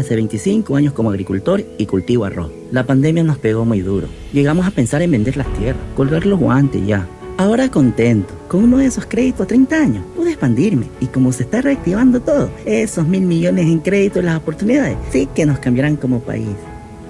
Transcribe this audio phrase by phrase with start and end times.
[0.00, 2.50] hace 25 años como agricultor y cultivo arroz.
[2.72, 4.08] La pandemia nos pegó muy duro.
[4.32, 7.06] Llegamos a pensar en vender las tierras, colgar los guantes ya.
[7.36, 11.44] Ahora contento, con uno de esos créditos a 30 años, pude expandirme y como se
[11.44, 16.20] está reactivando todo, esos mil millones en créditos, las oportunidades, sí que nos cambiarán como
[16.20, 16.48] país.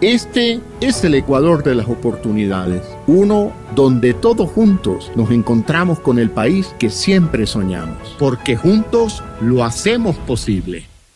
[0.01, 6.31] Este es el Ecuador de las oportunidades, uno donde todos juntos nos encontramos con el
[6.31, 10.90] país que siempre soñamos, porque juntos lo hacemos posible.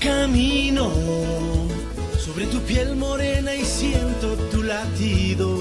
[0.00, 0.90] Camino
[2.18, 5.58] sobre tu piel morena y siento tu latido.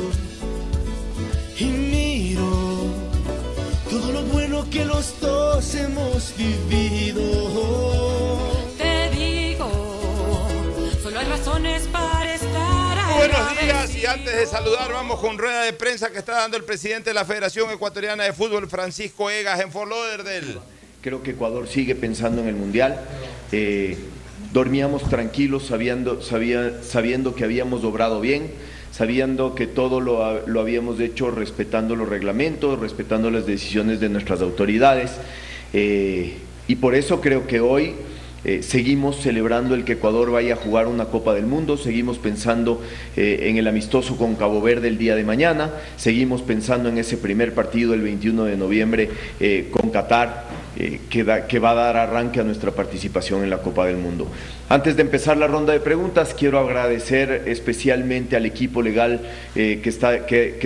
[1.58, 2.88] Y miro
[3.90, 7.22] todo lo bueno que los dos hemos vivido.
[8.78, 9.70] Te digo,
[11.02, 12.86] solo hay razones para estar
[13.18, 16.64] Buenos días y antes de saludar vamos con rueda de prensa que está dando el
[16.64, 20.58] presidente de la Federación Ecuatoriana de Fútbol, Francisco Egas, en Fort Lauderdale.
[21.02, 23.00] Creo que Ecuador sigue pensando en el Mundial.
[23.52, 23.98] Eh,
[24.56, 28.44] dormíamos tranquilos sabiendo, sabía, sabiendo que habíamos obrado bien,
[28.90, 34.40] sabiendo que todo lo, lo, habíamos hecho respetando los reglamentos, respetando las decisiones de nuestras
[34.40, 35.12] autoridades.
[35.74, 36.36] Eh,
[36.70, 37.96] y por eso creo que hoy
[38.46, 42.82] eh, seguimos celebrando el que Ecuador vaya a jugar una Copa del Mundo, seguimos pensando
[43.18, 47.18] eh, en el amistoso con Cabo Verde el día de mañana, seguimos pensando en ese
[47.18, 49.10] primer partido el 21 de noviembre
[49.70, 50.46] con Qatar
[50.78, 54.28] eh, que, va a dar arranque a nuestra participación en la Copa del Mundo.
[54.68, 59.22] Antes de empezar la ronda de preguntas, quiero agradecer especialmente al equipo legal
[59.56, 59.90] eh, que,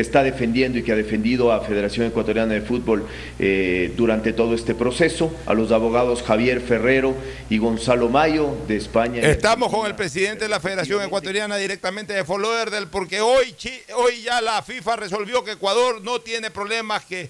[0.02, 3.06] está, defendiendo y que ha defendido a Federación Ecuatoriana de Fútbol
[3.38, 7.14] eh, durante todo este proceso, a los abogados Javier Ferrero
[7.52, 9.22] y Gonzalo Mayo de España.
[9.22, 12.46] Estamos con el presidente de la Federación Ecuatoriana directamente de Fort
[12.90, 13.56] porque hoy,
[13.96, 17.30] hoy ya la FIFA resolvió que Ecuador no tiene problemas, que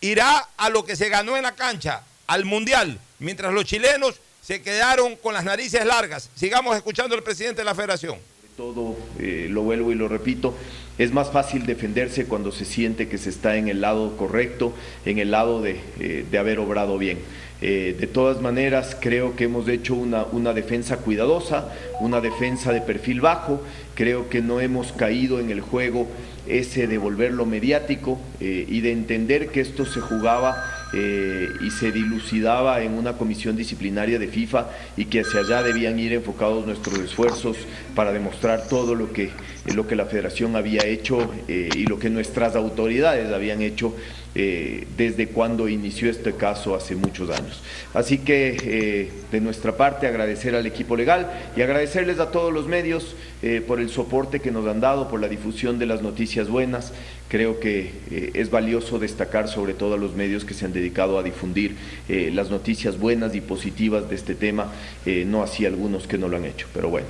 [0.00, 4.60] irá a lo que se ganó en la cancha al Mundial, mientras los chilenos se
[4.60, 6.28] quedaron con las narices largas.
[6.34, 8.16] Sigamos escuchando al presidente de la federación.
[8.56, 10.54] Todo, eh, lo vuelvo y lo repito,
[10.98, 14.74] es más fácil defenderse cuando se siente que se está en el lado correcto,
[15.06, 17.18] en el lado de, eh, haber obrado bien.
[17.62, 22.80] Eh, de todas maneras, creo que hemos hecho una, una, defensa cuidadosa, una defensa de
[22.80, 23.62] perfil bajo,
[23.94, 26.08] creo que no hemos caído en el juego
[26.48, 32.82] ese de volverlo mediático y de entender que esto se jugaba eh, y se dilucidaba
[32.82, 37.56] en una comisión disciplinaria de FIFA y que hacia allá debían ir enfocados nuestros esfuerzos
[37.94, 39.30] para demostrar todo lo que,
[39.74, 43.94] lo que la federación había hecho eh, y lo que nuestras autoridades habían hecho
[44.34, 47.60] eh, desde cuando inició este caso hace muchos años.
[47.92, 52.66] Así que eh, de nuestra parte agradecer al equipo legal y agradecerles a todos los
[52.66, 56.48] medios eh, por el soporte que nos han dado, por la difusión de las noticias
[56.48, 56.94] buenas.
[57.32, 57.90] Creo que
[58.34, 61.76] es valioso destacar sobre todo a los medios que se han dedicado a difundir
[62.08, 64.70] las noticias buenas y positivas de este tema,
[65.06, 66.66] no así algunos que no lo han hecho.
[66.74, 67.06] Pero bueno,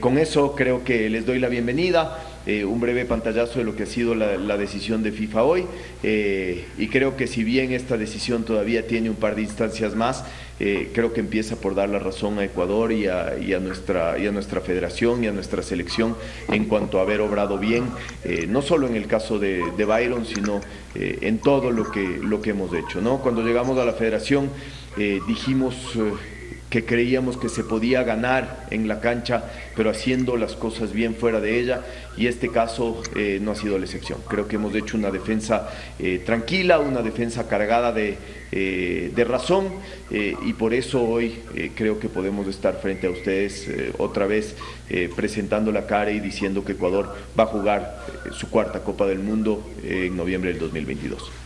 [0.00, 2.34] con eso creo que les doy la bienvenida.
[2.46, 5.64] Eh, un breve pantallazo de lo que ha sido la, decisión de FIFA hoy
[6.02, 10.24] eh, y creo que si bien esta decisión todavía tiene un par de instancias más,
[10.60, 14.32] eh, creo que empieza por dar la razón a Ecuador y a, nuestra, y a
[14.32, 16.16] nuestra federación y a nuestra selección
[16.48, 17.84] en cuanto a haber obrado bien,
[18.48, 20.60] no solo en el caso de, Byron, sino
[20.94, 23.00] en todo lo que, lo que hemos hecho.
[23.00, 23.18] ¿no?
[23.18, 24.50] Cuando llegamos a la federación
[25.26, 25.74] dijimos
[26.74, 29.44] que creíamos que se podía ganar en la cancha,
[29.76, 31.82] pero haciendo las cosas bien fuera de ella,
[32.16, 34.18] y este caso eh, no ha sido la excepción.
[34.26, 38.18] Creo que hemos hecho una defensa eh, tranquila, una defensa cargada de,
[38.50, 39.68] eh, de razón,
[40.10, 41.38] y por eso hoy
[41.76, 43.68] creo que podemos estar frente a ustedes
[43.98, 44.54] otra vez
[45.16, 49.72] presentando la cara y diciendo que Ecuador va a jugar su cuarta Copa del Mundo
[49.82, 51.43] en noviembre del 2022.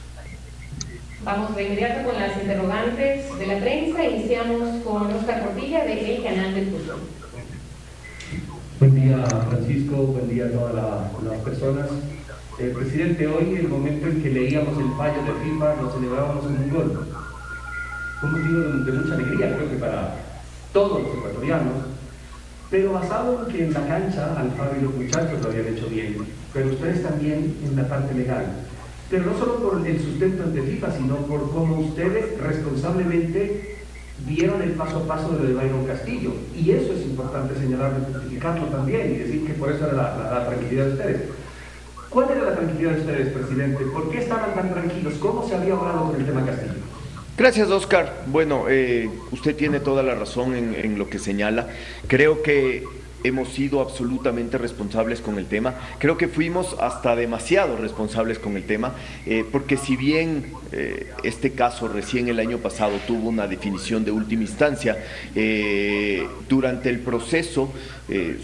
[1.29, 4.03] Vamos de inmediato con las interrogantes de la prensa.
[4.03, 7.01] Iniciamos con Oscar Portilla de El Canal del Fútbol.
[8.81, 9.97] Buen día, Francisco.
[10.05, 11.91] Buen día a todas las personas.
[12.59, 16.63] Eh, presidente, hoy, el momento en que leíamos el fallo de FIFA, lo celebrábamos en
[16.63, 17.07] un gol.
[18.23, 20.15] Un motivo de, mucha alegría, creo que para
[20.73, 21.75] todos los ecuatorianos,
[22.71, 26.17] pero basado en que en la cancha Alfaro y los muchachos lo habían hecho bien,
[26.55, 28.47] pero ustedes también en la parte legal
[29.11, 33.77] pero no solo por el sustento ante FIFA, sino por cómo ustedes responsablemente
[34.27, 36.33] vieron el paso a paso de Byron Castillo.
[36.55, 40.47] Y eso es importante señalarlo y justificarlo también y decir que por eso era la,
[40.47, 41.23] tranquilidad de ustedes.
[42.11, 43.85] ¿Cuál era la tranquilidad de ustedes, presidente?
[43.85, 45.15] ¿Por qué estaban tan tranquilos?
[45.15, 46.73] ¿Cómo se había hablado con el tema Castillo?
[47.37, 48.25] Gracias, Oscar.
[48.27, 51.69] Bueno, eh, usted tiene toda la razón en lo que señala.
[52.09, 52.85] Creo que
[53.25, 55.75] hemos sido absolutamente responsables con el tema.
[55.99, 58.95] Creo que fuimos hasta demasiado responsables con el tema,
[59.27, 64.11] eh, porque si bien eh, este caso recién el año pasado tuvo una definición de
[64.11, 65.05] última instancia,
[65.35, 67.73] eh, durante el proceso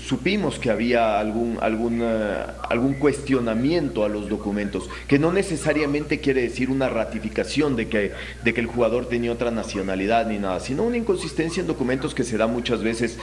[0.07, 6.69] supimos que había algún, algún, algún cuestionamiento a los documentos, que no necesariamente quiere decir
[6.69, 8.13] una ratificación de que,
[8.45, 12.25] de que el jugador tenía otra nacionalidad ni nada, sino una inconsistencia en documentos que
[12.25, 13.17] se da muchas veces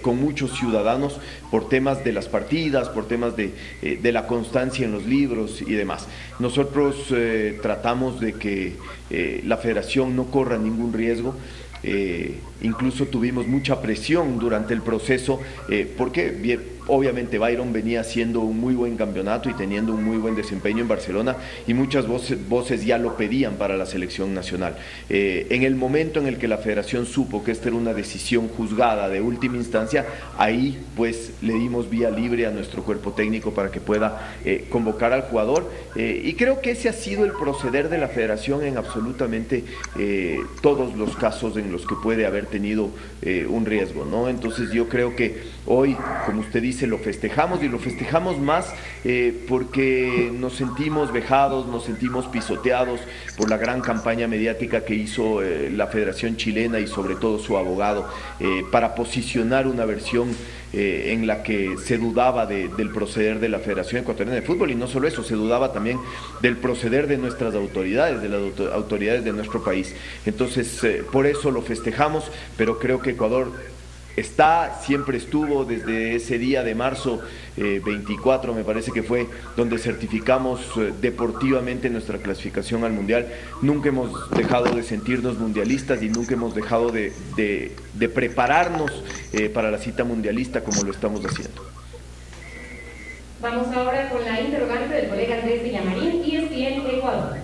[0.00, 1.18] con muchos ciudadanos ciudadanos
[1.50, 5.62] por temas de las partidas, por temas de, eh, de la constancia en los libros
[5.62, 6.06] y demás.
[6.38, 8.74] Nosotros eh, tratamos de que
[9.10, 11.34] eh, la federación no corra ningún riesgo.
[12.60, 15.38] incluso tuvimos mucha presión durante el proceso
[15.96, 20.34] porque bien, Obviamente Byron venía haciendo un muy buen campeonato y teniendo un muy buen
[20.34, 24.76] desempeño en Barcelona y muchas voces, ya lo pedían para la selección nacional.
[25.10, 28.48] Eh, en el momento en el que la federación supo que esta era una decisión
[28.48, 30.06] juzgada de última instancia,
[30.38, 35.12] ahí pues le dimos vía libre a nuestro cuerpo técnico para que pueda eh, convocar
[35.12, 38.78] al jugador eh, y creo que ese ha sido el proceder de la federación en
[38.78, 39.64] absolutamente
[40.62, 42.90] todos los casos en los que puede haber tenido
[43.48, 44.28] un riesgo, ¿no?
[44.28, 48.72] Entonces yo creo que hoy, como usted dice, lo festejamos y lo festejamos más
[49.04, 53.00] eh, porque nos sentimos vejados, nos sentimos pisoteados
[53.36, 57.56] por la gran campaña mediática que hizo eh, la Federación Chilena y sobre todo su
[57.58, 58.08] abogado
[58.40, 60.34] eh, para posicionar una versión
[60.70, 64.86] en la que se dudaba del proceder de la Federación Ecuatoriana de Fútbol y no
[64.86, 65.98] solo eso, se dudaba también
[66.42, 68.42] del proceder de nuestras autoridades, de las
[68.74, 69.94] autoridades de nuestro país.
[70.26, 73.50] Entonces, por eso lo festejamos, pero creo que Ecuador
[74.18, 77.20] está, siempre estuvo desde ese día de marzo
[77.56, 83.26] 24, eh, me parece que fue, donde certificamos eh, deportivamente nuestra clasificación al Mundial.
[83.62, 87.12] Nunca hemos dejado de sentirnos mundialistas y nunca hemos dejado de,
[88.14, 88.90] prepararnos
[89.32, 91.62] eh, para la cita mundialista como lo estamos haciendo.
[93.40, 97.36] Vamos ahora con la interrogante del colega Andrés Villamarín, ESPN Ecuador.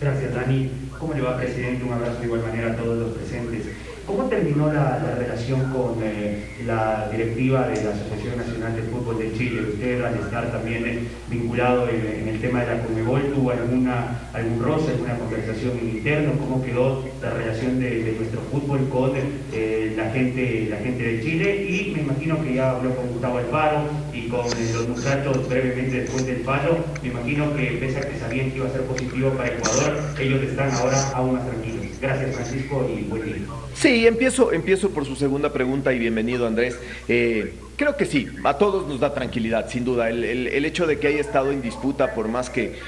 [0.00, 0.83] Gracias, Dani.
[1.04, 1.84] ¿Cómo le va, presidente?
[1.84, 3.66] Un abrazo de igual manera a todos los presentes.
[4.06, 9.32] ¿Cómo terminó la, relación con eh, la directiva de la Asociación Nacional de Fútbol de
[9.32, 9.62] Chile?
[9.62, 10.98] Usted, al estar también eh,
[11.30, 16.32] vinculado en, el tema de la Conmebol, ¿tuvo alguna, algún roce, alguna conversación en interno?
[16.38, 19.12] ¿Cómo quedó la relación de, nuestro fútbol con
[19.52, 21.64] eh, la, gente, la gente de Chile?
[21.66, 26.26] Y me imagino que ya habló con Gustavo Alfaro y con los muchachos brevemente después
[26.26, 26.76] del palo.
[27.02, 30.42] Me imagino que pese a que sabían que iba a ser positivo para Ecuador, ellos
[30.42, 31.83] están ahora aún más tranquilos.
[32.04, 33.36] Gracias, Francisco, y buen día.
[33.74, 36.78] Sí, empiezo, empiezo por su segunda pregunta y bienvenido, Andrés.
[37.08, 40.08] Eh, Creo que sí, a todos nos da tranquilidad, sin duda.
[40.08, 42.78] El, hecho de que haya estado en disputa, por más que,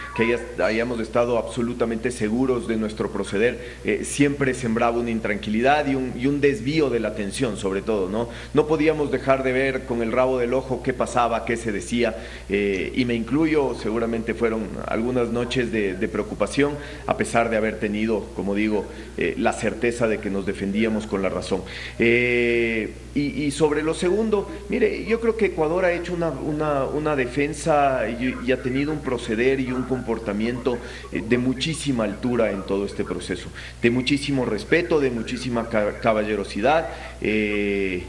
[0.62, 6.88] hayamos estado absolutamente seguros de nuestro proceder, eh, siempre sembraba una intranquilidad y un, desvío
[6.88, 8.08] de la atención, sobre todo.
[8.08, 8.28] ¿no?
[8.54, 12.16] no podíamos dejar de ver con el rabo del ojo qué pasaba, qué se decía,
[12.48, 16.74] eh, y me incluyo, seguramente fueron algunas noches de, preocupación,
[17.08, 18.84] a pesar de haber tenido, como digo,
[19.16, 21.62] eh, la certeza de que nos defendíamos con la razón.
[23.16, 24.46] Y, sobre lo segundo,
[24.78, 29.72] mire, yo creo que Ecuador ha hecho una, defensa y, ha tenido un proceder y
[29.72, 30.76] un comportamiento
[31.12, 33.48] eh, de muchísima altura en todo este proceso,
[33.80, 35.70] de muchísimo respeto, de muchísima
[36.02, 36.90] caballerosidad.
[37.22, 38.02] Eh,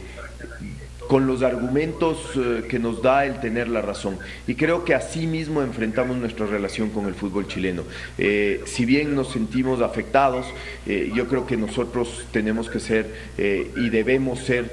[1.08, 4.18] con los argumentos eh, que nos da el tener la razón.
[4.46, 7.82] Y creo que así mismo enfrentamos nuestra relación con el fútbol chileno.
[8.18, 10.46] Eh, si bien nos sentimos afectados,
[10.86, 14.70] eh, yo creo que nosotros tenemos que ser y debemos ser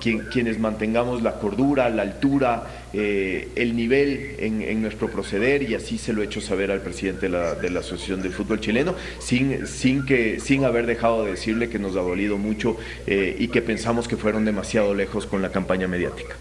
[0.00, 6.12] quienes mantengamos la cordura, la altura, eh, el nivel en, nuestro proceder y así se
[6.12, 10.40] lo he hecho saber al presidente de la, Asociación del Fútbol Chileno, sin, sin, que,
[10.40, 12.76] sin haber dejado de decirle que nos ha dolido mucho
[13.06, 16.36] eh, y que pensamos que fueron demasiado lejos con la campaña mediática.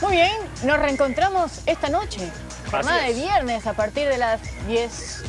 [0.00, 0.32] Muy bien,
[0.64, 2.20] nos reencontramos esta noche,
[2.70, 5.22] jornada de viernes a partir de las 10,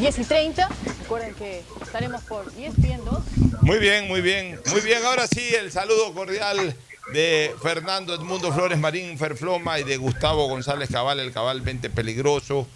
[0.00, 0.68] 10 y 30.
[1.00, 3.62] Recuerden que estaremos por 10 2.
[3.62, 5.04] Muy bien, muy bien, muy bien.
[5.04, 6.74] Ahora sí, el saludo cordial
[7.12, 12.66] de Fernando Edmundo Flores Marín Ferfloma y de Gustavo González Cabal, el cabalmente peligroso,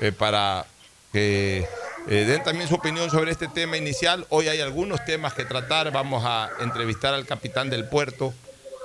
[0.00, 0.66] eh, para
[1.12, 1.66] que
[2.08, 4.26] eh, den también su opinión sobre este tema inicial.
[4.28, 5.90] Hoy hay algunos temas que tratar.
[5.90, 8.34] Vamos a entrevistar al capitán del puerto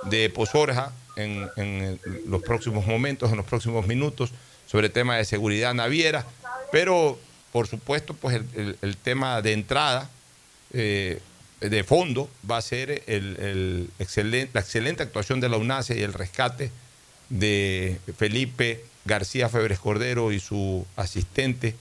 [0.04, 4.30] de Pozorja en, los próximos momentos, en los próximos minutos,
[4.66, 6.26] sobre temas de seguridad naviera.
[6.72, 7.18] Pero,
[7.52, 10.10] por supuesto, pues el, tema de entrada.
[10.72, 11.20] Eh,
[11.70, 16.70] de fondo va a ser la excelente actuación de la UNACE y el rescate
[17.28, 21.74] de Felipe García Febres Cordero y su asistente,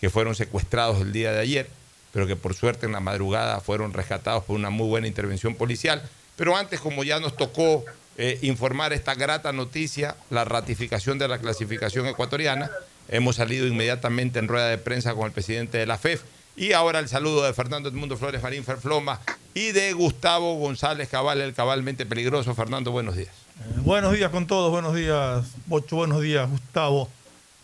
[0.00, 1.68] que fueron secuestrados el día de ayer,
[2.12, 6.02] pero que por suerte en la madrugada fueron rescatados por una muy buena intervención policial.
[6.36, 7.84] Pero antes, como ya nos tocó
[8.16, 12.70] eh, informar esta grata noticia, la ratificación de la clasificación ecuatoriana,
[13.08, 16.22] hemos salido inmediatamente en rueda de prensa con el presidente de la FEF
[16.58, 19.20] y ahora el saludo de Fernando Edmundo Flores Marín Ferfloma
[19.54, 22.52] y de Gustavo González Cabal, el cabalmente peligroso.
[22.54, 23.30] Fernando, buenos días.
[23.60, 27.08] Eh, buenos días con todos, buenos días, Bocho, buenos días, Gustavo.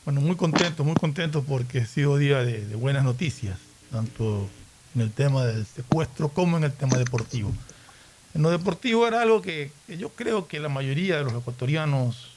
[0.04, 3.58] Bueno, muy contento, muy contento porque ha sido día de, buenas noticias,
[3.90, 4.48] tanto
[4.94, 7.52] en el tema del secuestro como en el tema deportivo.
[8.32, 12.30] En lo deportivo era algo que, yo creo que la mayoría de los ecuatorianos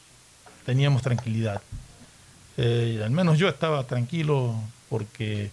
[0.65, 1.61] teníamos tranquilidad.
[2.57, 4.55] Eh, al menos yo estaba tranquilo
[4.89, 5.51] porque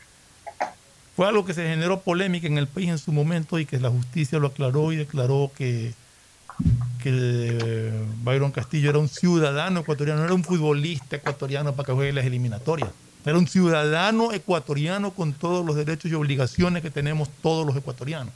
[1.17, 3.91] fue algo que se generó polémica en el país en su momento y que la
[3.91, 5.95] justicia lo aclaró y declaró que,
[7.03, 11.93] que eh, Byron Castillo era un ciudadano ecuatoriano, no era un futbolista ecuatoriano para que
[11.93, 12.91] juegue las eliminatorias.
[13.25, 18.35] Era un ciudadano ecuatoriano con todos los derechos y obligaciones que tenemos todos los ecuatorianos.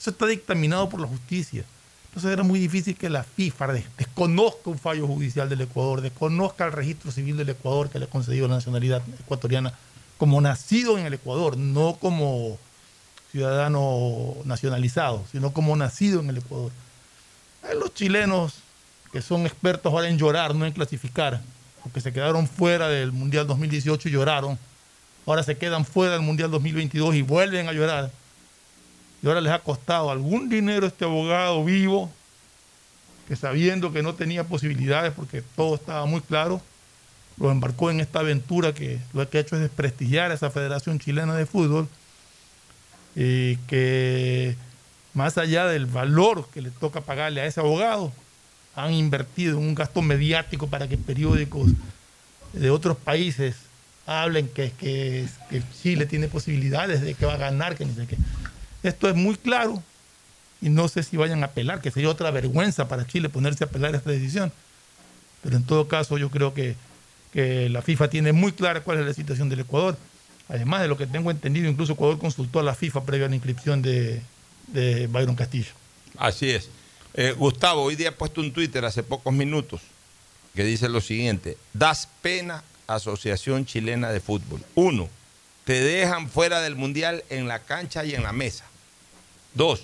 [0.00, 1.64] Eso está dictaminado por la justicia.
[2.08, 6.72] Entonces era muy difícil que la FIFA desconozca un fallo judicial del Ecuador, desconozca el
[6.72, 9.74] registro civil del Ecuador que le ha concedido la nacionalidad ecuatoriana
[10.18, 12.58] como nacido en el Ecuador, no como
[13.30, 16.72] ciudadano nacionalizado, sino como nacido en el Ecuador.
[17.74, 18.54] Los chilenos
[19.12, 21.40] que son expertos ahora en llorar, no en clasificar,
[21.82, 24.58] porque se quedaron fuera del Mundial 2018 y lloraron.
[25.26, 28.10] Ahora se quedan fuera del Mundial 2022 y vuelven a llorar.
[29.22, 32.10] Y ahora les ha costado algún dinero este abogado vivo,
[33.26, 36.60] que sabiendo que no tenía posibilidades porque todo estaba muy claro,
[37.40, 40.98] lo embarcó en esta aventura que lo que ha hecho es desprestigiar a esa Federación
[40.98, 41.88] Chilena de Fútbol
[43.14, 44.56] y que
[45.14, 48.12] más allá del valor que le toca pagarle a ese abogado,
[48.74, 51.70] han invertido en un gasto mediático para que periódicos
[52.52, 53.56] de otros países
[54.06, 58.06] hablen que, que, que Chile tiene posibilidades de que va a ganar, que no sé
[58.06, 58.16] qué.
[58.82, 59.82] Esto es muy claro
[60.60, 63.66] y no sé si vayan a apelar, que sería otra vergüenza para Chile ponerse a
[63.66, 64.52] apelar esta decisión.
[65.42, 66.76] Pero en todo caso yo creo que,
[67.32, 69.96] que la FIFA tiene muy clara cuál es la situación del Ecuador.
[70.48, 73.34] Además de lo que tengo entendido, incluso Ecuador consultó a la FIFA previo a la
[73.34, 74.22] inscripción de,
[74.68, 75.72] de Byron Castillo.
[76.16, 76.70] Así es.
[77.14, 79.82] Eh, Gustavo, hoy día he puesto un Twitter hace pocos minutos
[80.54, 84.62] que dice lo siguiente: Das pena, Asociación Chilena de Fútbol.
[84.74, 85.08] Uno,
[85.64, 88.64] te dejan fuera del mundial en la cancha y en la mesa.
[89.52, 89.82] Dos,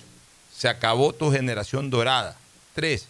[0.55, 2.37] se acabó tu generación dorada.
[2.73, 3.07] Tres,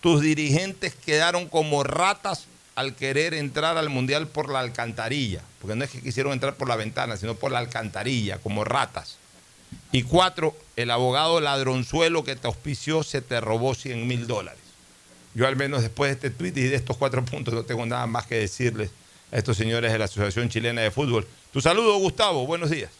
[0.00, 2.46] tus dirigentes quedaron como ratas
[2.78, 6.68] al querer entrar al mundial por la alcantarilla, porque no es que quisieron entrar por
[6.68, 9.18] la ventana, sino por la alcantarilla, como ratas.
[9.90, 14.62] Y cuatro, el abogado ladronzuelo que te auspició se te robó 100 mil dólares.
[15.34, 18.06] Yo al menos después de este tweet y de estos cuatro puntos no tengo nada
[18.06, 18.92] más que decirles
[19.32, 21.26] a estos señores de la Asociación Chilena de Fútbol.
[21.52, 22.46] Tu saludo, Gustavo.
[22.46, 22.92] Buenos días.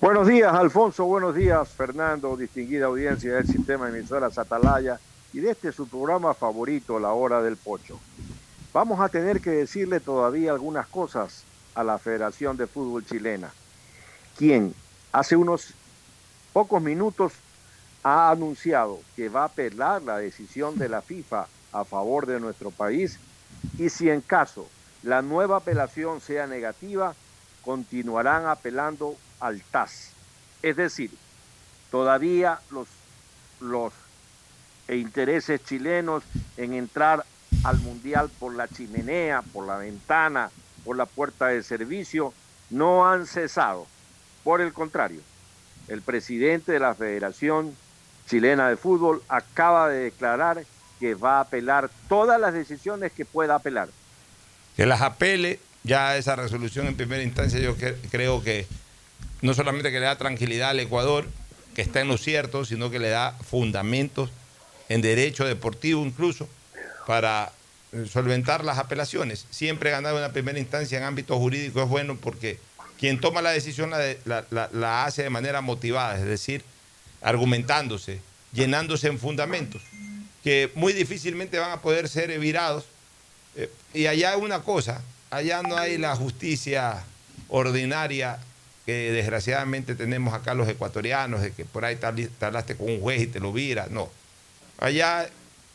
[0.00, 1.04] Buenos días, Alfonso.
[1.04, 4.98] Buenos días, Fernando, distinguida audiencia del sistema de emisoras Atalaya
[5.32, 8.00] y de este su programa favorito, La Hora del Pocho.
[8.72, 13.52] Vamos a tener que decirle todavía algunas cosas a la Federación de Fútbol Chilena,
[14.38, 14.74] quien
[15.12, 15.74] hace unos
[16.54, 17.34] pocos minutos
[18.02, 22.70] ha anunciado que va a apelar la decisión de la FIFA a favor de nuestro
[22.70, 23.18] país
[23.78, 24.66] y si en caso
[25.02, 27.14] la nueva apelación sea negativa,
[27.62, 30.12] continuarán apelando al TAS.
[30.62, 31.10] Es decir,
[31.90, 32.88] todavía los,
[33.60, 33.92] los
[34.88, 36.22] intereses chilenos
[36.56, 37.24] en entrar
[37.62, 40.50] al Mundial por la chimenea, por la ventana,
[40.84, 42.34] por la puerta de servicio,
[42.70, 43.86] no han cesado.
[44.42, 45.20] Por el contrario,
[45.88, 47.76] el presidente de la Federación
[48.28, 50.64] Chilena de Fútbol acaba de declarar
[50.98, 53.88] que va a apelar todas las decisiones que pueda apelar.
[54.76, 57.76] Que las apele, ya esa resolución en primera instancia yo
[58.10, 58.66] creo que
[59.40, 61.26] no solamente que le da tranquilidad al Ecuador,
[61.74, 64.30] que está en lo cierto, sino que le da fundamentos
[64.88, 66.48] en derecho deportivo incluso
[67.06, 67.52] para
[67.92, 69.46] eh, solventar las apelaciones.
[69.50, 72.58] Siempre ganar una primera instancia en ámbito jurídico es bueno porque
[72.98, 76.62] quien toma la decisión la, la, la, hace de manera motivada, es decir,
[77.20, 78.20] argumentándose,
[78.52, 79.82] llenándose en fundamentos,
[80.44, 82.84] que muy difícilmente van a poder ser virados.
[83.56, 87.04] Eh, y allá una cosa, allá no hay la justicia
[87.48, 88.38] ordinaria
[88.86, 93.22] que desgraciadamente tenemos acá los ecuatorianos, de que por ahí te hablaste con un juez
[93.22, 94.10] y te lo vira, no.
[94.78, 95.28] Allá,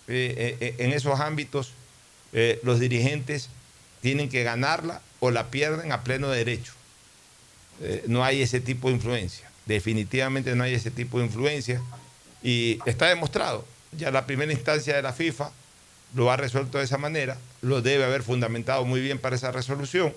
[0.08, 1.72] eh, eh, en esos ámbitos,
[2.34, 3.50] eh, los dirigentes
[4.02, 6.74] tienen que ganarla o la pierden a pleno derecho.
[7.82, 9.50] Eh, no hay ese tipo de influencia.
[9.66, 11.82] Definitivamente no hay ese tipo de influencia.
[12.44, 13.66] Y está demostrado.
[13.98, 15.52] Ya la primera instancia de la FIFA
[16.16, 20.14] lo ha resuelto de esa manera, lo debe haber fundamentado muy bien para esa resolución.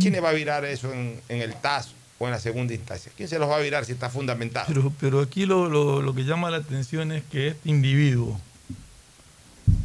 [0.00, 3.10] ¿Quién le va a virar eso en, en el TAS o en la segunda instancia?
[3.16, 4.66] ¿Quién se los va a virar si está fundamentado?
[4.68, 8.38] Pero, pero aquí lo, lo, lo que llama la atención es que este individuo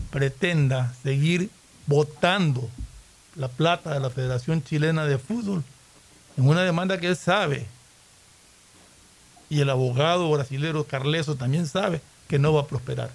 [0.09, 1.49] pretenda seguir
[1.87, 2.69] votando
[3.35, 5.63] la plata de la Federación Chilena de Fútbol
[6.37, 7.65] en una demanda que él sabe
[9.49, 13.09] y el abogado brasilero Carleso también sabe que no va a prosperar.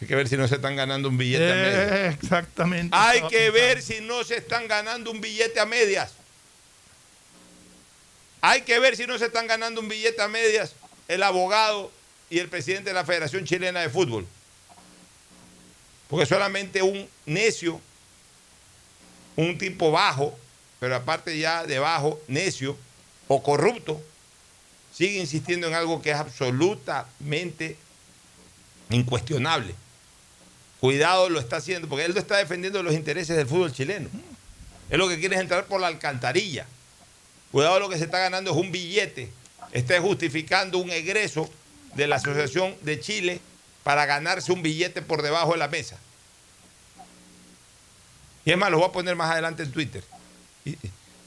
[0.00, 1.92] Hay que ver si no se están ganando un billete a medias.
[1.92, 2.96] Eh, exactamente.
[2.96, 6.12] Hay que ver si no se están ganando un billete a medias.
[8.40, 10.74] Hay que ver si no se están ganando un billete a medias
[11.08, 11.90] el abogado
[12.30, 14.26] y el presidente de la Federación Chilena de Fútbol.
[16.08, 17.80] Porque solamente un necio,
[19.36, 20.36] un tipo bajo,
[20.80, 22.76] pero aparte ya de bajo, necio
[23.28, 24.00] o corrupto,
[24.92, 27.76] sigue insistiendo en algo que es absolutamente
[28.90, 29.74] incuestionable.
[30.80, 34.08] Cuidado lo está haciendo, porque él no está defendiendo los intereses del fútbol chileno.
[34.90, 36.66] Él lo que quiere es entrar por la alcantarilla.
[37.52, 39.30] Cuidado lo que se está ganando es un billete.
[39.72, 41.50] Está justificando un egreso
[41.94, 43.40] de la Asociación de Chile
[43.82, 45.98] para ganarse un billete por debajo de la mesa.
[48.44, 50.02] Y es más, lo voy a poner más adelante en Twitter.
[50.64, 50.76] Y,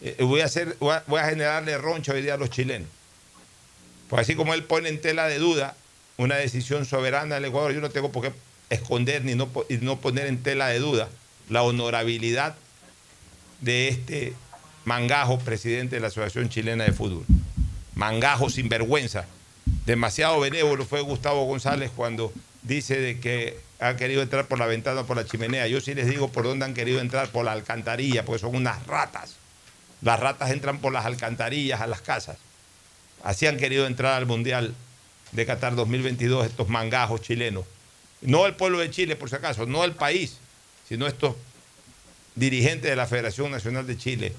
[0.01, 2.89] eh, voy, a hacer, voy, a, generarle roncha hoy día a los chilenos.
[4.09, 5.75] Pues así como él pone en tela de duda
[6.17, 8.33] una decisión soberana del Ecuador, yo no tengo por qué
[8.69, 11.09] esconder ni no, y no poner en tela de duda
[11.49, 12.55] la honorabilidad
[13.59, 14.33] de este
[14.85, 17.25] mangajo presidente de la Asociación Chilena de Fútbol.
[17.93, 19.25] Mangajo sinvergüenza.
[19.85, 22.31] Demasiado benévolo fue Gustavo González cuando
[22.63, 25.67] dice de que ha querido entrar por la ventana o por la chimenea.
[25.67, 28.85] Yo sí les digo por dónde han querido entrar, por la alcantarilla, porque son unas
[28.85, 29.35] ratas.
[30.01, 32.37] Las ratas entran por las alcantarillas a las casas.
[33.23, 34.75] Así han querido entrar al Mundial
[35.31, 37.65] de Qatar 2022 estos mangajos chilenos.
[38.21, 40.37] No el pueblo de Chile, por si acaso, no el país,
[40.87, 41.35] sino estos
[42.35, 44.33] dirigentes de la Federación Nacional de Chile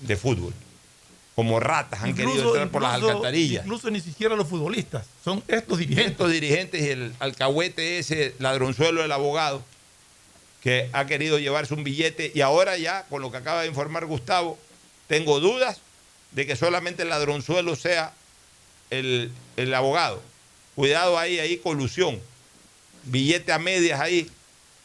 [0.00, 0.52] de fútbol.
[1.36, 3.64] Como ratas han querido entrar por las incluso- alcantarillas.
[3.64, 6.10] Incluso ni siquiera los futbolistas, son estos dirigentes.
[6.12, 9.62] Estos dirigentes y el alcahuete ese ladronzuelo del abogado
[10.62, 14.04] que ha querido llevarse un billete y ahora ya, con lo que acaba de informar
[14.06, 14.58] Gustavo,
[15.06, 15.80] tengo dudas
[16.32, 18.12] de que solamente el ladronzuelo sea
[18.90, 20.20] el, el abogado.
[20.74, 22.20] Cuidado ahí, ahí colusión.
[23.04, 24.30] Billete a medias ahí.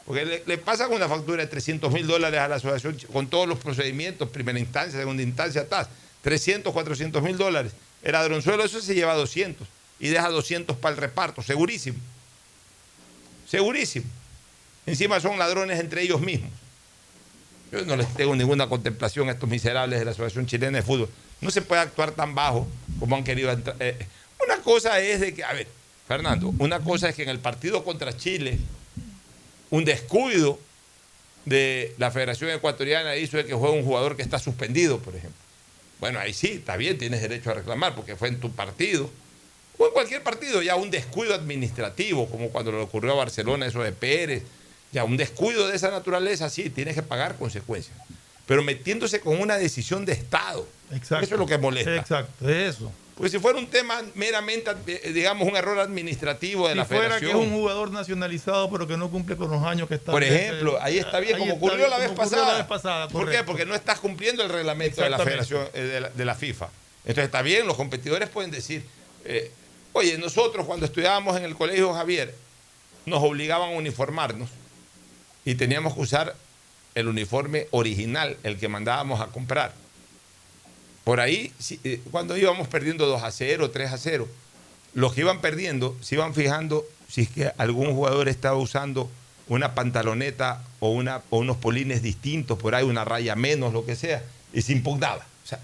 [0.06, 3.48] Porque le, le pasan una factura de 300 mil dólares a la asociación con todos
[3.48, 5.90] los procedimientos, primera instancia, segunda instancia, TAS.
[6.26, 7.74] 300, 400 mil dólares.
[8.02, 9.68] El ladronzuelo eso se lleva 200
[10.00, 12.00] y deja 200 para el reparto, segurísimo.
[13.48, 14.08] Segurísimo.
[14.88, 16.50] Encima son ladrones entre ellos mismos.
[17.72, 21.10] Yo no les tengo ninguna contemplación a estos miserables de la Asociación Chilena de Fútbol.
[21.42, 22.68] No se puede actuar tan bajo
[23.00, 23.76] como han querido entrar.
[23.80, 23.96] Eh,
[24.44, 25.68] una cosa es de que, a ver,
[26.08, 28.58] Fernando, una cosa es que en el partido contra Chile,
[29.70, 30.60] un descuido
[31.46, 35.45] de la Federación Ecuatoriana hizo de que juegue un jugador que está suspendido, por ejemplo.
[36.00, 39.10] Bueno, ahí sí, está bien, tienes derecho a reclamar porque fue en tu partido.
[39.78, 43.84] O en cualquier partido, ya un descuido administrativo, como cuando le ocurrió a Barcelona eso
[43.84, 44.44] de Pérez,
[44.92, 47.98] ya un descuido de esa naturaleza, sí, tienes que pagar consecuencias.
[48.46, 50.68] Pero metiéndose con una decisión de Estado.
[50.92, 51.26] Exacto.
[51.26, 51.96] Eso es lo que molesta.
[51.96, 52.92] Exacto, eso.
[53.16, 57.02] Pues si fuera un tema meramente, eh, digamos, un error administrativo de Si la fuera
[57.02, 57.54] que es federación.
[57.54, 60.12] un jugador nacionalizado, pero que no cumple con los años que está.
[60.12, 62.52] Por ejemplo, ahí está bien, como ocurrió la vez como ocurrió pasada.
[62.52, 63.44] la vez pasada, ¿Por qué?
[63.44, 65.18] Porque no estás cumpliendo el reglamento de la.
[65.20, 66.68] Federación eh, de la, de la FIFA.
[67.06, 68.84] Entonces está bien, los competidores pueden decir,
[69.24, 69.52] eh,
[69.94, 72.36] oye, nosotros cuando estudiábamos en el Colegio Javier,
[73.06, 74.50] nos obligaban a uniformarnos
[75.46, 76.36] y teníamos que usar
[76.96, 79.74] el uniforme original, el que mandábamos a comprar.
[81.06, 84.28] Por ahí, eh, cuando íbamos perdiendo 2 a 0, 3 a 0,
[84.96, 89.10] los que iban perdiendo se iban fijando si es que algún jugador estaba usando
[89.48, 93.96] una pantaloneta o, una, o unos polines distintos, por ahí una raya menos, lo que
[93.96, 95.26] sea, y se impugnaba.
[95.44, 95.60] O sea,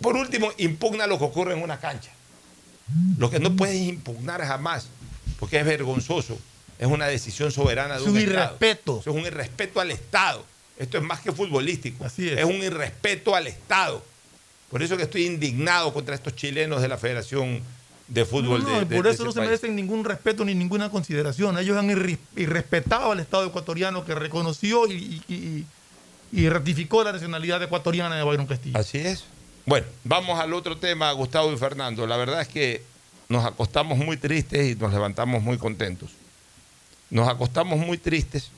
[0.00, 2.10] por último, impugna lo que ocurre en una cancha.
[3.16, 4.88] Lo que no puedes impugnar jamás,
[5.38, 6.36] porque es vergonzoso,
[6.78, 8.98] es una decisión soberana de Es un, irrespeto.
[9.00, 10.44] Es un irrespeto al Estado.
[10.76, 12.04] Esto es más que futbolístico.
[12.04, 12.40] Así es.
[12.40, 14.04] es un irrespeto al Estado.
[14.74, 17.60] Por eso que estoy indignado contra estos chilenos de la Federación
[18.08, 19.46] de Fútbol No, de, no, y de- por de eso no se país.
[19.50, 21.56] merecen ningún respeto ni ninguna consideración.
[21.56, 21.88] Ellos han
[22.34, 25.66] irrespetado al Estado ecuatoriano que reconoció y, y- y-
[26.32, 28.76] y ratificó la nacionalidad ecuatoriana de Byron Castillo.
[28.76, 29.22] Así es.
[29.64, 32.04] Bueno, vamos al otro tema, Gustavo y Fernando.
[32.08, 32.82] La verdad es que
[33.28, 36.10] nos acostamos muy tristes y nos levantamos muy contentos.
[37.10, 38.50] Nos acostamos muy tristes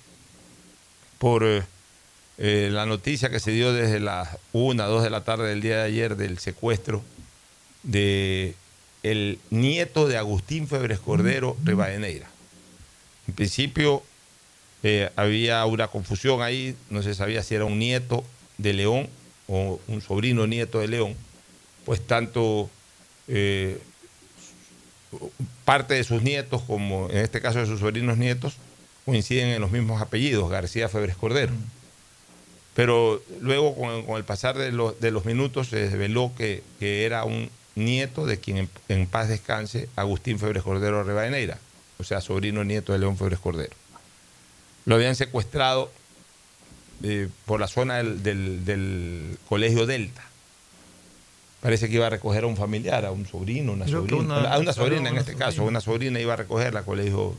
[1.19, 1.63] por eh,
[2.39, 5.79] eh, la noticia que se dio desde las 1, 2 de la tarde del día
[5.79, 7.03] de ayer del secuestro
[7.83, 8.55] de
[9.03, 12.29] el nieto de Agustín Febres Cordero Rivadeneira.
[13.29, 14.03] En principio
[14.83, 18.25] eh, había una confusión ahí, no se sabía si era un nieto
[18.59, 19.09] de León
[19.49, 21.15] o un sobrino nieto de León,
[21.85, 22.69] pues tanto
[23.29, 23.81] eh,
[25.65, 28.57] parte de sus nietos como en este caso de sus sobrinos nietos
[29.05, 31.53] coinciden en los mismos apellidos, García Febres Cordero.
[32.77, 37.05] Pero luego con, con el pasar de los, de los minutos se desveló que, que
[37.07, 41.59] era un nieto de quien en, en paz descanse Agustín Febres Cordero Rivadeneira,
[41.99, 43.73] o sea, sobrino nieto de León Febres Cordero.
[44.85, 45.91] Lo habían secuestrado
[47.03, 50.23] eh, por la zona del, del- del colegio Delta.
[51.61, 54.23] Parece que iba a recoger a un familiar, a un sobrino, una Creo sobrina.
[54.39, 55.71] una- a una sobrina en este caso, sobrina.
[55.71, 57.35] una sobrina iba a recogerla colegio,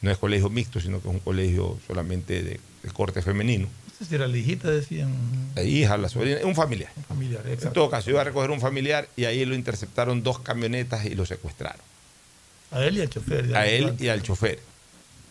[0.00, 3.66] no es colegio mixto, sino que es un colegio solamente de, de corte femenino.
[3.98, 5.10] Sé si era la hijita, decían.
[5.54, 6.92] La hija, la sobrina, un familiar.
[7.08, 11.06] Familiar, En todo caso, iba a recoger un familiar y ahí lo interceptaron dos camionetas
[11.06, 11.80] y lo secuestraron.
[12.70, 13.56] A él y al chofer.
[13.56, 14.60] A él y al chofer.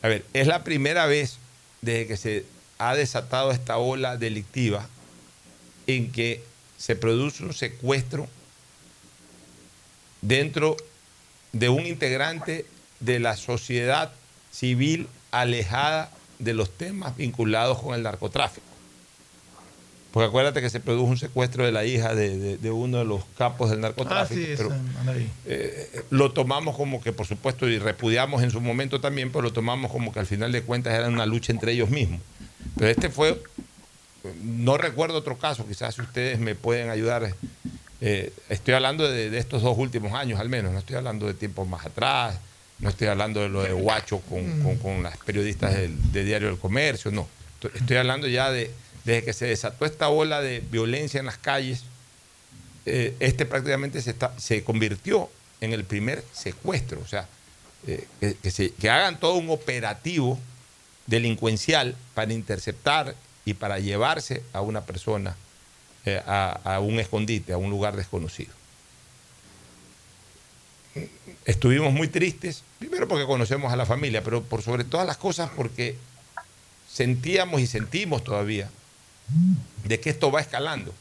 [0.01, 1.38] A ver, es la primera vez
[1.82, 2.45] desde que se
[2.80, 4.88] ha desatado esta ola delictiva
[5.86, 6.43] en que
[6.78, 8.28] se produce un secuestro
[10.21, 10.75] dentro
[11.54, 12.65] de un integrante
[12.99, 14.12] de la sociedad
[14.51, 18.65] civil alejada de los temas vinculados con el narcotráfico.
[20.12, 23.06] Porque acuérdate que se produjo un secuestro de la hija de, de- de uno de
[23.06, 24.39] los capos del Ah, narcotráfico.
[24.41, 24.71] sí, pero,
[25.12, 25.30] ahí.
[25.45, 29.52] eh, lo tomamos como que, por supuesto, y repudiamos en su momento también, pero lo
[29.52, 32.21] tomamos como que al final de cuentas era una lucha entre ellos mismos.
[32.78, 33.41] Pero este fue,
[34.41, 37.34] no recuerdo otro caso, quizás ustedes me pueden ayudar.
[38.02, 41.34] eh, estoy hablando de, de estos dos últimos años al menos, no estoy hablando de
[41.34, 42.38] tiempos más atrás,
[42.80, 46.50] no estoy hablando de lo de Guacho con, con- con las periodistas del, de Diario
[46.50, 47.28] del Comercio, no.
[47.62, 48.70] Estoy- hablando ya de,
[49.06, 51.84] desde que se desató esta ola de violencia en las calles,
[52.86, 55.30] eh, este prácticamente se, está, se convirtió
[55.62, 57.00] en el primer secuestro.
[57.02, 57.28] O sea,
[57.88, 60.38] eh, que, que se- que hagan todo un operativo
[61.08, 65.36] delincuencial para interceptar y para llevarse a una persona
[66.06, 68.52] eh, a, a un escondite, a un lugar desconocido.
[71.46, 75.50] Estuvimos muy tristes, primero porque conocemos a la familia, pero por sobre todas las cosas
[75.56, 75.96] porque
[76.92, 78.70] sentíamos y sentimos todavía
[79.84, 80.94] de que esto va escalando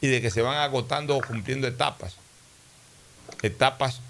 [0.00, 2.16] y de que se van agotando o cumpliendo etapas.
[3.42, 4.00] Etapas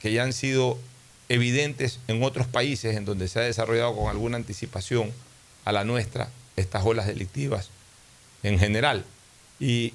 [0.00, 0.78] que ya han sido
[1.28, 5.12] evidentes en otros países en donde se ha desarrollado con alguna anticipación
[5.64, 7.70] a la nuestra estas olas delictivas
[8.42, 9.04] en general.
[9.58, 9.94] Y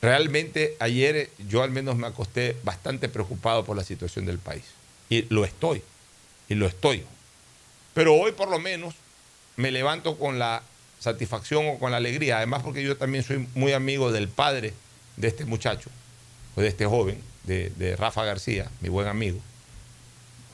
[0.00, 4.64] realmente ayer yo al menos me acosté bastante preocupado por la situación del país.
[5.08, 5.82] Y lo estoy,
[6.48, 7.04] y lo estoy.
[7.94, 8.94] Pero hoy por lo menos
[9.56, 10.62] me levanto con la
[11.00, 14.74] satisfacción o con la alegría, además porque yo también soy muy amigo del padre
[15.16, 15.90] de este muchacho,
[16.56, 19.40] o de este joven, de, de Rafa García, mi buen amigo,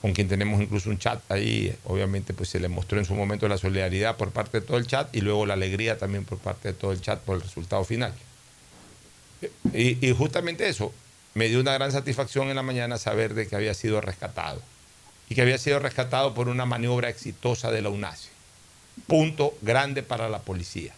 [0.00, 3.48] con quien tenemos incluso un chat ahí, obviamente pues se le mostró en su momento
[3.48, 6.68] la solidaridad por parte de todo el chat y luego la alegría también por parte
[6.68, 8.12] de todo el chat por el resultado final.
[9.72, 10.92] Y, justamente eso,
[11.34, 14.62] me dio una gran satisfacción en la mañana saber de que había sido rescatado
[15.28, 18.30] y que había sido rescatado por una maniobra exitosa de la UNACE.
[19.06, 20.94] Punto grande para la policía.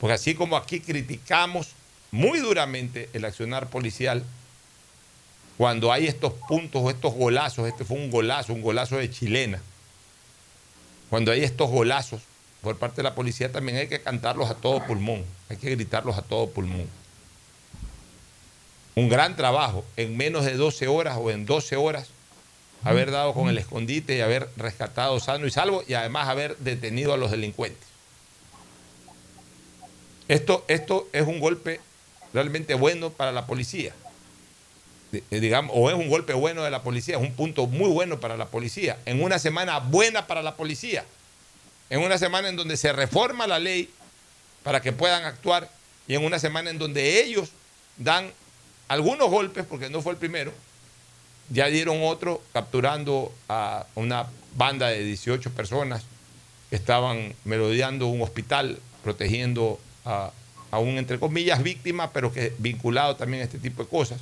[0.00, 1.70] Porque así como aquí criticamos
[2.10, 4.24] muy duramente el accionar policial,
[5.56, 9.60] cuando hay estos puntos o estos golazos, este fue un golazo, un golazo de chilena,
[11.10, 12.22] cuando hay estos golazos
[12.62, 16.16] por parte de la policía también hay que cantarlos a todo pulmón, hay que gritarlos
[16.16, 16.86] a todo pulmón.
[18.94, 22.08] Un gran trabajo en menos de 12 horas o en 12 horas
[22.82, 27.12] haber dado con el escondite y haber rescatado sano y salvo y además haber detenido
[27.12, 27.88] a los delincuentes.
[30.28, 31.80] Esto, esto es un golpe
[32.32, 33.94] realmente bueno para la policía.
[35.12, 38.20] Eh, Digamos, o es un golpe bueno de la policía, es un punto muy bueno
[38.20, 38.96] para la policía.
[39.06, 41.04] En una semana buena para la policía.
[41.90, 43.90] En una semana en donde se reforma la ley
[44.62, 45.68] para que puedan actuar
[46.06, 47.50] y en una semana en donde ellos
[47.96, 48.30] dan
[48.90, 50.52] algunos golpes, porque no fue el primero,
[51.48, 54.26] ya dieron otro capturando a una
[54.56, 56.02] banda de 18 personas
[56.70, 60.32] que estaban merodeando un hospital, protegiendo a,
[60.72, 64.20] a un, entre comillas, víctima, pero que vinculado también a este tipo de cosas.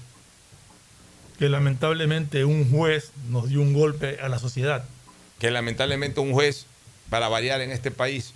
[1.38, 4.84] Que lamentablemente un juez nos dio un golpe a la sociedad.
[5.38, 6.66] Que lamentablemente un juez,
[7.08, 8.34] para variar en este país,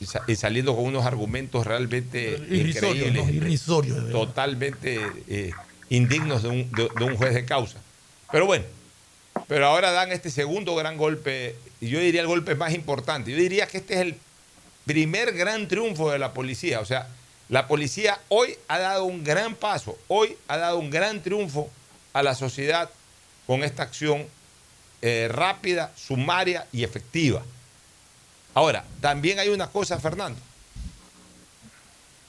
[0.00, 3.30] y, sa- y saliendo con unos argumentos realmente Irrisorio, increíbles, ¿no?
[3.32, 5.52] Irrisorio, totalmente eh,
[5.90, 7.78] indignos de un, de- de un juez de causa.
[8.30, 8.64] Pero bueno,
[9.46, 13.30] pero ahora dan este segundo gran golpe, y yo diría el golpe más importante.
[13.30, 14.16] Yo diría que este es el
[14.84, 16.80] primer gran triunfo de la policía.
[16.80, 17.08] O sea,
[17.48, 21.70] la policía hoy ha dado un gran paso, hoy ha dado un gran triunfo
[22.12, 22.90] a la sociedad
[23.46, 24.26] con esta acción
[25.00, 27.42] eh, rápida, sumaria y efectiva.
[28.58, 30.40] Ahora, también hay una cosa, Fernando.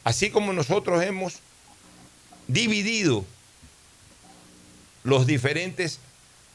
[0.03, 1.39] Así como nosotros hemos
[2.47, 3.25] dividido
[5.03, 5.97] los diferentes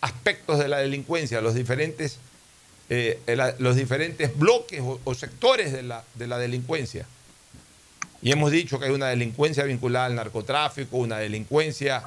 [0.00, 2.18] aspectos de la delincuencia, los diferentes,
[2.88, 3.18] eh,
[3.58, 7.04] los diferentes bloques o, sectores de la, de la delincuencia.
[8.22, 12.04] Y hemos dicho que hay una delincuencia vinculada al narcotráfico, una delincuencia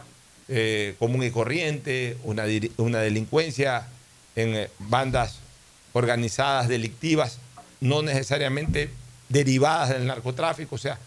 [0.48, 2.46] eh, común y corriente, una,
[2.78, 3.90] una delincuencia
[4.38, 5.40] en eh, bandas
[5.92, 7.40] organizadas delictivas,
[7.82, 8.90] no necesariamente
[9.30, 10.98] derivadas del narcotráfico, o sea,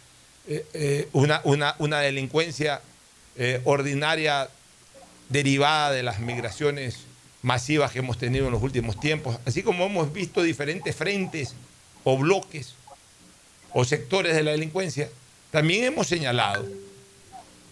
[0.47, 2.81] eh, eh, una, una- una delincuencia
[3.37, 4.49] eh, ordinaria
[5.29, 6.99] derivada de las migraciones
[7.43, 11.55] masivas que hemos tenido en los últimos tiempos, así como hemos visto diferentes frentes
[12.05, 12.75] o bloques
[13.73, 15.09] o sectores de la delincuencia,
[15.51, 16.67] también hemos señalado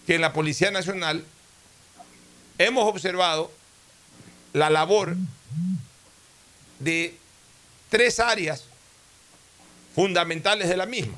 [0.07, 1.23] que en la Policía Nacional
[2.57, 3.51] hemos observado
[4.53, 5.15] la labor
[6.79, 7.15] de
[7.89, 8.63] tres áreas
[9.95, 11.17] fundamentales de la misma.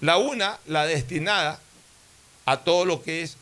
[0.00, 1.60] La una, la destinada
[2.46, 3.36] a todo lo que es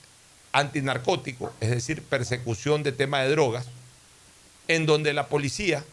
[0.53, 3.67] antinarcótico, es decir, persecución de tema de drogas,
[4.67, 5.85] en donde la policía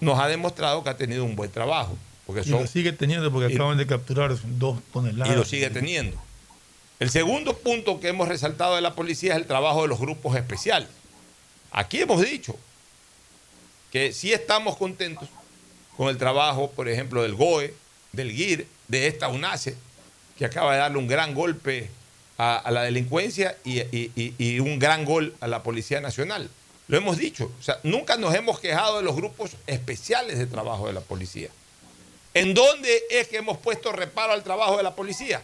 [0.00, 1.96] nos ha demostrado que ha tenido un buen trabajo.
[2.26, 5.32] Porque Y son, lo sigue teniendo porque y- acaban de capturar dos toneladas.
[5.34, 6.20] y lo sigue teniendo.
[6.98, 10.36] El segundo punto que hemos resaltado de la policía es el trabajo de los grupos
[10.36, 10.88] especiales.
[11.70, 12.56] Aquí hemos dicho
[13.90, 15.28] que sí estamos contentos
[15.96, 17.74] con el trabajo, por ejemplo, del GOE,
[18.12, 19.74] del GIR, de esta UNACE,
[20.38, 21.88] que acaba de darle un gran golpe
[22.38, 26.50] a, a la delincuencia y, y- y- y un gran gol a la Policía Nacional.
[26.88, 30.86] Lo hemos dicho, o sea, nunca nos hemos quejado de los grupos especiales de trabajo
[30.86, 31.48] de la policía.
[32.34, 35.42] ¿En dónde es que hemos puesto reparo al trabajo de la policía?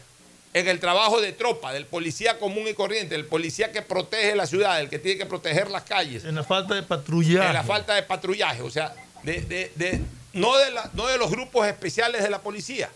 [0.55, 4.47] En el trabajo de tropa, del policía común y corriente, el policía que protege la
[4.47, 6.25] ciudad, el que tiene que proteger las calles.
[6.27, 7.47] En la falta de patrullaje.
[7.49, 10.01] En la falta de patrullaje, o sea, de, de- de-
[10.33, 12.91] no, de los grupos especiales de la policía,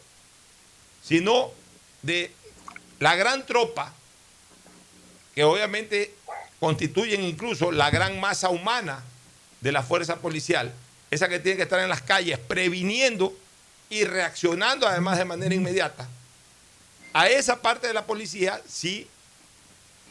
[1.03, 1.51] sino
[2.03, 2.31] de
[2.99, 3.93] la gran tropa,
[5.35, 6.15] que obviamente
[6.59, 9.05] constituyen incluso la gran masa humana
[9.61, 10.73] de la fuerza policial,
[11.11, 13.37] esa que tiene que estar en las calles previniendo
[13.91, 16.09] y reaccionando además de manera inmediata.
[17.13, 19.07] A esa parte de la policía sí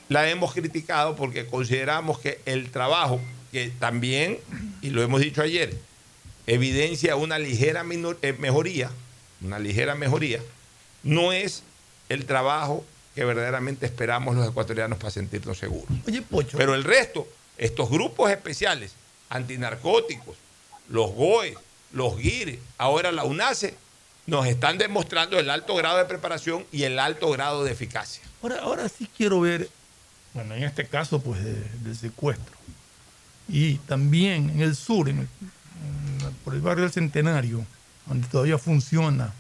[0.10, 3.20] la hemos criticado porque consideramos que el trabajo,
[3.52, 4.40] que también,
[4.82, 5.76] y lo hemos dicho ayer,
[6.48, 8.92] evidencia una ligera minor- eh, mejoría,
[9.42, 10.40] una ligera mejoría,
[11.04, 11.64] no es
[12.10, 15.88] el trabajo que verdaderamente esperamos los ecuatorianos para sentirnos seguros.
[16.08, 16.58] Oye, Pocho.
[16.58, 17.28] Pero el resto,
[17.58, 18.94] estos grupos especiales,
[19.30, 20.36] antinarcóticos,
[20.90, 21.56] los GOE,
[21.94, 23.76] los GIRE, ahora la UNACE,
[24.28, 28.24] nos están demostrando el alto grado de preparación y el alto grado de eficacia.
[28.42, 29.70] Ahora, ahora sí quiero ver,
[30.34, 32.56] bueno, en este caso, pues, de- del secuestro.
[33.48, 35.28] Y también en el sur, en el-
[36.44, 37.66] por el barrio del Centenario,
[38.06, 39.34] donde todavía funciona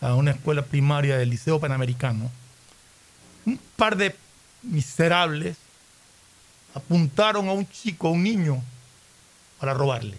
[0.00, 2.30] una escuela primaria del Liceo Panamericano,
[3.46, 4.14] un par de
[4.62, 5.56] miserables
[6.74, 8.62] apuntaron a un chico, a un niño,
[9.60, 10.18] para robarle.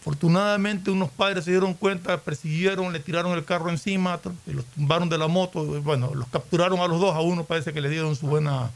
[0.00, 5.18] Afortunadamente unos padres se dieron cuenta, persiguieron, le tiraron el carro encima, los tumbaron de
[5.18, 8.26] la moto, bueno, los capturaron a los dos, a uno parece que le dieron su
[8.26, 8.70] buena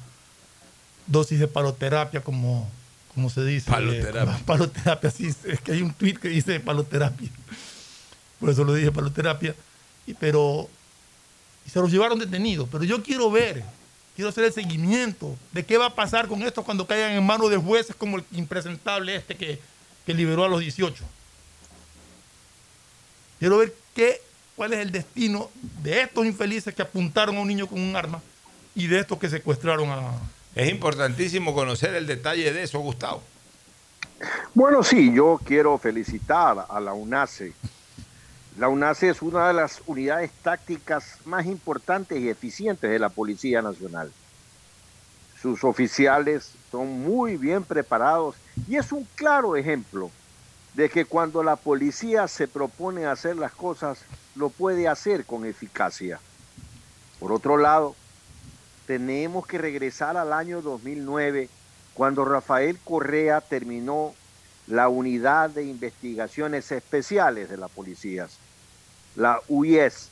[1.06, 2.68] dosis de paloterapia, como,
[3.14, 3.70] como se dice.
[3.70, 4.24] Paloterapia.
[4.34, 7.28] Como- paloterapia, sí, es que hay un tweet que dice paloterapia.
[8.40, 9.54] Por eso lo dije paloterapia.
[10.06, 10.68] Y, pero
[11.66, 12.68] y se los llevaron detenidos.
[12.72, 13.62] Pero yo quiero ver,
[14.16, 17.50] quiero hacer el seguimiento de qué va a pasar con esto cuando caigan en manos
[17.50, 19.60] de jueces como el impresentable este que,
[20.06, 21.04] que liberó a los 18.
[23.38, 24.20] Quiero ver qué,
[24.56, 25.50] cuál es el destino
[25.82, 28.20] de estos infelices que apuntaron a un niño con un arma
[28.74, 30.12] y de estos que secuestraron a...
[30.54, 33.22] Es importantísimo conocer el detalle de eso, Gustavo.
[34.54, 37.54] Bueno, sí, yo quiero felicitar a la UNACE.
[38.58, 43.62] La UNACE es una de las unidades tácticas más importantes y eficientes de la Policía
[43.62, 44.12] Nacional.
[45.40, 48.36] Sus oficiales son muy bien preparados
[48.68, 50.10] y es un claro ejemplo
[50.74, 54.00] de que cuando la policía se propone hacer las cosas,
[54.34, 56.20] lo puede hacer con eficacia.
[57.18, 57.96] Por otro lado,
[58.92, 61.48] tenemos que regresar al año 2009,
[61.94, 64.12] cuando Rafael Correa terminó
[64.66, 68.28] la unidad de investigaciones especiales de la policía,
[69.16, 70.10] la UIS,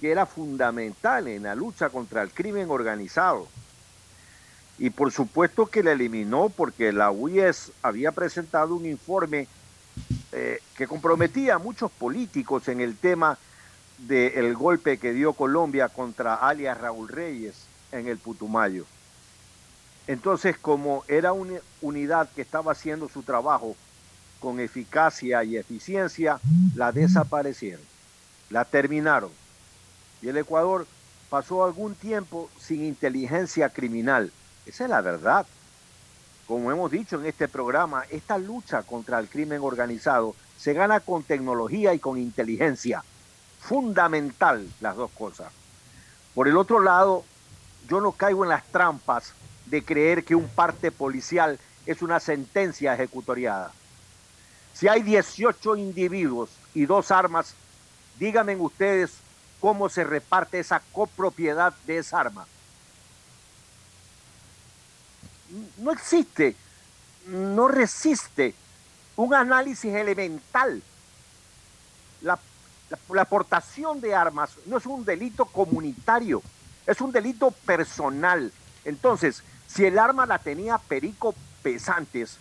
[0.00, 3.46] que era fundamental en la lucha contra el crimen organizado.
[4.78, 9.48] Y por supuesto que la eliminó porque la UIS había presentado un informe
[10.32, 13.36] eh, que comprometía a muchos políticos en el tema
[13.98, 18.84] del golpe que dio Colombia contra alias Raúl Reyes en el Putumayo.
[20.06, 23.76] Entonces, como era una unidad que estaba haciendo su trabajo
[24.40, 26.40] con eficacia y eficiencia,
[26.74, 27.84] la desaparecieron,
[28.50, 29.30] la terminaron.
[30.22, 30.86] Y el Ecuador
[31.28, 34.32] pasó algún tiempo sin inteligencia criminal.
[34.64, 35.46] Esa es la verdad.
[36.46, 41.22] Como hemos dicho en este programa, esta lucha contra el crimen organizado se gana con
[41.22, 43.04] tecnología y con inteligencia.
[43.60, 45.52] Fundamental las dos cosas.
[46.34, 47.24] Por el otro lado,
[47.88, 49.32] yo no caigo en las trampas
[49.66, 53.72] de creer que un parte policial es una sentencia ejecutoriada.
[54.74, 57.54] Si hay 18 individuos y dos armas,
[58.18, 59.12] díganme ustedes
[59.60, 62.46] cómo se reparte esa copropiedad de esa arma.
[65.78, 66.54] No existe,
[67.26, 68.54] no resiste
[69.16, 70.82] un análisis elemental.
[72.20, 72.38] La,
[73.08, 76.42] la, aportación de armas no es un delito comunitario,
[76.88, 78.52] es un delito personal.
[78.84, 82.38] Entonces, si el arma la tenía Perico Pesantes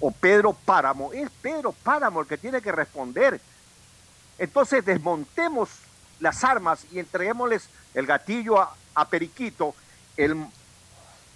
[0.00, 3.40] o Pedro Páramo, es Pedro Páramo el que tiene que responder.
[4.38, 5.68] Entonces, desmontemos
[6.18, 9.74] las armas y entreguémosles el gatillo a, Periquito,
[10.16, 10.46] el,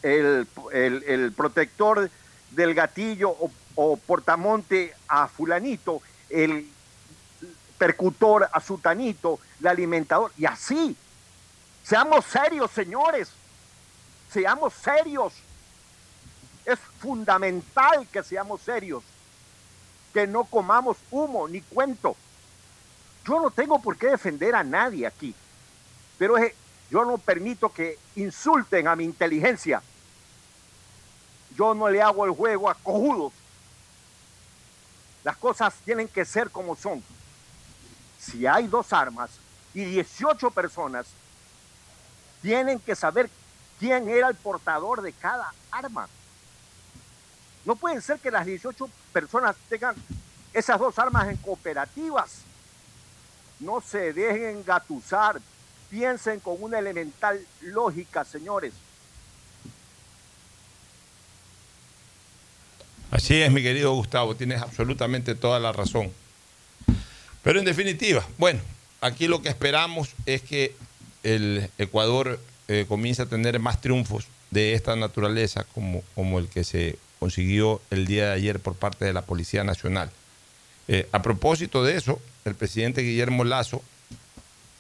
[0.02, 2.10] el, protector
[2.50, 6.68] del gatillo o, o portamonte a fulanito, el,
[7.76, 10.96] percutor, a sutanito, el alimentador, y así.
[11.86, 13.28] Seamos serios, señores.
[14.32, 15.32] Seamos serios.
[16.64, 19.04] Es fundamental que seamos serios.
[20.12, 22.16] Que no comamos humo ni cuento.
[23.24, 25.32] Yo no tengo por qué defender a nadie aquí.
[26.18, 26.54] Pero es-
[26.90, 29.82] yo no permito que insulten a mi inteligencia.
[31.56, 33.32] Yo no le hago el juego a cojudos.
[35.22, 37.02] Las cosas tienen que ser como son.
[38.18, 39.30] Si hay dos armas
[39.74, 41.06] y 18 personas,
[42.46, 43.28] tienen que saber
[43.80, 46.08] quién era el portador de cada arma.
[47.64, 49.96] No puede ser que las 18 personas tengan
[50.54, 52.42] esas dos armas en cooperativas.
[53.58, 55.40] No se dejen engatusar.
[55.90, 58.72] Piensen con una elemental lógica, señores.
[63.10, 66.12] Así es, mi querido Gustavo, tienes absolutamente toda la razón.
[67.42, 68.60] Pero en definitiva, bueno,
[69.00, 70.76] aquí lo que esperamos es que
[71.26, 76.98] el Ecuador eh, comience a tener más triunfos de esta naturaleza como, el que se
[77.18, 80.10] consiguió el día de ayer por parte de la Policía Nacional.
[80.86, 83.82] Eh, a propósito de eso, el presidente Guillermo Lazo,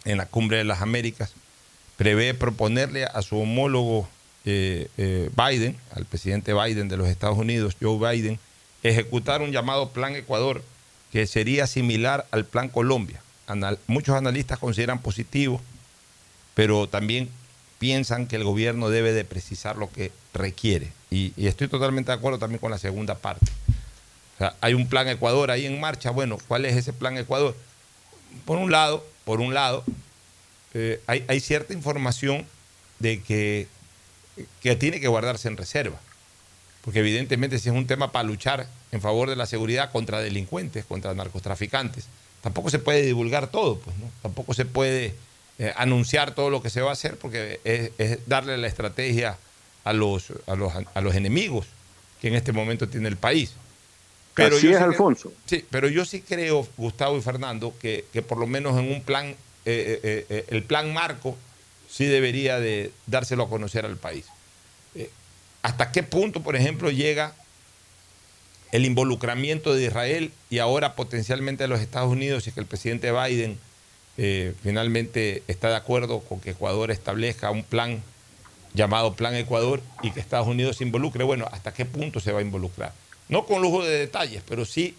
[0.04, 1.32] en la Cumbre de las Américas,
[1.96, 4.08] prevé proponerle a su homólogo
[4.44, 4.88] eh,
[5.36, 8.38] Biden, al presidente Biden de los Estados Unidos, Joe Biden,
[8.84, 10.62] ejecutar un llamado Plan Ecuador
[11.10, 13.20] que sería similar al Plan Colombia.
[13.88, 15.60] Muchos analistas consideran positivo,
[16.56, 17.28] pero también
[17.78, 20.90] piensan que el gobierno debe de precisar lo que requiere.
[21.10, 23.44] Y, estoy totalmente de acuerdo también con la segunda parte.
[24.34, 26.10] O sea, hay un plan Ecuador ahí en marcha.
[26.10, 27.54] Bueno, ¿cuál es ese plan Ecuador?
[28.46, 29.84] Por un lado, por un lado,
[30.72, 32.46] eh, hay, hay cierta información
[33.00, 33.68] de que,
[34.62, 36.00] que tiene que guardarse en reserva.
[36.80, 40.86] Porque evidentemente si es un tema para luchar en favor de la seguridad contra delincuentes,
[40.86, 42.06] contra narcotraficantes,
[42.40, 44.10] tampoco se puede divulgar todo, pues, ¿no?
[44.22, 45.14] Tampoco se puede
[45.58, 49.38] eh, anunciar todo lo que se va a hacer porque es, es darle la estrategia
[49.84, 51.66] a los, a, los, a los enemigos
[52.20, 53.54] que en este momento tiene el país.
[54.36, 55.32] Así yo es, sí Alfonso.
[55.46, 59.02] sí, pero yo sí creo, Gustavo y Fernando, que, que por lo menos en un
[59.02, 61.36] plan, eh, eh, eh, el plan marco
[61.90, 64.26] sí debería de dárselo a conocer al país.
[65.62, 67.34] ¿Hasta qué punto, por ejemplo, llega
[68.70, 72.66] el involucramiento de Israel y ahora potencialmente de los Estados Unidos si es que el
[72.66, 73.58] presidente Biden
[74.18, 78.02] eh, finalmente está de acuerdo con que Ecuador establezca un plan
[78.74, 81.24] llamado Plan Ecuador y que Estados Unidos se involucre?
[81.24, 82.92] Bueno, ¿hasta qué punto se va a involucrar?
[83.28, 84.96] No con lujo de detalles, pero sí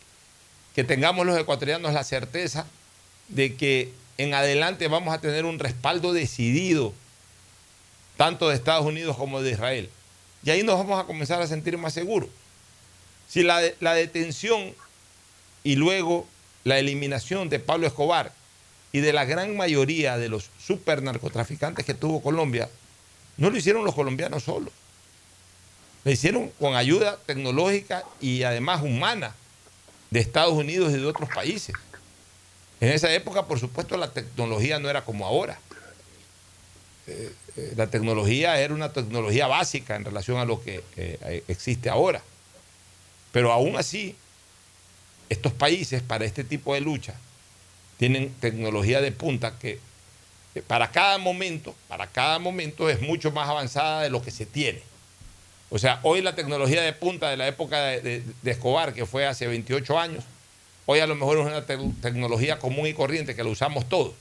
[0.75, 2.65] que tengamos los ecuatorianos la certeza
[3.29, 6.93] de que en adelante vamos a tener un respaldo decidido,
[8.17, 9.89] tanto de Estados Unidos como de Israel.
[10.43, 12.29] Y ahí nos vamos a comenzar a sentir más seguros.
[13.27, 14.73] Si la, de- la detención
[15.63, 16.27] y luego
[16.63, 18.31] la eliminación de Pablo Escobar
[18.91, 22.69] y de la gran mayoría de los super narcotraficantes que tuvo Colombia,
[23.37, 24.73] no lo hicieron los colombianos solos.
[26.03, 29.35] Lo hicieron con ayuda tecnológica y además humana
[30.09, 31.75] de Estados Unidos y de otros países.
[32.79, 35.59] En esa época, por supuesto, la tecnología no era como ahora.
[37.07, 41.89] Eh, eh, la tecnología era una tecnología básica en relación a lo que eh, existe
[41.89, 42.21] ahora.
[43.31, 44.15] Pero aún así,
[45.29, 47.15] estos países para este tipo de lucha
[47.97, 49.79] tienen tecnología de punta que
[50.57, 54.47] que para cada momento, para cada momento es mucho más avanzada de lo que se
[54.47, 54.81] tiene.
[55.69, 59.45] O sea, hoy la tecnología de punta de la época de, Escobar, que fue hace
[59.45, 60.23] 28 años,
[60.87, 64.13] hoy a lo mejor es una te- tecnología común y corriente que la usamos todos.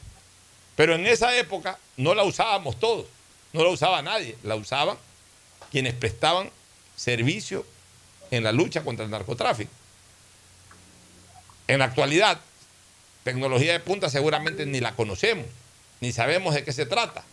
[0.74, 3.06] Pero en esa época no la usábamos todos,
[3.54, 4.98] no la usaba nadie, la usaban
[5.70, 6.50] quienes prestaban
[6.96, 7.64] servicio
[8.30, 9.70] en la lucha contra el narcotráfico.
[11.68, 12.40] En la actualidad,
[13.26, 15.44] tecnología de punta seguramente ni la conocemos,
[16.00, 17.24] ni sabemos de qué se trata.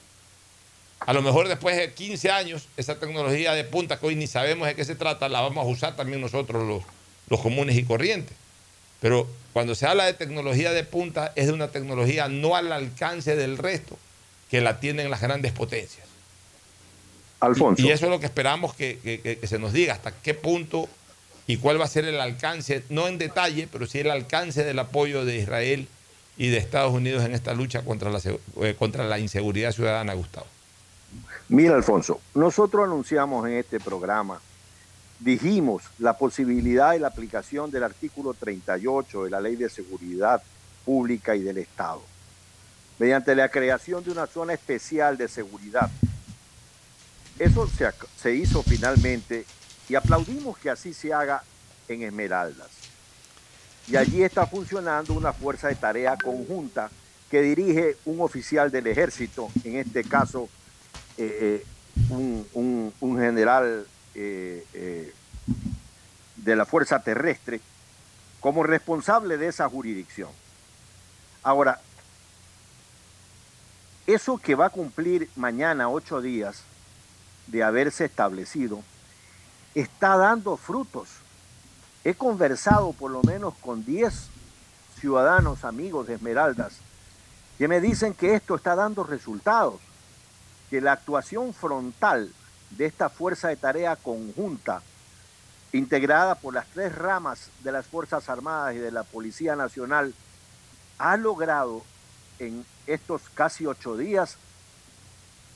[1.00, 4.68] A lo mejor después de 15 años, esa tecnología de punta que hoy ni sabemos
[4.68, 6.84] de qué se trata, la vamos a usar también nosotros los,
[7.30, 8.36] los comunes y corrientes.
[9.02, 13.36] Pero cuando se habla de tecnología de punta, es de una tecnología no al alcance
[13.36, 13.98] del resto
[14.50, 16.08] que la tienen las grandes potencias.
[17.40, 17.82] Alfonso.
[17.84, 20.34] Y eso es lo que esperamos que, que- que- que se nos diga, hasta qué
[20.34, 20.88] punto
[21.48, 24.80] y cuál va a ser el alcance, no en detalle, pero sí el alcance del
[24.80, 25.88] apoyo de Israel
[26.38, 28.20] y de Estados Unidos en esta lucha contra la,
[28.62, 30.48] eh, contra la inseguridad ciudadana, Gustavo.
[31.50, 34.40] Mira, Alfonso, nosotros anunciamos en este programa,
[35.20, 40.42] dijimos la posibilidad de la aplicación del artículo 38 de la Ley de Seguridad
[40.86, 42.02] Pública y del Estado,
[42.98, 45.92] mediante la creación de una zona especial de seguridad.
[47.38, 49.46] Eso se, se hizo finalmente
[49.90, 51.44] y aplaudimos que así se haga
[51.88, 52.70] en Esmeraldas.
[53.88, 56.90] y allí está funcionando una fuerza de tarea conjunta
[57.30, 60.48] que dirige un oficial del ejército, en este caso
[61.18, 61.66] eh,
[62.10, 65.14] un, un- general eh, eh,
[66.38, 67.60] de la Fuerza Terrestre,
[68.40, 70.30] como responsable de esa jurisdicción.
[71.44, 71.80] Ahora,
[74.08, 76.64] eso que va a cumplir mañana ocho días
[77.48, 78.82] de haberse establecido,
[79.76, 81.10] está dando frutos.
[82.04, 84.30] He conversado por lo menos con 10
[85.00, 86.74] ciudadanos amigos de Esmeraldas
[87.58, 89.80] que me dicen que esto está dando resultados,
[90.70, 92.32] que la actuación frontal
[92.72, 94.82] de esta fuerza de tarea conjunta,
[95.72, 100.14] integrada por las tres ramas de las Fuerzas Armadas y de la Policía Nacional,
[100.98, 101.84] ha logrado
[102.40, 104.38] en estos casi ocho días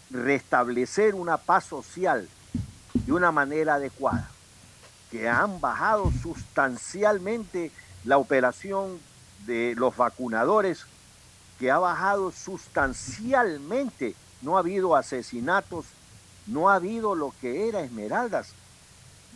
[0.10, 2.30] restablecer una paz social
[3.06, 4.30] de una manera adecuada,
[5.12, 7.72] que han bajado sustancialmente
[8.04, 9.00] la operación
[9.46, 10.86] de los vacunadores,
[11.60, 15.86] que ha bajado sustancialmente, no ha habido asesinatos,
[16.46, 18.54] no ha habido lo que era Esmeraldas,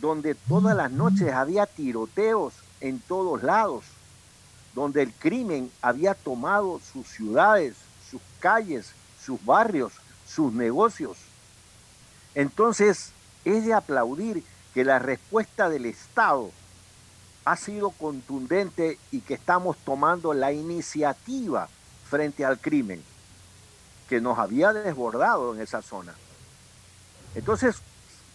[0.00, 3.84] donde todas las noches había tiroteos en todos lados,
[4.74, 7.76] donde el crimen había tomado sus ciudades,
[8.10, 8.92] sus calles,
[9.24, 9.92] sus barrios,
[10.26, 11.18] sus negocios.
[12.34, 13.12] Entonces,
[13.44, 16.50] es de aplaudir que la respuesta del Estado
[17.44, 21.68] ha sido contundente y que estamos tomando la iniciativa
[22.08, 23.02] frente al crimen
[24.08, 26.14] que nos había desbordado en esa zona.
[27.34, 27.76] Entonces,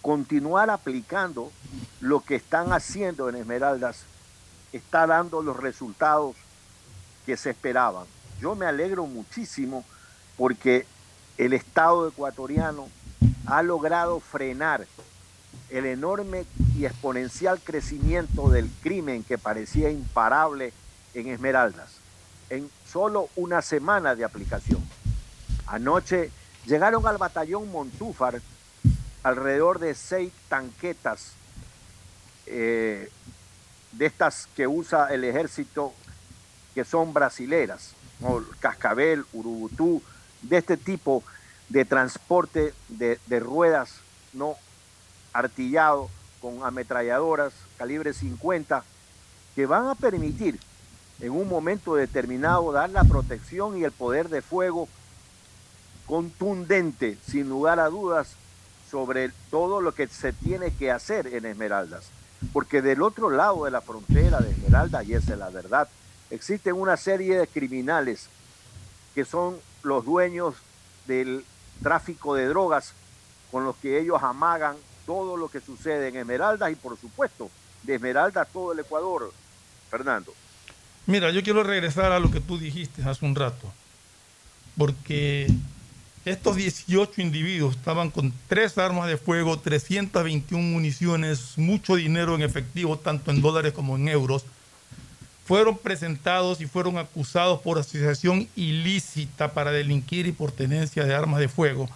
[0.02, 1.52] continuar aplicando
[2.02, 4.04] lo que están haciendo en Esmeraldas
[4.74, 6.36] está dando los resultados
[7.26, 8.06] que se esperaban.
[8.40, 9.84] Yo me alegro muchísimo
[10.38, 10.86] porque
[11.38, 12.88] el Estado ecuatoriano
[13.48, 14.86] ha logrado frenar
[15.70, 16.46] el enorme
[16.76, 20.74] y exponencial crecimiento del crimen que parecía imparable
[21.14, 21.96] en Esmeraldas
[22.50, 24.82] en solo una semana de aplicación.
[25.66, 26.32] Anoche
[26.66, 28.42] llegaron al batallón Montúfar
[29.24, 31.34] alrededor de seis tanquetas
[32.46, 33.10] eh,
[33.92, 35.94] de estas que usa el ejército
[36.74, 38.44] que son brasileras, ¿no?
[38.60, 40.02] Cascabel, Urubutú,
[40.42, 41.24] de este tipo
[41.70, 44.00] de transporte de, de ruedas
[44.34, 44.56] no
[45.34, 46.10] artillado
[46.42, 48.84] con ametralladoras calibre 50
[49.56, 50.60] que van a permitir
[51.20, 54.88] en un momento determinado dar la protección y el poder de fuego
[56.06, 58.36] contundente, sin lugar a dudas,
[58.90, 62.10] sobre todo lo que se tiene que hacer en Esmeraldas.
[62.54, 65.90] Porque del otro lado de la frontera de Esmeraldas, y esa es la verdad,
[66.30, 68.30] existen una serie de criminales
[69.16, 70.56] que son los dueños
[71.08, 71.44] del
[71.78, 72.94] tráfico de drogas
[73.52, 74.76] con los que ellos amagan
[75.06, 77.50] todo lo que sucede en Esmeraldas y por supuesto
[77.84, 79.32] de Esmeraldas todo el Ecuador.
[79.90, 80.34] Fernando.
[81.06, 83.72] Mira, yo quiero regresar a lo que tú dijiste hace un rato,
[84.78, 85.48] porque
[86.26, 92.98] estos 18 individuos estaban con tres armas de fuego, 321 municiones, mucho dinero en efectivo,
[92.98, 94.44] tanto en dólares como en euros.
[95.48, 101.40] Fueron presentados y fueron acusados por asociación ilícita para delinquir y por tenencia de armas
[101.40, 101.90] de fuego.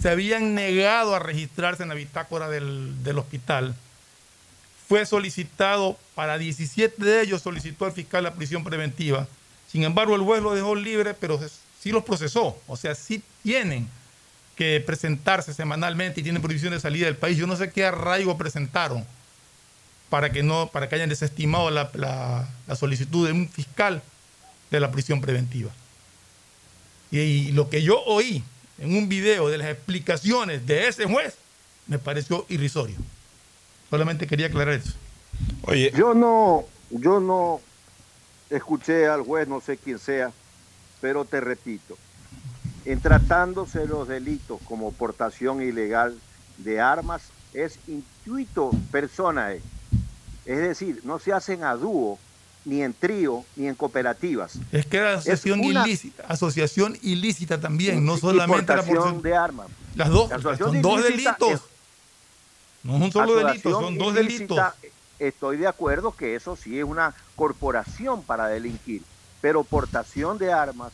[0.00, 3.74] Se habían negado a registrarse en la bitácora del, del hospital.
[4.88, 9.26] Fue solicitado para 17 de ellos, solicitó al fiscal la prisión preventiva.
[9.66, 11.40] Sin embargo, el juez lo dejó libre, pero
[11.80, 12.56] sí los procesó.
[12.68, 13.88] O sea, sí tienen
[14.54, 17.36] que presentarse semanalmente y tienen prohibición de salida del país.
[17.36, 19.04] Yo no sé qué arraigo presentaron
[20.14, 24.00] para que, no, para que hayan desestimado la, la- la solicitud de un fiscal
[24.70, 25.72] de la prisión preventiva.
[27.10, 28.44] Y, y lo que yo oí
[28.78, 31.34] en un video de las explicaciones de ese juez
[31.88, 32.94] me pareció irrisorio.
[33.90, 34.92] Solamente quería aclarar eso.
[35.62, 37.60] Oye, yo no, yo no
[38.50, 40.30] escuché al juez, no sé quién sea,
[41.00, 41.98] pero te repito,
[42.84, 46.16] en tratándose los delitos como portación ilegal
[46.58, 49.60] de armas, es intuito personae.
[50.46, 52.18] Es decir, no se hacen a dúo,
[52.64, 54.58] ni en trío, ni en cooperativas.
[54.72, 59.36] Es que era asociación Es una- ilícita, asociación ilícita también, no solamente la porción de
[59.36, 59.66] armas.
[59.94, 61.50] Las dos, La son dos delitos.
[61.52, 61.60] es-
[62.82, 64.58] No es un solo delito, son dos delitos.
[65.18, 69.02] Estoy de acuerdo que eso sí es una corporación para delinquir,
[69.40, 70.92] pero portación de armas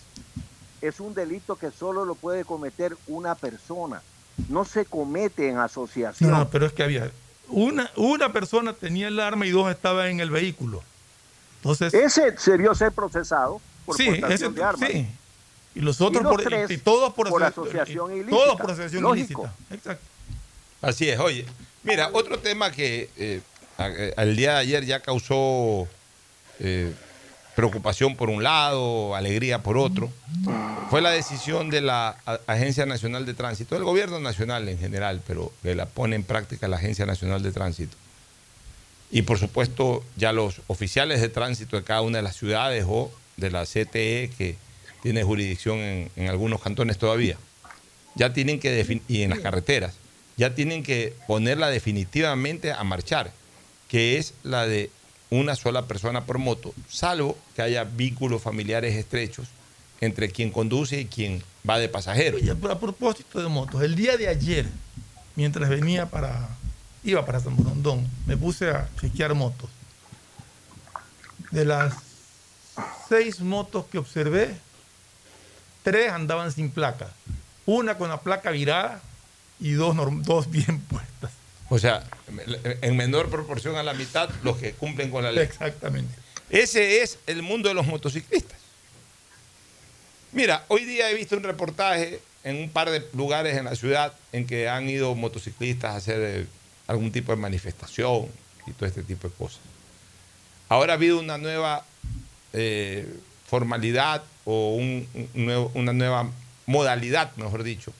[0.82, 4.02] es un delito que solo lo puede cometer una persona.
[4.48, 6.30] No se comete en asociación.
[6.30, 7.10] No, no, pero es que había
[7.50, 10.82] una, una persona tenía el arma y dos estaban en el vehículo.
[11.56, 14.90] Entonces, ese debió ser procesado por sí, portación ese- de armas.
[14.90, 15.06] sí.
[15.74, 18.36] Y los otros Y los por, tres y todos por, por asoci- asociación y ilícita.
[18.36, 19.42] Todos por asociación Lógico.
[19.42, 19.74] ilícita.
[19.74, 20.04] Exacto.
[20.82, 21.46] Así es, oye.
[21.84, 23.40] Mira, otro tema que eh,
[23.78, 25.86] a- eh, al día de ayer ya causó
[26.58, 26.92] eh,
[27.60, 30.10] preocupación por un lado, alegría por otro,
[30.88, 35.52] fue la decisión de la Agencia Nacional de Tránsito, del gobierno nacional en general, pero
[35.62, 37.98] que la pone en práctica la Agencia Nacional de Tránsito.
[39.10, 43.12] Y por supuesto, ya los oficiales de tránsito de cada una de las ciudades o
[43.36, 44.56] de la CTE, que
[45.02, 47.36] tiene jurisdicción en, en algunos cantones todavía,
[48.14, 49.96] ya tienen que y en las carreteras,
[50.38, 53.32] ya tienen que ponerla definitivamente a marchar,
[53.86, 54.88] que es la de
[55.30, 59.48] una sola persona por moto, salvo que haya vínculos familiares estrechos
[60.00, 62.38] entre quien conduce y quien va de pasajero.
[62.70, 64.66] A propósito de motos, el día de ayer,
[65.36, 66.48] mientras venía para,
[67.04, 69.70] iba para San Borondón, me puse a chequear motos.
[71.50, 71.94] De las
[73.08, 74.56] seis motos que observé,
[75.82, 77.10] tres andaban sin placa.
[77.66, 79.02] Una con la placa virada
[79.60, 81.39] y dos, dos bien puestas.
[81.70, 82.04] O sea,
[82.82, 85.44] en menor proporción a la mitad los que cumplen con la ley.
[85.44, 86.12] Exactamente.
[86.50, 88.58] Ese es el mundo de los motociclistas.
[90.32, 94.12] Mira, hoy día he visto un reportaje en un par de lugares en la ciudad
[94.32, 96.46] en que han ido motociclistas a hacer eh,
[96.86, 98.26] algún tipo de manifestación
[98.66, 99.60] y todo este tipo de cosas.
[100.68, 101.84] Ahora ha habido una nueva
[102.52, 103.06] eh,
[103.48, 106.30] formalidad o un- un nuevo- una nueva
[106.66, 107.92] modalidad, mejor dicho,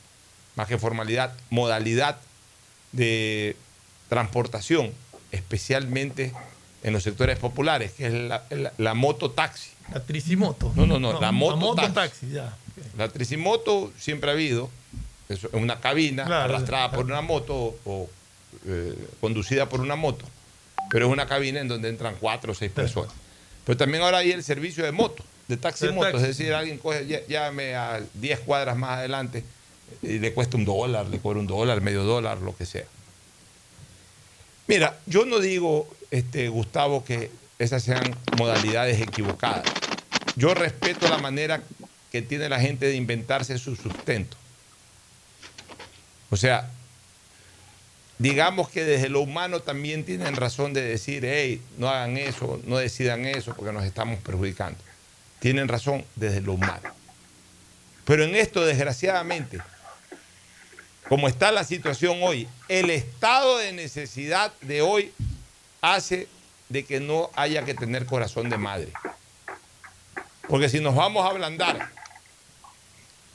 [0.57, 2.18] más que formalidad, modalidad
[2.93, 3.57] de
[4.09, 4.93] transportación,
[5.32, 6.32] especialmente
[6.82, 9.70] en los sectores populares, que es la, la, la mototaxi.
[9.93, 10.72] La tricimoto.
[10.76, 12.57] No, no, no, la moto, mototaxi, ya.
[12.97, 14.70] La tricimoto siempre ha habido,
[15.28, 18.11] es una cabina Claro, arrastrada por una moto o, o,
[18.66, 20.24] eh, conducida por una moto,
[20.91, 23.12] pero es una cabina en donde entran cuatro o seis personas.
[23.64, 26.22] Pero también ahora hay el servicio de moto, de taxi De moto, taxi.
[26.22, 29.45] es decir, alguien coge, llámame a 10 cuadras más adelante
[30.03, 32.84] le cuesta un dólar, le cobra un dólar, medio dólar, lo que sea.
[34.66, 39.64] Mira, yo no digo, este, Gustavo, que esas sean modalidades equivocadas.
[40.36, 41.62] Yo respeto la manera
[42.11, 44.36] que tiene la gente de inventarse su sustento.
[46.30, 46.70] O sea,
[48.18, 52.78] digamos que desde lo humano también tienen razón de decir, hey, no hagan eso, no
[52.78, 54.78] decidan eso, porque nos estamos perjudicando.
[55.41, 56.95] Tienen razón desde lo humano.
[58.05, 59.59] Pero en esto, desgraciadamente,
[61.11, 65.13] como está la situación hoy, el estado de necesidad de hoy
[65.81, 66.29] hace
[66.69, 68.93] de que no haya que tener corazón de madre.
[70.49, 71.91] Porque si nos vamos a ablandar,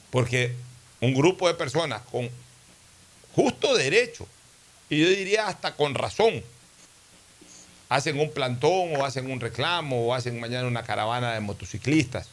[0.09, 0.55] porque
[1.01, 2.29] un grupo de personas con
[3.35, 4.25] justo derecho,
[4.89, 6.41] y yo diría hasta con razón,
[7.89, 12.29] hacen un plantón o hacen un reclamo o hacen mañana una caravana de motociclistas,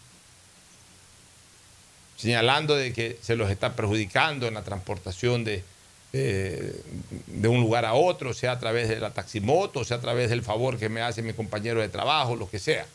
[2.23, 5.65] señalando de que se los está perjudicando en la transportación de,
[6.13, 6.81] eh,
[7.27, 10.43] de un lugar a otro, sea a través de la taximoto, sea a través del
[10.43, 12.87] favor que me hace mi compañero de trabajo, lo que sea.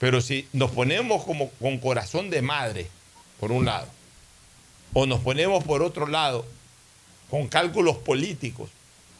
[0.00, 2.88] Pero si nos ponemos como con corazón de madre,
[3.38, 3.86] por un lado,
[4.94, 6.44] o nos ponemos por otro lado
[7.30, 8.68] con cálculos políticos,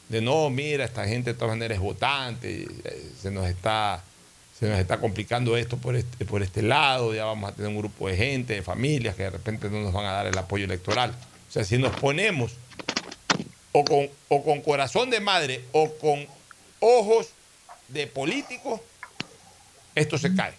[0.09, 4.03] de no, mira, esta gente de todas maneras es votante, eh, se nos está,
[4.59, 7.79] se nos está complicando esto por este, por este lado, ya vamos a tener un
[7.79, 10.65] grupo de gente, de familias que de repente no nos van a dar el apoyo
[10.65, 11.15] electoral.
[11.49, 12.53] O sea, si nos ponemos
[13.71, 16.27] o con, o con corazón de madre o con
[16.81, 17.29] ojos
[17.87, 18.81] de políticos,
[19.95, 20.55] esto se cae.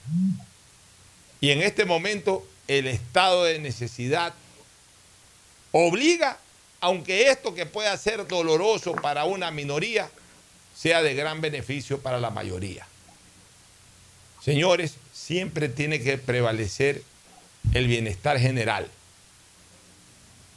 [1.41, 4.33] Y en este momento el estado de necesidad
[5.73, 6.37] obliga,
[6.79, 10.09] aunque esto que pueda ser doloroso para una minoría,
[10.73, 12.87] sea de gran beneficio para la mayoría.
[14.41, 17.03] Señores, siempre tiene que prevalecer
[17.73, 18.89] el bienestar general,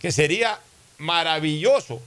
[0.00, 0.60] que sería
[0.98, 2.00] maravilloso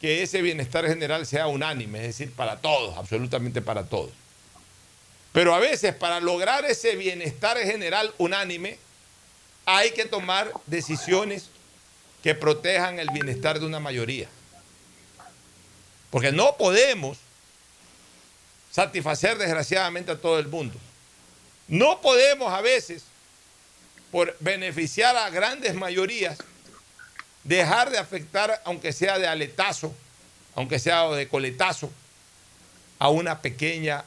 [0.00, 4.10] que ese bienestar general sea unánime, es decir, para todos, absolutamente para todos.
[5.32, 8.78] Pero a veces para lograr ese bienestar general unánime
[9.64, 11.50] hay que tomar decisiones
[12.22, 14.28] que protejan el bienestar de una mayoría.
[16.10, 17.18] Porque no podemos
[18.70, 20.78] satisfacer desgraciadamente a todo el mundo.
[21.70, 23.04] No podemos a veces,
[24.10, 26.38] por beneficiar a grandes mayorías,
[27.44, 29.94] dejar de afectar, aunque sea de aletazo,
[30.56, 31.90] aunque sea de coletazo,
[32.98, 34.04] a una pequeña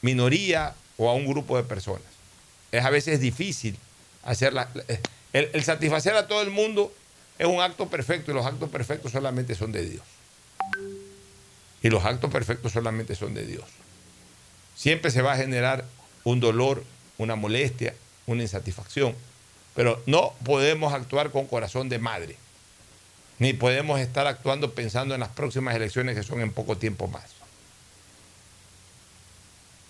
[0.00, 2.08] minoría o a un grupo de personas.
[2.72, 3.76] Es a veces difícil
[4.24, 4.68] hacerla.
[5.34, 6.92] El, el satisfacer a todo el mundo
[7.38, 10.02] es un acto perfecto y los actos perfectos solamente son de Dios.
[11.82, 13.64] Y los actos perfectos solamente son de Dios.
[14.74, 15.84] Siempre se va a generar
[16.24, 16.84] un dolor,
[17.18, 17.94] una molestia,
[18.26, 19.14] una insatisfacción,
[19.74, 22.36] pero no podemos actuar con corazón de madre,
[23.38, 27.24] ni podemos estar actuando pensando en las próximas elecciones que son en poco tiempo más.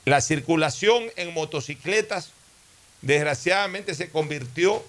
[0.05, 2.31] la circulación en motocicletas
[3.03, 4.83] desgraciadamente se convirtió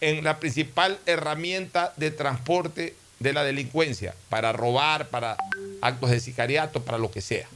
[0.00, 5.36] en la principal herramienta de transporte de la delincuencia, para robar, para
[5.80, 7.48] actos de sicariato, para lo que sea.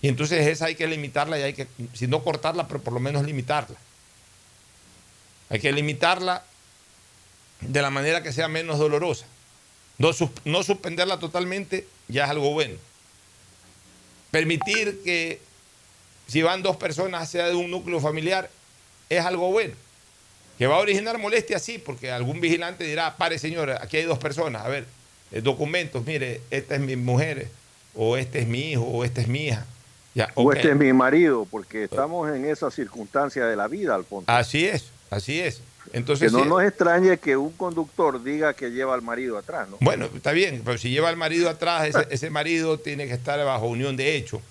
[0.00, 3.00] Y entonces esa hay que limitarla y hay que, si no cortarla, pero por lo
[3.00, 3.76] menos limitarla.
[5.50, 6.44] Hay que limitarla
[7.60, 9.26] de la manera que sea menos dolorosa.
[9.98, 10.10] No,
[10.44, 12.76] no suspenderla totalmente ya es algo bueno.
[14.30, 15.40] Permitir que
[16.28, 18.50] si van dos personas sea de un núcleo familiar
[19.08, 19.74] es algo bueno.
[20.58, 24.18] Que va a originar molestia, sí, porque algún vigilante dirá, pare señora, aquí hay dos
[24.18, 24.86] personas, a ver,
[25.30, 27.48] eh, documentos, mire, esta es mi mujer,
[27.94, 29.66] o este es mi hijo, o esta es mi hija.
[30.34, 34.30] O este es mi marido, porque estamos en esa circunstancia de la vida, Alfonso.
[34.30, 35.60] Así es, así es.
[35.92, 39.78] Entonces, que no nos extrañe que un conductor diga que lleva al marido atrás, ¿no?
[39.80, 43.42] Bueno, está bien, pero si lleva al marido atrás, ese, ese marido tiene que estar
[43.44, 44.42] bajo unión de hecho.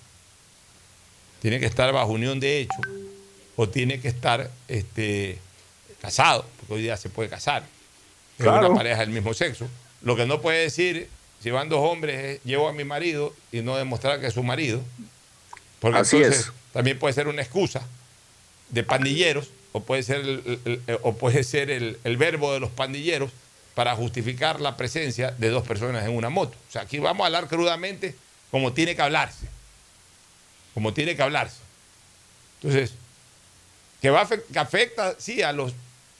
[1.40, 2.78] Tiene que estar bajo unión de hecho.
[3.56, 5.38] O tiene que estar este,
[6.00, 7.62] casado, porque hoy día se puede casar.
[8.38, 8.68] Es Claro.
[8.68, 9.68] una pareja del mismo sexo.
[10.02, 11.08] Lo que no puede decir,
[11.40, 14.42] si van dos hombres, es llevo a mi marido y no demostrar que es su
[14.42, 14.80] marido.
[15.80, 16.52] Porque Así entonces es.
[16.72, 17.82] también puede ser una excusa
[18.70, 22.60] de pandilleros, o puede ser el, el- el- o puede ser el, el verbo de
[22.60, 23.30] los pandilleros
[23.74, 26.56] para justificar la presencia de dos personas en una moto.
[26.68, 28.16] O sea, aquí vamos a hablar crudamente
[28.50, 29.46] como tiene que hablarse.
[30.74, 31.58] Como tiene que hablarse.
[32.60, 32.92] Entonces,
[34.02, 35.72] que, va que afecta, sí, a los,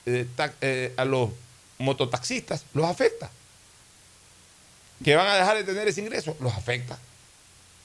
[0.07, 1.31] eh, ta- eh, a los
[1.79, 3.31] mototaxistas, los afecta.
[5.05, 6.99] Que van a dejar de tener ese ingreso, los afecta.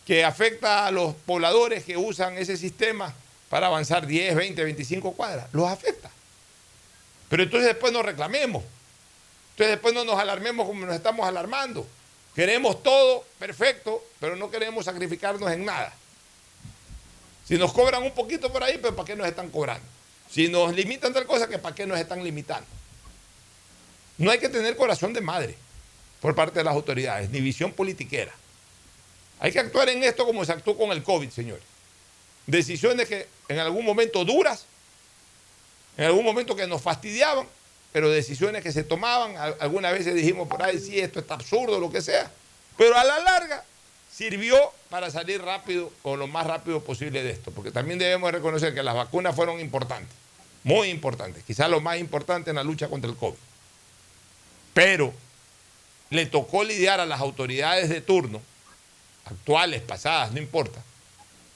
[0.05, 3.13] Que afecta a los pobladores que usan ese sistema
[3.49, 6.09] para avanzar 10, 20, 25 cuadras, los afecta.
[7.29, 8.63] Pero entonces después nos reclamemos.
[9.51, 11.87] Entonces después no nos alarmemos como nos estamos alarmando.
[12.35, 15.93] Queremos todo perfecto, pero no queremos sacrificarnos en nada.
[17.47, 19.85] Si nos cobran un poquito por ahí, pero ¿para qué nos están cobrando?
[20.31, 22.65] Si nos limitan tal cosa, que ¿para qué nos están limitando?
[24.17, 25.55] No hay que tener corazón de madre
[26.21, 28.33] por parte de las autoridades, ni visión politiquera.
[29.43, 31.63] Hay que actuar en esto como se actuó con el COVID, señores.
[32.47, 34.65] Decisiones que en algún momento duras,
[35.97, 37.45] en algún momento que nos fastidiaban,
[37.91, 41.77] pero decisiones que se tomaban, al- algunas veces dijimos por ahí, sí, esto está absurdo,
[41.77, 42.31] lo que sea,
[42.77, 43.65] pero a la larga
[44.15, 44.57] sirvió
[44.89, 48.81] para salir rápido o lo más rápido posible de esto, porque también debemos reconocer que
[48.81, 50.15] las vacunas fueron importantes,
[50.63, 53.35] muy importantes, quizás lo más importante en la lucha contra el COVID.
[54.73, 55.13] Pero
[56.11, 58.41] le tocó lidiar a las autoridades de turno,
[59.25, 60.81] actuales, pasadas, no importa,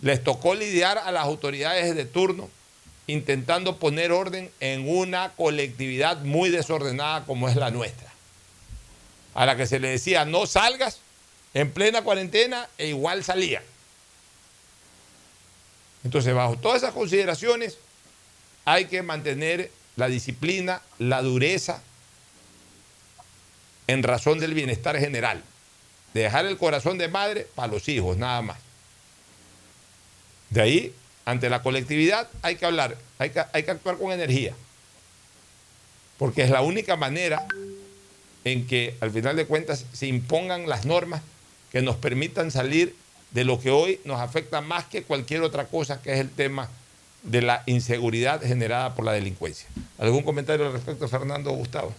[0.02, 2.50] les tocó lidiar a las autoridades de turno
[3.08, 8.12] intentando poner orden en una colectividad muy desordenada como es la nuestra,
[9.34, 11.00] a la que se le decía no salgas
[11.54, 13.64] en plena cuarentena e igual salía.
[16.04, 17.78] Entonces, bajo todas esas consideraciones,
[18.66, 21.82] hay que mantener la disciplina, la dureza,
[23.88, 25.42] en razón del bienestar general.
[26.18, 28.58] De dejar el corazón de madre para los hijos, nada más.
[30.50, 30.94] De ahí,
[31.26, 34.56] ante la colectividad, hay que hablar, hay que, hay que actuar con energía.
[36.18, 37.46] Porque es la única manera
[38.46, 41.22] en que, al final de cuentas, se impongan las normas
[41.72, 42.96] que nos permitan salir
[43.30, 46.68] de lo que hoy nos afecta más que cualquier otra cosa, que es el tema
[47.22, 49.70] de la inseguridad generada por la delincuencia.
[50.00, 51.94] ¿Algún comentario al respecto, Fernando o Gustavo?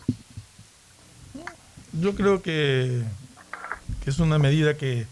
[1.92, 3.04] Yo creo que,
[4.04, 5.06] que es una medida que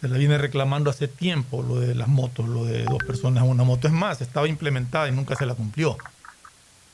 [0.00, 3.50] se la viene reclamando hace tiempo, lo de las motos, lo de dos personas en
[3.50, 3.86] una moto.
[3.86, 5.96] Es más, estaba implementada y nunca se la cumplió.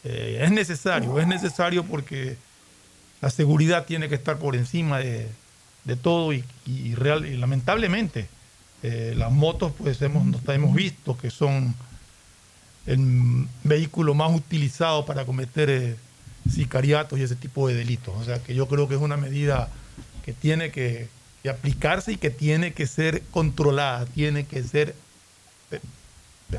[0.05, 2.37] Eh, es necesario, es necesario porque
[3.21, 5.29] la seguridad tiene que estar por encima de,
[5.85, 6.45] de todo y,
[6.95, 8.29] real, y lamentablemente
[8.83, 11.75] eh, las motos pues hemos, nos- hemos visto que son
[12.87, 15.97] el vehículo más utilizado para cometer eh,
[16.51, 18.15] sicariatos y ese tipo de delitos.
[18.17, 19.69] O sea que yo creo que es una medida
[20.29, 21.09] que tiene que,
[21.43, 24.95] que aplicarse y que tiene que ser controlada, tiene que ser
[25.71, 25.81] eh,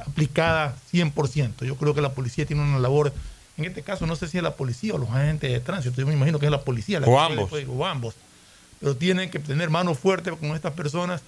[0.08, 1.66] aplicada 100%.
[1.66, 3.14] Yo creo que la policía tiene una labor,
[3.58, 6.08] en este caso no sé si es la policía o los agentes de tránsito, yo
[6.08, 7.00] me imagino que es la policía.
[7.00, 7.48] La O ambos.
[7.52, 8.16] puede- o ambos.
[8.80, 11.22] Pero tienen que tener mano fuerte con estas personas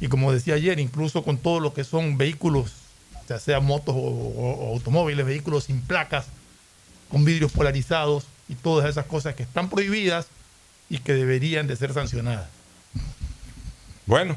[0.00, 2.70] y como decía ayer, incluso con todo lo que son vehículos,
[3.28, 6.24] ya sea motos o, o- o automóviles, vehículos sin placas,
[7.10, 10.28] con vidrios polarizados y todas esas cosas que están prohibidas
[10.88, 12.48] y que deberían de ser sancionadas.
[14.06, 14.36] Bueno,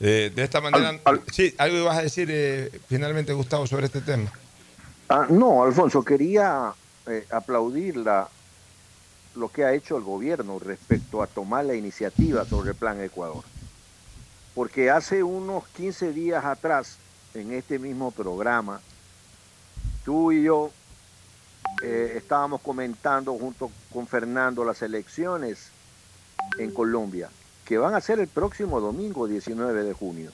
[0.00, 0.98] eh, de esta manera...
[1.32, 4.32] sí, algo ibas a decir eh, finalmente, Gustavo, sobre este tema.
[5.08, 6.72] Ah, no, Alfonso, quería
[7.06, 8.28] eh, aplaudir la,
[9.34, 13.44] lo que ha hecho el gobierno respecto a tomar la iniciativa sobre el Plan Ecuador.
[14.54, 16.98] Porque hace unos 15 días atrás
[17.34, 18.80] en este mismo programa,
[20.04, 20.70] tú y yo
[21.82, 25.70] eh, estábamos comentando junto con Fernando las elecciones
[26.58, 27.30] en Colombia,
[27.64, 30.30] que van a ser el próximo domingo 19 de junio.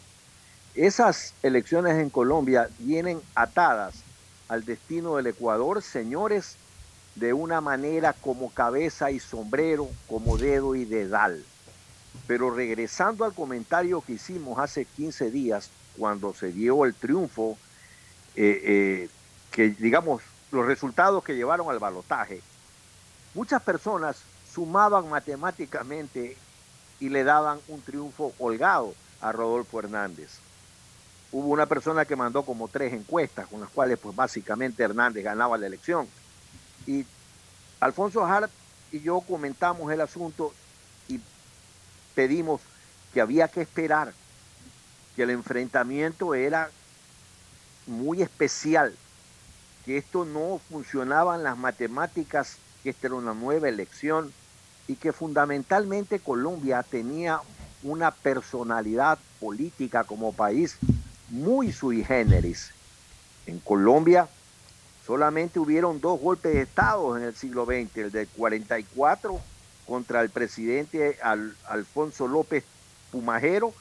[0.74, 4.02] Esas elecciones en Colombia vienen atadas
[4.48, 6.56] al destino del Ecuador, señores,
[7.16, 11.44] de una manera como cabeza y sombrero, como dedo y dedal.
[12.26, 17.58] Pero regresando al comentario que hicimos hace 15 días, cuando se dio el triunfo,
[18.36, 19.08] eh, eh,
[19.50, 22.40] que digamos, los resultados que llevaron al balotaje,
[23.34, 26.36] muchas personas sumaban matemáticamente
[26.98, 30.38] y le daban un triunfo holgado a Rodolfo Hernández.
[31.32, 35.56] Hubo una persona que mandó como tres encuestas con las cuales pues básicamente Hernández ganaba
[35.56, 36.08] la elección.
[36.86, 37.06] Y
[37.78, 38.50] Alfonso Hart
[38.90, 40.52] y yo comentamos el asunto
[41.08, 41.20] y
[42.14, 42.60] pedimos
[43.14, 44.12] que había que esperar,
[45.14, 46.70] que el enfrentamiento era
[47.86, 48.94] muy especial,
[49.84, 54.32] que esto no funcionaban las matemáticas, que esta era una nueva elección
[54.90, 57.40] y que fundamentalmente Colombia tenía
[57.84, 60.78] una personalidad política como país
[61.28, 62.72] muy sui generis.
[63.46, 64.28] En Colombia
[65.06, 69.40] solamente hubieron dos golpes de Estado en el siglo XX, el del 44
[69.86, 71.18] contra el presidente
[71.68, 72.64] Alfonso López
[73.12, 73.72] Pumajero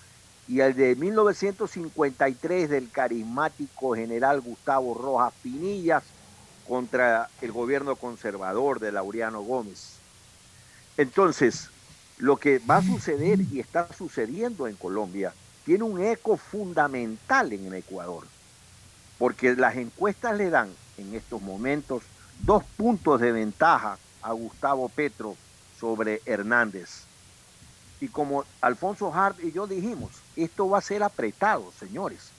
[0.48, 6.04] y el de 1953 del carismático general Gustavo Rojas Pinillas
[6.68, 9.99] contra el gobierno conservador de Laureano Gómez.
[11.00, 11.70] Entonces,
[12.18, 15.34] lo que va a suceder y está sucediendo en Colombia
[15.64, 18.28] tiene un eco fundamental en Ecuador,
[19.18, 22.04] porque las encuestas le dan en estos momentos
[22.42, 25.38] dos puntos de ventaja a Gustavo Petro
[25.80, 27.04] sobre Hernández.
[28.02, 32.32] Y como Alfonso Hart y yo dijimos, esto va a ser apretado, señores,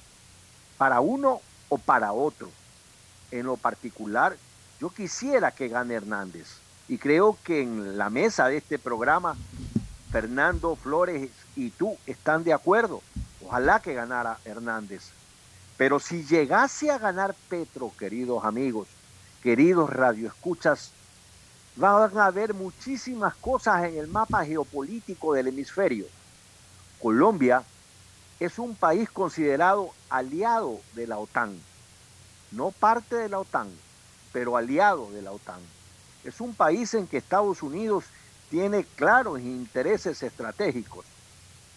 [0.76, 1.40] para uno
[1.70, 2.50] o para otro.
[3.30, 4.36] En lo particular,
[4.78, 6.60] yo quisiera que gane Hernández.
[6.90, 9.36] Y creo que en la mesa de este programa,
[10.10, 13.00] Fernando Flores y tú están de acuerdo.
[13.46, 15.12] Ojalá que ganara Hernández.
[15.76, 18.88] Pero si llegase a ganar Petro, queridos amigos,
[19.40, 20.90] queridos radioescuchas,
[21.76, 26.06] van a haber muchísimas cosas en el mapa geopolítico del hemisferio.
[27.00, 27.62] Colombia
[28.40, 31.56] es un país considerado aliado de la OTAN,
[32.50, 33.68] no parte de la OTAN,
[34.32, 35.60] pero aliado de la OTAN.
[36.24, 38.04] Es un país en que Estados Unidos
[38.50, 41.04] tiene claros intereses estratégicos.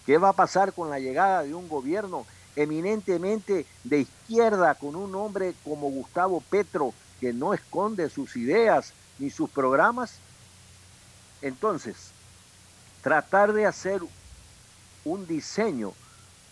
[0.05, 2.25] ¿Qué va a pasar con la llegada de un gobierno
[2.55, 9.29] eminentemente de izquierda con un hombre como Gustavo Petro que no esconde sus ideas ni
[9.29, 10.19] sus programas?
[11.41, 12.11] Entonces,
[13.01, 14.01] tratar de hacer
[15.05, 15.93] un diseño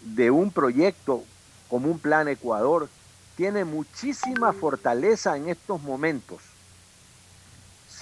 [0.01, 1.23] de un proyecto
[1.69, 2.89] como un plan Ecuador
[3.35, 6.50] tiene muchísima fortaleza en estos momentos.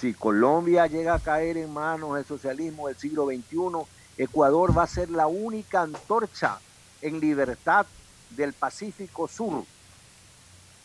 [0.00, 3.86] Si Colombia llega a caer en manos del socialismo del siglo XXI,
[4.16, 6.58] Ecuador va a ser la única antorcha
[7.02, 7.84] en libertad
[8.30, 9.62] del Pacífico Sur.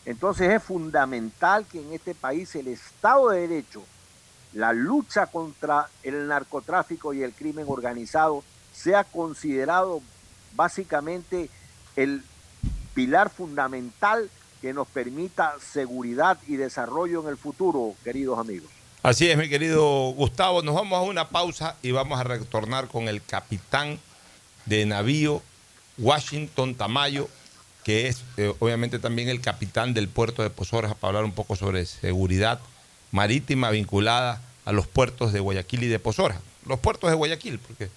[0.04, 3.82] Entonces es fundamental que en este país el Estado de Derecho,
[4.52, 8.44] la lucha contra el narcotráfico y el crimen organizado
[8.74, 10.02] sea considerado
[10.54, 11.48] básicamente
[11.96, 12.22] el
[12.92, 14.28] pilar fundamental
[14.60, 18.75] que nos permita seguridad y desarrollo en el futuro, queridos amigos.
[19.06, 20.62] Así es, mi querido Gustavo.
[20.62, 24.00] Nos vamos a una pausa y vamos a retornar con el capitán
[24.64, 25.42] de navío
[25.96, 27.28] Washington Tamayo,
[27.84, 31.54] que es eh, obviamente también el capitán del puerto de Pozorja, para hablar un poco
[31.54, 32.58] sobre seguridad
[33.12, 36.40] marítima vinculada a los puertos de Guayaquil y de Pozorja.
[36.66, 37.88] Los puertos de Guayaquil, porque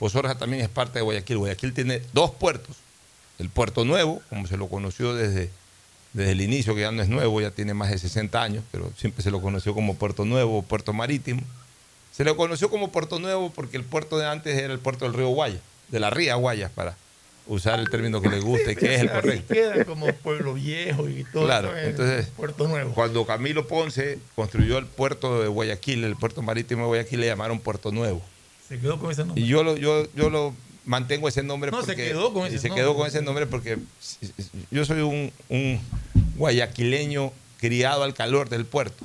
[0.00, 1.38] Pozorja también es parte de Guayaquil.
[1.38, 2.74] Guayaquil tiene dos puertos.
[3.38, 5.48] El puerto nuevo, como se lo conoció desde
[6.16, 8.90] desde el inicio, que ya no es nuevo, ya tiene más de 60 años, pero
[8.96, 11.42] siempre se lo conoció como Puerto Nuevo, Puerto Marítimo.
[12.10, 15.12] Se lo conoció como Puerto Nuevo porque el puerto de antes era el puerto del
[15.12, 16.96] río Guaya, de la ría Guayas, para
[17.46, 19.52] usar el término que le gusta y que es el correcto.
[19.52, 21.44] Queda como pueblo viejo y todo.
[21.44, 22.94] Claro, entonces, Puerto Nuevo.
[22.94, 27.60] cuando Camilo Ponce construyó el puerto de Guayaquil, el puerto marítimo de Guayaquil, le llamaron
[27.60, 28.22] Puerto Nuevo.
[28.66, 29.42] Se quedó con ese nombre.
[29.42, 30.54] Y yo lo, yo, yo lo
[30.86, 32.82] mantengo ese nombre No, se porque quedó con y ese se nombre.
[32.82, 33.76] quedó con ese nombre porque
[34.70, 35.80] yo soy un, un
[36.36, 39.04] guayaquileño criado al calor del puerto.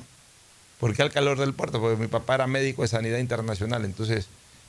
[0.78, 1.80] ¿Por qué al calor del puerto?
[1.80, 4.26] Porque mi papá era médico de sanidad internacional, entonces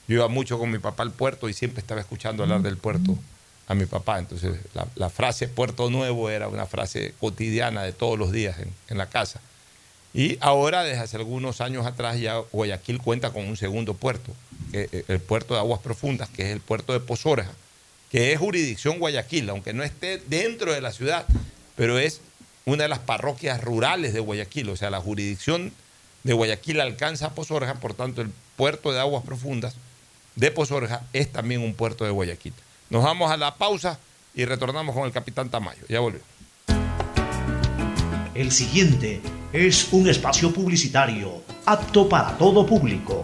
[0.07, 3.18] yo iba mucho con mi papá al puerto y siempre estaba escuchando hablar del puerto
[3.68, 4.20] a mi papá.
[4.20, 4.57] Entonces
[4.95, 8.57] la, frase Puerto Nuevo era una frase cotidiana de todos los días
[8.88, 9.39] en, la casa.
[10.14, 14.32] Y ahora, desde hace algunos años atrás, ya Guayaquil cuenta con un segundo puerto,
[14.74, 17.49] eh, el puerto de aguas profundas, que es el puerto de Pozorja,
[18.11, 21.26] que es jurisdicción Guayaquil, aunque no esté dentro de la ciudad,
[21.76, 22.22] pero es
[22.66, 25.74] una de las parroquias rurales de Guayaquil, o sea, la jurisdicción
[26.24, 29.76] de Guayaquil alcanza a Pozorja, por tanto el puerto de aguas profundas
[30.36, 32.53] de Pozorja es también un puerto de Guayaquil.
[32.89, 33.99] Nos vamos a la pausa
[34.34, 35.84] y retornamos con el capitán Tamayo.
[35.89, 36.28] Ya volvemos.
[38.34, 43.24] El siguiente es un espacio publicitario apto para todo público.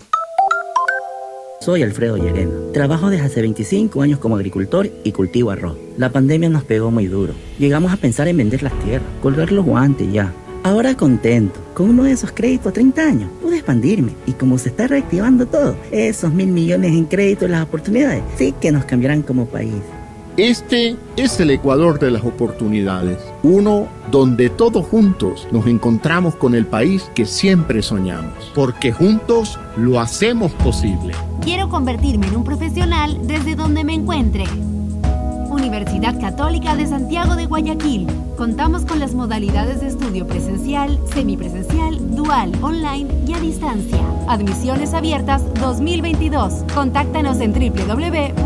[1.61, 2.51] Soy Alfredo Llerena.
[2.73, 5.77] Trabajo desde hace 25 años como agricultor y cultivo arroz.
[5.95, 7.35] La pandemia nos pegó muy duro.
[7.59, 10.33] Llegamos a pensar en vender las tierras, colgar los guantes ya.
[10.63, 14.69] Ahora contento, con uno de esos créditos a 30 años, pude expandirme y como se
[14.69, 19.45] está reactivando todo, esos mil millones en créditos las oportunidades, sí que nos cambiarán como
[19.45, 19.83] país.
[20.37, 26.65] Este es el Ecuador de las oportunidades, uno donde todos juntos nos encontramos con el
[26.65, 31.13] país que siempre soñamos, porque juntos lo hacemos posible.
[31.41, 34.45] Quiero convertirme en un profesional desde donde me encuentre.
[35.51, 38.07] Universidad Católica de Santiago de Guayaquil.
[38.37, 43.99] Contamos con las modalidades de estudio presencial, semipresencial, dual, online y a distancia.
[44.27, 46.63] Admisiones abiertas 2022.
[46.73, 48.41] Contáctanos en www.ucsg.edu.es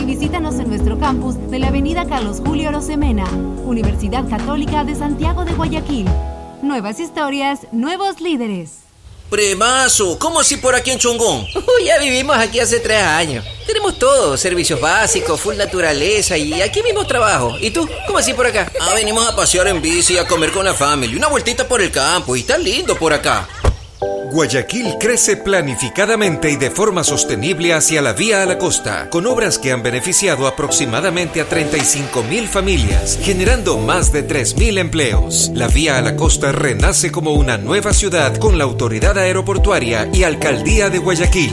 [0.00, 3.26] y visítanos en nuestro campus de la Avenida Carlos Julio Rosemena.
[3.64, 6.08] Universidad Católica de Santiago de Guayaquil.
[6.62, 8.78] Nuevas historias, nuevos líderes.
[9.28, 11.46] Premazo, ¿cómo así por aquí en Chongón?
[11.86, 13.44] Ya vivimos aquí hace tres años.
[13.66, 17.56] Tenemos todo, servicios básicos, full naturaleza y aquí mismo trabajo.
[17.60, 17.88] ¿Y tú?
[18.06, 18.70] ¿Cómo así por acá?
[18.80, 21.16] Ah, venimos a pasear en bici y a comer con la familia.
[21.16, 23.48] Una vueltita por el campo y está lindo por acá.
[24.32, 29.58] Guayaquil crece planificadamente y de forma sostenible hacia la vía a la costa, con obras
[29.58, 35.50] que han beneficiado aproximadamente a 35 mil familias, generando más de 3 mil empleos.
[35.54, 40.24] La vía a la costa renace como una nueva ciudad con la autoridad aeroportuaria y
[40.24, 41.52] alcaldía de Guayaquil.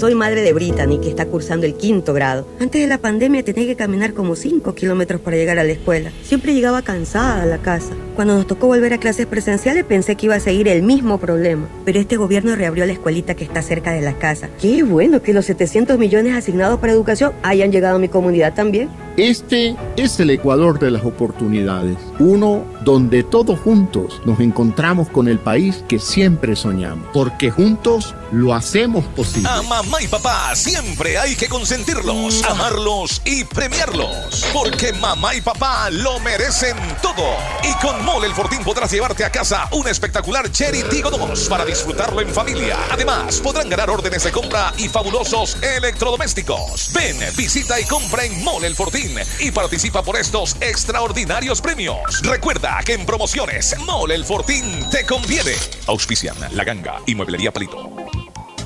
[0.00, 2.48] Soy madre de Brittany, que está cursando el quinto grado.
[2.58, 6.10] Antes de la pandemia tenía que caminar como 5 kilómetros para llegar a la escuela.
[6.22, 7.92] Siempre llegaba cansada a la casa.
[8.20, 11.66] Cuando nos tocó volver a clases presenciales pensé que iba a seguir el mismo problema.
[11.86, 14.50] Pero este gobierno reabrió la escuelita que está cerca de la casa.
[14.60, 18.90] Qué bueno que los 700 millones asignados para educación hayan llegado a mi comunidad también.
[19.16, 25.38] Este es el Ecuador de las oportunidades, uno donde todos juntos nos encontramos con el
[25.38, 29.48] país que siempre soñamos, porque juntos lo hacemos posible.
[29.50, 34.46] A mamá y papá siempre hay que consentirlos, amarlos y premiarlos.
[34.52, 37.26] Porque mamá y papá lo merecen todo.
[37.62, 42.20] Y con Mole Fortín podrás llevarte a casa un espectacular Cherry Tigo 2 para disfrutarlo
[42.20, 42.76] en familia.
[42.90, 46.92] Además, podrán ganar órdenes de compra y fabulosos electrodomésticos.
[46.92, 52.20] Ven, visita y compra en Mole Fortín y participa por estos extraordinarios premios.
[52.22, 55.54] Recuerda que en promociones Mole el Fortín te conviene.
[55.86, 57.90] Auspician La Ganga y Mueblería Palito.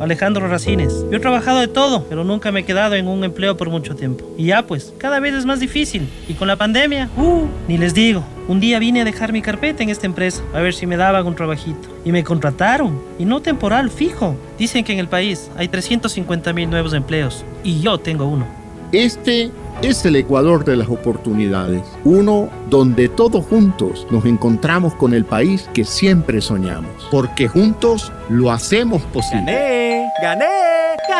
[0.00, 1.04] Alejandro Racines.
[1.10, 3.94] Yo he trabajado de todo, pero nunca me he quedado en un empleo por mucho
[3.94, 4.24] tiempo.
[4.36, 6.08] Y ya pues, cada vez es más difícil.
[6.28, 8.24] Y con la pandemia, uh, ni les digo.
[8.46, 11.26] Un día vine a dejar mi carpeta en esta empresa, a ver si me daban
[11.26, 11.88] un trabajito.
[12.04, 14.36] Y me contrataron, y no temporal, fijo.
[14.58, 18.46] Dicen que en el país hay 350 mil nuevos empleos, y yo tengo uno.
[18.92, 19.50] Este
[19.82, 25.68] es el Ecuador de las oportunidades, uno donde todos juntos nos encontramos con el país
[25.74, 29.83] que siempre soñamos, porque juntos lo hacemos posible.
[30.24, 30.46] ¡Gané!
[30.46, 30.53] ¡Gané!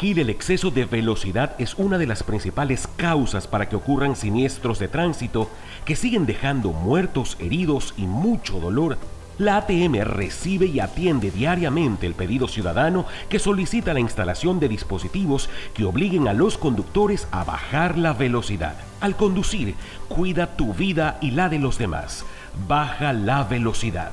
[0.00, 4.88] el exceso de velocidad es una de las principales causas para que ocurran siniestros de
[4.88, 5.50] tránsito
[5.84, 8.98] que siguen dejando muertos, heridos y mucho dolor?
[9.38, 15.48] La ATM recibe y atiende diariamente el pedido ciudadano que solicita la instalación de dispositivos
[15.74, 18.76] que obliguen a los conductores a bajar la velocidad.
[19.00, 19.74] Al conducir,
[20.08, 22.24] cuida tu vida y la de los demás.
[22.66, 24.12] Baja la velocidad.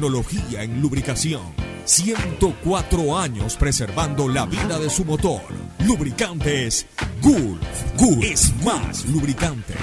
[0.05, 1.41] en lubricación.
[1.85, 5.41] 104 años preservando la vida de su motor.
[5.85, 6.87] Lubricantes
[7.21, 7.61] Gulf.
[7.97, 9.75] Gulf es más lubricante.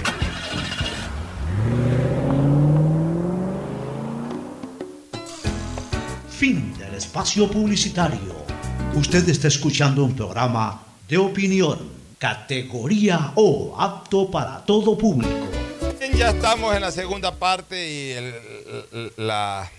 [6.30, 8.36] Fin del espacio publicitario.
[8.94, 11.78] Usted está escuchando un programa de opinión,
[12.18, 15.32] categoría O, apto para todo público.
[16.16, 18.34] Ya estamos en la segunda parte y el,
[18.92, 19.70] el- la,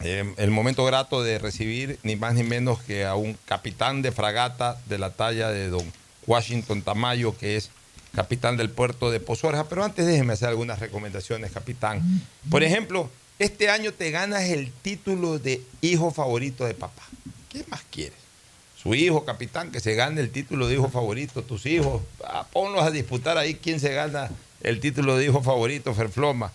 [0.00, 4.12] eh, el momento grato de recibir ni más ni menos que a un capitán de
[4.12, 5.84] fragata de la talla de don
[6.26, 7.70] Washington Tamayo, que es
[8.14, 9.64] capitán del puerto de Pozorja.
[9.68, 12.02] Pero antes déjeme hacer algunas recomendaciones, capitán.
[12.50, 17.02] Por ejemplo, este año te ganas el título de hijo favorito de papá.
[17.48, 18.28] ¿Qué más quieres?
[18.80, 22.84] su hijo, capitán, que se gane el título de hijo favorito, tus hijos, ah, ponlos
[22.84, 24.30] a disputar ahí quién se gana
[24.62, 26.52] el título de hijo favorito, Ferfloma.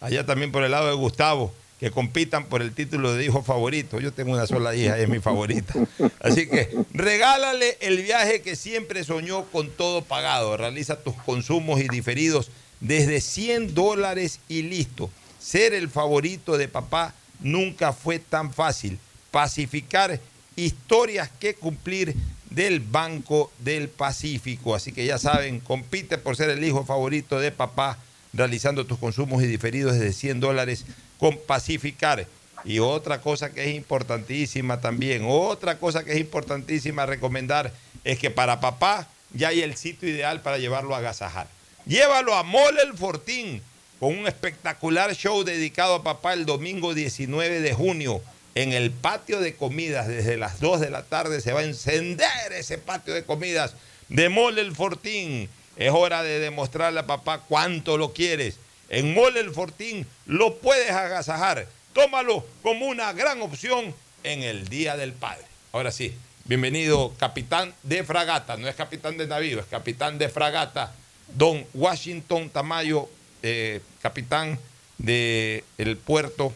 [0.00, 4.00] Allá también por el lado de Gustavo, que compitan por el título de hijo favorito.
[4.00, 5.74] Yo tengo una sola hija, es mi favorita.
[6.20, 10.56] Así que regálale el viaje que siempre soñó con todo pagado.
[10.56, 12.50] Realiza tus consumos y diferidos
[12.80, 15.10] desde 100 dólares y listo.
[15.38, 18.98] Ser el favorito de papá nunca fue tan fácil.
[19.30, 20.18] Pacificar
[20.56, 22.14] historias que cumplir
[22.48, 24.74] del Banco del Pacífico.
[24.74, 27.98] Así que ya saben, compite por ser el hijo favorito de papá,
[28.32, 30.86] realizando tus consumos y diferidos desde 100 dólares
[31.18, 32.26] con Pacificar.
[32.64, 37.72] Y otra cosa que es importantísima también, otra cosa que es importantísima recomendar
[38.02, 41.46] es que para papá ya hay el sitio ideal para llevarlo a agasajar.
[41.86, 43.62] Llévalo a Mole el Fortín
[44.00, 48.20] con un espectacular show dedicado a papá el domingo 19 de junio
[48.54, 50.08] en el patio de comidas.
[50.08, 53.74] Desde las 2 de la tarde se va a encender ese patio de comidas
[54.08, 55.48] de Mole el Fortín.
[55.76, 58.58] Es hora de demostrarle a papá cuánto lo quieres.
[58.88, 61.66] En Mole el Fortín lo puedes agasajar.
[61.92, 65.44] Tómalo como una gran opción en el Día del Padre.
[65.72, 66.14] Ahora sí,
[66.44, 68.56] bienvenido capitán de fragata.
[68.56, 70.94] No es capitán de navío, es capitán de fragata.
[71.34, 73.08] Don Washington Tamayo,
[73.42, 74.58] eh, capitán
[74.98, 76.52] del el puerto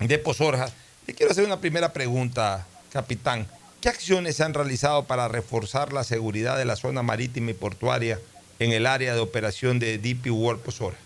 [0.00, 0.68] de Pozorja.
[1.06, 3.46] Le quiero hacer una primera pregunta, capitán.
[3.80, 8.18] ¿Qué acciones se han realizado para reforzar la seguridad de la zona marítima y portuaria
[8.58, 10.98] en el área de operación de DP World Pozorja?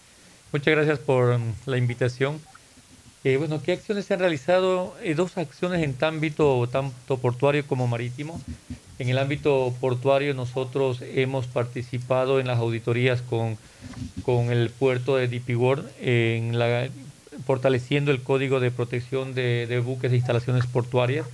[0.53, 2.39] Muchas gracias por la invitación.
[3.25, 4.95] Eh, bueno, ¿qué acciones se han realizado?
[5.03, 8.39] Eh, dos acciones en ámbito tanto portuario como marítimo.
[8.99, 13.57] En el ámbito portuario nosotros hemos participado en las auditorías con,
[14.25, 16.87] con el puerto de DP World, en la,
[17.47, 21.27] fortaleciendo el código de protección de, de buques e instalaciones portuarias.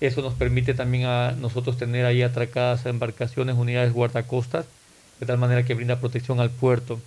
[0.00, 4.64] Eso nos permite también a nosotros tener ahí atracadas embarcaciones, unidades guardacostas,
[5.20, 6.98] de tal manera que brinda protección al puerto.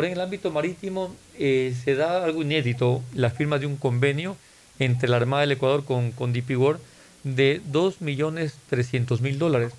[0.00, 4.34] Por en el ámbito marítimo eh, se da algo inédito, la firma de un convenio
[4.78, 6.80] entre la Armada del Ecuador con, con DP World
[7.22, 9.74] de 2.300.000 dólares,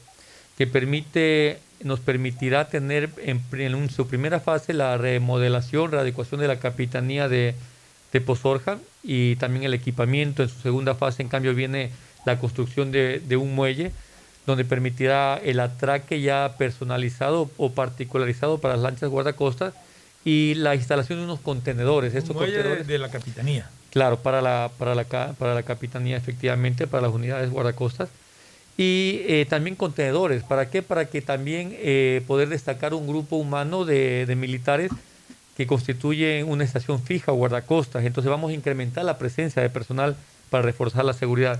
[0.59, 6.59] que permite, nos permitirá tener en, en, su primera fase la remodelación, readecuación de la
[6.59, 7.55] capitanía de,
[8.13, 10.43] de Pozorja y también el equipamiento.
[10.43, 11.89] En su segunda fase, en cambio, viene
[12.27, 13.91] la construcción de, de un muelle
[14.45, 19.73] donde permitirá el atraque ya personalizado o particularizado para las lanchas guardacostas
[20.23, 22.13] y la instalación de unos contenedores.
[22.13, 23.69] Estos contenedores, de la capitanía.
[23.89, 28.09] Claro, para la, para, la, para la capitanía, efectivamente, para las unidades guardacostas.
[28.77, 30.43] Y eh, también contenedores.
[30.43, 30.81] ¿Para qué?
[30.81, 34.91] Para que también eh, poder destacar un grupo humano de, de, militares
[35.57, 38.05] que constituyen una estación fija guardacostas.
[38.05, 40.15] Entonces vamos a incrementar la presencia de personal
[40.49, 41.59] para reforzar la seguridad.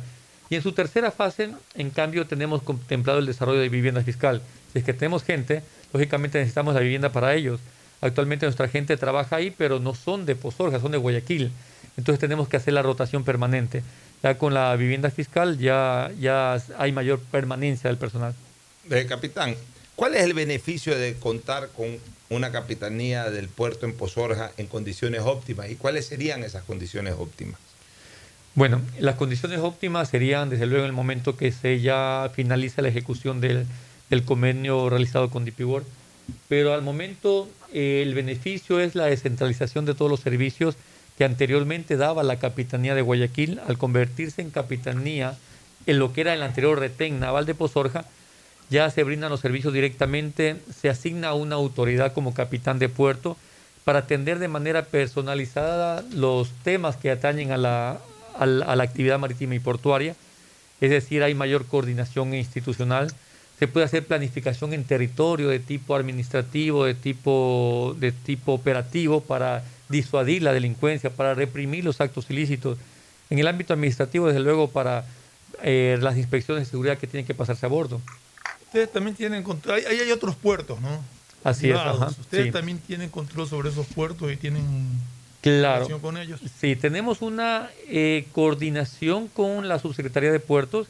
[0.50, 4.42] Y en su tercera fase, en cambio, tenemos contemplado el desarrollo de vivienda fiscal.
[4.72, 5.64] Si es que tenemos gente,
[5.94, 7.60] lógicamente necesitamos la vivienda para ellos.
[8.02, 11.52] Actualmente nuestra gente trabaja ahí, pero no son de Pozorja, son de Guayaquil.
[11.98, 13.84] Entonces tenemos que hacer la rotación permanente.
[14.24, 18.34] Ya con la vivienda fiscal ya, ya hay mayor permanencia del personal.
[18.90, 19.56] Eh, capitán,
[19.96, 22.00] ¿cuál es el beneficio de contar con
[22.30, 25.70] una capitanía del puerto en Pozorja en condiciones óptimas?
[25.70, 27.60] ¿Y cuáles serían esas condiciones óptimas?
[28.56, 32.90] Bueno, las condiciones óptimas serían desde luego en el momento que se ya finaliza la
[32.90, 33.66] ejecución del,
[34.10, 35.88] del convenio realizado con DP World
[36.48, 40.76] pero al momento eh, el beneficio es la descentralización de todos los servicios
[41.18, 45.38] que anteriormente daba la Capitanía de Guayaquil al convertirse en Capitanía
[45.86, 48.06] en lo que era el anterior retén naval de Pozorja,
[48.70, 53.36] ya se brindan los servicios directamente, se asigna una autoridad como capitán de puerto
[53.84, 58.00] para atender de manera personalizada los temas que atañen a la,
[58.38, 60.16] a la, a la actividad marítima y portuaria,
[60.80, 63.12] es decir, hay mayor coordinación institucional,
[63.62, 69.64] se puede hacer planificación en territorio de tipo administrativo, de tipo, de tipo operativo para
[69.88, 72.80] disuadir la delincuencia, para reprimir los actos ilícitos.
[73.30, 75.06] En el ámbito administrativo, desde luego, para
[75.62, 78.02] eh, las inspecciones de seguridad que tienen que pasarse a bordo.
[78.66, 81.00] Ustedes también tienen control, ahí hay otros puertos, ¿no?
[81.44, 81.76] Así es.
[81.76, 82.52] Ajá, Ustedes sí.
[82.52, 84.66] también tienen control sobre esos puertos y tienen
[85.40, 86.02] claro.
[86.02, 86.42] con ellos.
[86.60, 90.88] Sí, tenemos una eh, coordinación con la Subsecretaría de Puertos,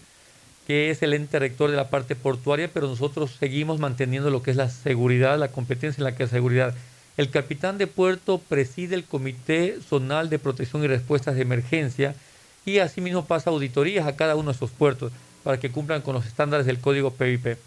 [0.71, 4.51] que es el ente rector de la parte portuaria, pero nosotros seguimos manteniendo lo que
[4.51, 6.73] es la seguridad, la competencia en la que es seguridad.
[7.17, 12.15] El capitán de puerto preside el Comité Zonal de Protección y Respuestas de Emergencia
[12.65, 15.11] y asimismo pasa auditorías a cada uno de esos puertos
[15.43, 17.57] para que cumplan con los estándares del código PIP.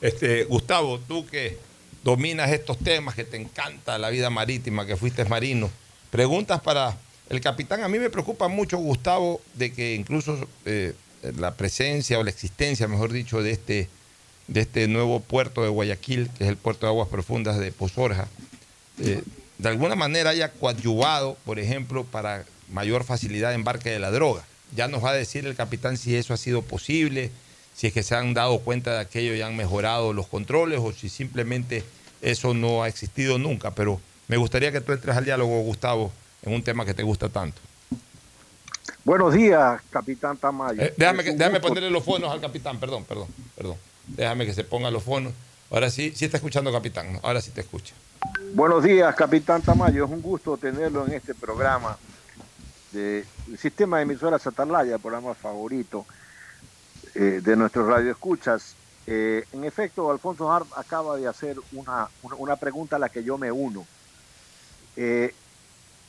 [0.00, 1.58] Este, Gustavo, tú que
[2.04, 5.68] dominas estos temas, que te encanta la vida marítima, que fuiste marino,
[6.12, 6.96] preguntas para
[7.28, 7.82] el capitán.
[7.82, 10.94] A mí me preocupa mucho, Gustavo, de que incluso eh,
[11.36, 13.88] la presencia o la existencia, mejor dicho, de este,
[14.48, 18.28] de este nuevo puerto de Guayaquil, que es el puerto de aguas profundas de Pozorja,
[18.98, 19.22] eh,
[19.58, 24.44] de alguna manera haya coadyuvado, por ejemplo, para mayor facilidad de embarque de la droga.
[24.74, 27.30] Ya nos va a decir el capitán si eso ha sido posible,
[27.74, 30.92] si es que se han dado cuenta de aquello y han mejorado los controles o
[30.92, 31.84] si simplemente
[32.22, 33.72] eso no ha existido nunca.
[33.72, 36.12] Pero me gustaría que tú entres al diálogo, Gustavo,
[36.42, 37.60] en un tema que te gusta tanto.
[39.04, 40.82] Buenos días, capitán Tamayo.
[40.82, 43.76] Eh, déjame, déjame ponerle los fonos al capitán, perdón, perdón, perdón.
[44.06, 45.32] Déjame que se ponga los fonos.
[45.70, 47.18] Ahora sí, sí está escuchando, capitán.
[47.22, 47.94] Ahora sí te escucha.
[48.54, 50.04] Buenos días, capitán Tamayo.
[50.04, 51.96] Es un gusto tenerlo en este programa
[52.92, 53.26] del
[53.58, 56.06] sistema de emisoras Atalaya, el programa favorito
[57.14, 58.74] eh, de nuestros radioescuchas.
[59.06, 63.38] Eh, en efecto, Alfonso Hart acaba de hacer una, una, pregunta a la que yo
[63.38, 63.86] me uno.
[64.96, 65.34] Eh,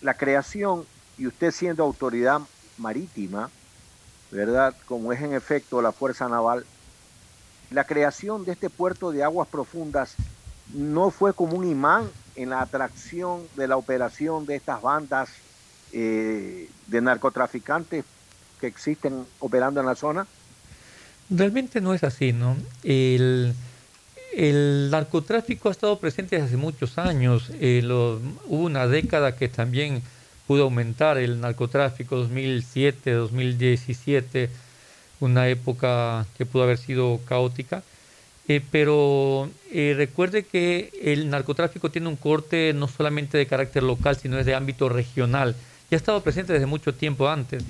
[0.02, 0.86] la creación,
[1.18, 2.41] y usted siendo autoridad
[2.78, 3.50] marítima,
[4.32, 4.76] ¿verdad?
[4.86, 6.66] Como es en efecto la Fuerza Naval,
[7.72, 10.16] la creación de este puerto de aguas profundas
[10.74, 15.30] no fue como un imán en la atracción de la operación de estas bandas
[15.91, 18.06] eh, de narcotraficantes
[18.60, 20.26] que existen operando en la zona?
[21.30, 22.58] Realmente no es así, ¿no?
[22.84, 23.54] El,
[24.90, 27.52] narcotráfico ha estado presente desde hace muchos años.
[27.60, 30.02] Eh, hubo una década que también
[30.48, 34.49] pudo aumentar el narcotráfico, 2007, 2017,
[35.20, 37.84] una época que pudo haber sido caótica.
[38.49, 44.18] Eh, pero eh, recuerde que el narcotráfico tiene un corte no solamente de carácter local,
[44.18, 45.56] sino es de ámbito regional.
[45.90, 47.64] Ya ha estado presente desde mucho tiempo antes.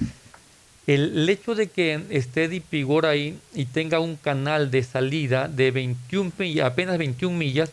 [0.85, 6.33] El, hecho de que esté Dipigor ahí y tenga un canal de salida de 21
[6.63, 7.71] apenas 21 millas,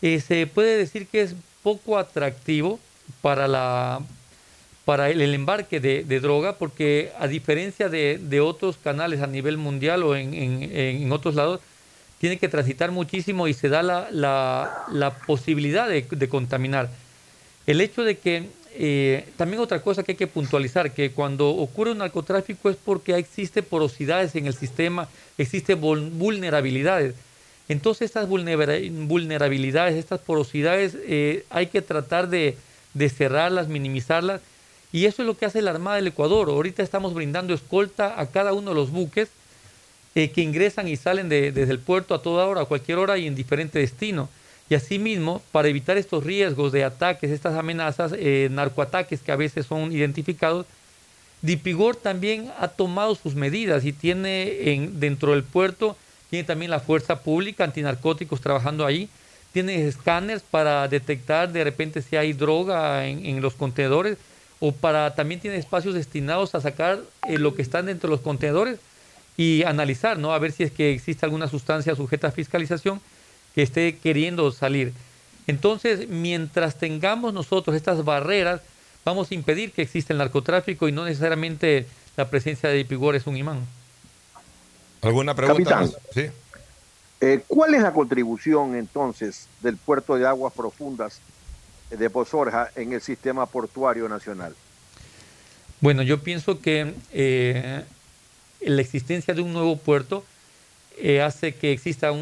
[0.00, 2.78] eh, se puede decir que es poco atractivo
[3.20, 4.00] para, la,
[4.88, 10.16] para el, embarque de, droga, porque a diferencia de, otros canales a nivel mundial o
[10.16, 11.60] en, en otros lados,
[12.18, 14.08] tiene que transitar muchísimo y se da la,
[14.90, 16.88] la, posibilidad de, contaminar.
[17.66, 21.92] El hecho de que, eh, también otra cosa que hay que puntualizar, que cuando ocurre
[21.92, 25.06] un narcotráfico es porque existe porosidades en el sistema,
[25.36, 27.14] existe vulnerabilidades.
[27.68, 32.56] Entonces estas vulnerabilidades, estas porosidades, eh, hay que tratar de,
[32.94, 34.40] de cerrarlas, minimizarlas,
[34.92, 36.48] y eso es lo que hace la Armada del Ecuador.
[36.48, 39.28] Ahorita estamos brindando escolta a cada uno de los buques
[40.14, 43.26] eh, que ingresan y salen desde el puerto a toda hora, a cualquier hora y
[43.26, 44.28] en diferente destino.
[44.70, 49.66] Y asimismo, para evitar estos riesgos de ataques, estas amenazas, eh, narcoataques que a veces
[49.66, 50.66] son identificados,
[51.40, 55.96] Dipigor también ha tomado sus medidas y tiene en, dentro del puerto,
[56.30, 59.08] tiene también la fuerza pública, antinarcóticos trabajando ahí,
[59.52, 64.18] tiene escáneres para detectar de repente si hay droga en, los contenedores
[64.60, 68.20] o para también tiene espacios destinados a sacar eh, lo que están dentro de los
[68.20, 68.78] contenedores
[69.36, 70.32] y analizar, ¿no?
[70.32, 73.00] A ver si es que existe alguna sustancia sujeta a fiscalización
[73.54, 74.92] que esté queriendo salir.
[75.46, 78.60] Entonces, mientras tengamos nosotros estas barreras,
[79.04, 81.86] vamos a impedir que exista el narcotráfico y no necesariamente
[82.16, 83.60] la presencia de Ipigor es un imán.
[85.02, 85.86] ¿Alguna pregunta?
[86.12, 86.26] ¿Sí?
[87.20, 91.20] Eh, ¿Cuál es la contribución entonces del puerto de aguas profundas
[91.90, 94.54] de Pozorja en el sistema portuario nacional?
[95.80, 97.84] Bueno, yo pienso que eh,
[98.60, 100.24] la existencia de un nuevo puerto
[100.96, 102.12] eh, hace que exista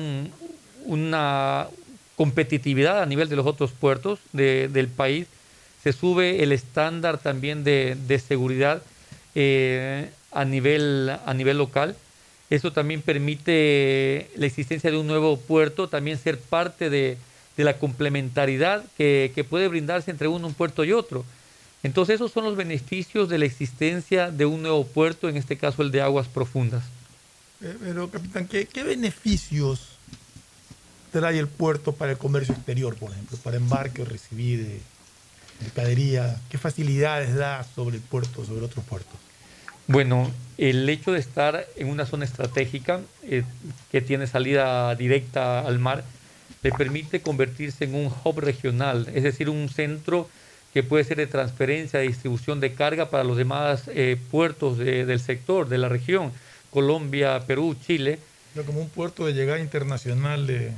[0.84, 1.68] una
[2.16, 5.26] competitividad a nivel de los otros puertos del país.
[5.82, 8.82] Se sube el estándar también de, seguridad
[9.34, 11.96] eh, a, nivel, a nivel local.
[12.50, 17.18] Eso también permite la existencia de un nuevo puerto, también ser parte de,
[17.64, 21.24] la complementariedad que, que, puede brindarse entre uno, un puerto y otro.
[21.82, 25.82] Entonces esos son los beneficios de la existencia de un nuevo puerto, en este caso
[25.82, 26.84] el de aguas profundas.
[27.62, 29.88] Eh, pero, capitán, ¿qué, beneficios
[31.12, 34.80] trae el puerto para el comercio exterior, por ejemplo, para embarque o recibir de
[35.62, 36.40] mercadería?
[36.50, 39.14] ¿Qué facilidades da sobre el puerto, sobre otros puertos?
[39.86, 43.44] Bueno, el hecho de estar en una zona estratégica eh,
[43.92, 46.04] que tiene salida directa al mar
[46.62, 50.28] le permite convertirse en un hub regional, es decir, un centro
[50.76, 55.20] que puede ser de transferencia, de distribución de carga para los demás eh, puertos del
[55.20, 56.32] sector, de la región,
[56.70, 58.18] Colombia, Perú, Chile.
[58.66, 60.72] como un puerto de llegada internacional de,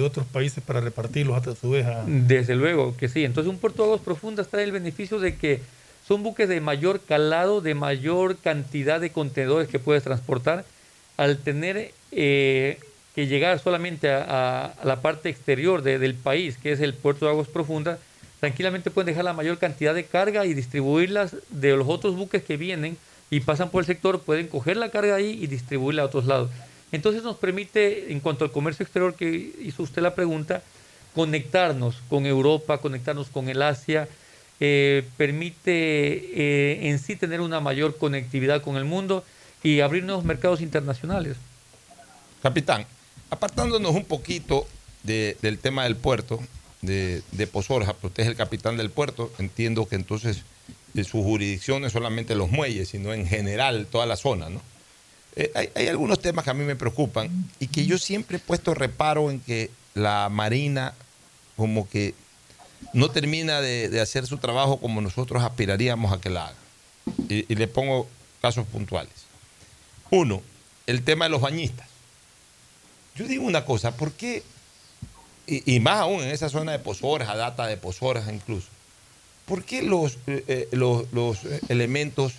[0.00, 3.24] otros países para repartirlos hasta su vez Desde luego que sí.
[3.24, 5.60] Entonces un puerto de aguas profundas trae el beneficio de que
[6.06, 10.64] son buques de mayor calado, de mayor cantidad de contenedores que puedes transportar,
[11.16, 12.78] al tener eh,
[13.26, 17.98] llegar solamente a, la parte exterior del país, que es el puerto de aguas profundas,
[18.40, 22.56] tranquilamente pueden dejar la mayor cantidad de carga y distribuirlas de los otros buques que
[22.56, 22.96] vienen
[23.30, 26.50] y pasan por el sector, pueden coger la carga ahí y distribuirla a otros lados.
[26.92, 30.62] Entonces nos permite, en cuanto al comercio exterior que hizo usted la pregunta,
[31.14, 34.08] conectarnos con Europa, conectarnos con el Asia,
[34.58, 39.24] eh, permite eh, en sí tener una mayor conectividad con el mundo
[39.62, 41.36] y abrir nuevos mercados internacionales.
[42.42, 42.86] Capitán,
[43.30, 44.66] apartándonos un poquito
[45.02, 46.40] del tema del puerto,
[46.82, 50.42] de, de Pozorja, protege el capitán del puerto, entiendo que entonces
[50.92, 54.60] de su jurisdicción no es solamente los muelles, sino en general toda la zona, ¿no?
[55.36, 57.30] Eh, hay, algunos temas que a mí me preocupan
[57.60, 60.92] y que yo siempre he puesto reparo en que la Marina
[61.56, 62.14] como que
[62.92, 66.56] no termina de, hacer su trabajo como nosotros aspiraríamos a que la haga.
[67.28, 68.08] Y, le pongo
[68.42, 69.12] casos puntuales.
[70.10, 70.42] Uno,
[70.86, 71.88] el tema de los bañistas.
[73.20, 74.42] Yo digo una cosa, ¿por qué?
[75.46, 78.68] Y, más aún en esa zona de Pozoras, data de Pozoras incluso.
[79.44, 82.32] ¿Por qué los, eh, eh, los, elementos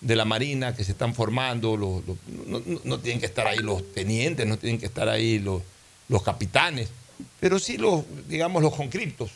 [0.00, 4.56] de la Marina que se están formando, no, tienen que estar ahí los tenientes, no
[4.56, 5.60] tienen que estar ahí los,
[6.08, 6.88] los capitanes,
[7.38, 9.32] pero sí los, digamos, los conscriptos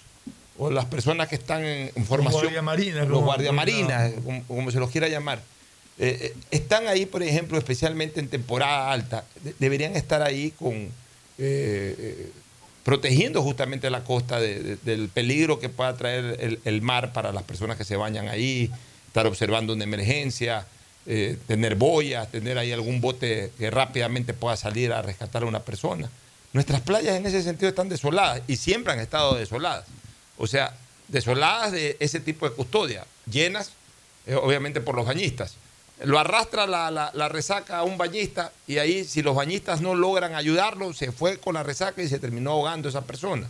[0.56, 2.32] o las personas que están en, formación.
[2.32, 3.06] Los guardiamarinas.
[3.06, 4.12] Los guardiamarinas,
[4.48, 5.42] como, se los quiera llamar.
[5.98, 9.24] Eh, eh, están ahí, por ejemplo, especialmente en temporada alta.
[9.58, 10.90] deberían estar ahí con
[11.38, 12.30] eh,
[12.84, 17.84] protegiendo justamente la costa del peligro que pueda traer el, mar para las personas que
[17.84, 18.70] se bañan ahí,
[19.08, 20.66] estar observando una emergencia,
[21.04, 26.08] tener boyas, tener ahí algún bote que rápidamente pueda salir a rescatar a una persona.
[26.52, 29.86] Nuestras playas en ese sentido están desoladas y siempre han estado desoladas.
[30.38, 30.72] O sea,
[31.08, 33.72] desoladas de ese tipo de custodia, llenas
[34.28, 35.56] obviamente por los bañistas.
[36.04, 40.92] Lo arrastra la, resaca a un bañista y ahí si los bañistas no logran ayudarlo,
[40.92, 43.48] se fue con la resaca y se terminó ahogando esa persona.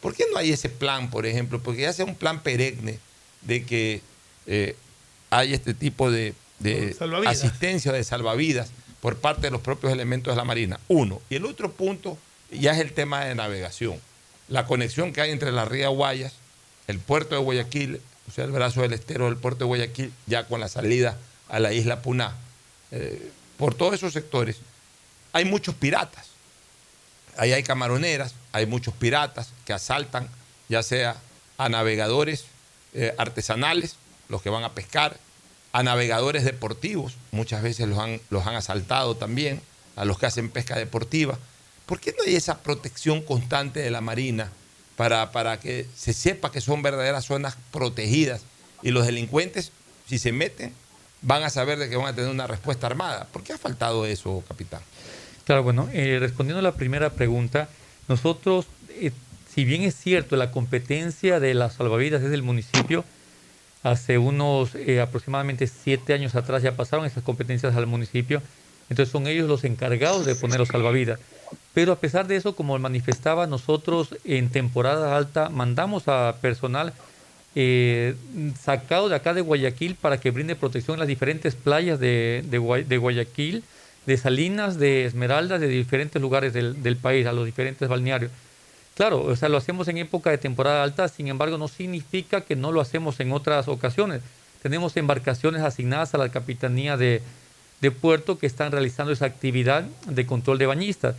[0.00, 1.60] ¿Por qué no hay ese plan, por ejemplo?
[1.62, 2.98] Porque ya sea un plan perenne
[3.40, 4.02] de que
[4.46, 4.76] eh,
[5.30, 6.94] hay este tipo de, de
[7.26, 8.70] asistencia, de salvavidas
[9.00, 10.78] por parte de los propios elementos de la Marina.
[10.88, 11.22] Uno.
[11.30, 12.18] Y el otro punto
[12.50, 13.98] ya es el tema de navegación
[14.48, 16.32] la conexión que hay entre la ría Guayas,
[16.86, 20.46] el puerto de Guayaquil, o sea, el brazo del estero del puerto de Guayaquil, ya
[20.46, 21.16] con la salida
[21.48, 22.34] a la isla Puná.
[22.90, 24.56] Eh, por todos esos sectores
[25.32, 26.26] hay muchos piratas.
[27.36, 30.28] Ahí hay camaroneras, hay muchos piratas que asaltan,
[30.68, 31.16] ya sea
[31.58, 32.46] a navegadores
[32.94, 33.96] eh, artesanales,
[34.28, 35.18] los que van a pescar,
[35.72, 39.60] a navegadores deportivos, muchas veces los han, los han asaltado también,
[39.94, 41.38] a los que hacen pesca deportiva.
[41.84, 44.50] ¿Por qué no hay esa protección constante de la Marina
[44.96, 48.40] para, para que se sepa que son verdaderas zonas protegidas
[48.82, 49.72] y los delincuentes,
[50.08, 50.72] si se meten,
[51.26, 53.26] van a saber de que van a tener una respuesta armada?
[53.32, 54.80] ¿Por qué ha faltado eso, capitán?
[55.44, 57.68] Claro, bueno, eh, respondiendo a la primera pregunta,
[58.08, 59.10] nosotros, eh,
[59.52, 63.04] si bien es cierto, la competencia de las salvavidas es del municipio,
[63.82, 68.40] hace unos eh, aproximadamente siete años atrás ya pasaron esas competencias al municipio,
[68.88, 71.18] entonces son ellos los encargados de poner los salvavidas.
[71.74, 76.92] Pero a pesar de eso, como manifestaba, nosotros en temporada alta mandamos a personal
[77.58, 78.14] eh,
[78.60, 82.98] sacado de acá de Guayaquil para que brinde protección en las diferentes playas de, de,
[82.98, 83.64] Guayaquil,
[84.04, 88.30] de Salinas, de Esmeraldas, de diferentes lugares del, del, país, a los diferentes balnearios.
[88.94, 92.56] Claro, o sea, lo hacemos en época de temporada alta, sin embargo, no significa que
[92.56, 94.20] no lo hacemos en otras ocasiones.
[94.62, 97.22] Tenemos embarcaciones asignadas a la Capitanía de,
[97.80, 101.16] de Puerto que están realizando esa actividad de control de bañistas.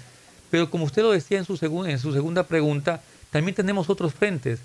[0.52, 1.58] Pero como usted lo decía en su,
[1.88, 3.02] en su segunda pregunta,
[3.32, 4.60] también tenemos otros frentes.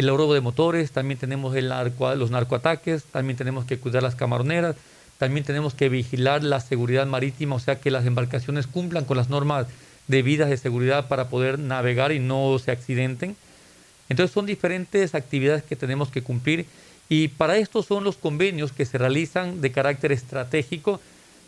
[0.00, 4.74] El robo de motores, también tenemos el los narcoataques, también tenemos que cuidar las camaroneras,
[5.18, 9.28] también tenemos que vigilar la seguridad marítima, o sea que las embarcaciones cumplan con las
[9.28, 9.66] normas
[10.08, 13.36] debidas de seguridad para poder navegar y no se accidenten.
[14.08, 16.64] Entonces son diferentes actividades que tenemos que cumplir
[17.10, 20.98] y para esto son los convenios que se realizan de carácter estratégico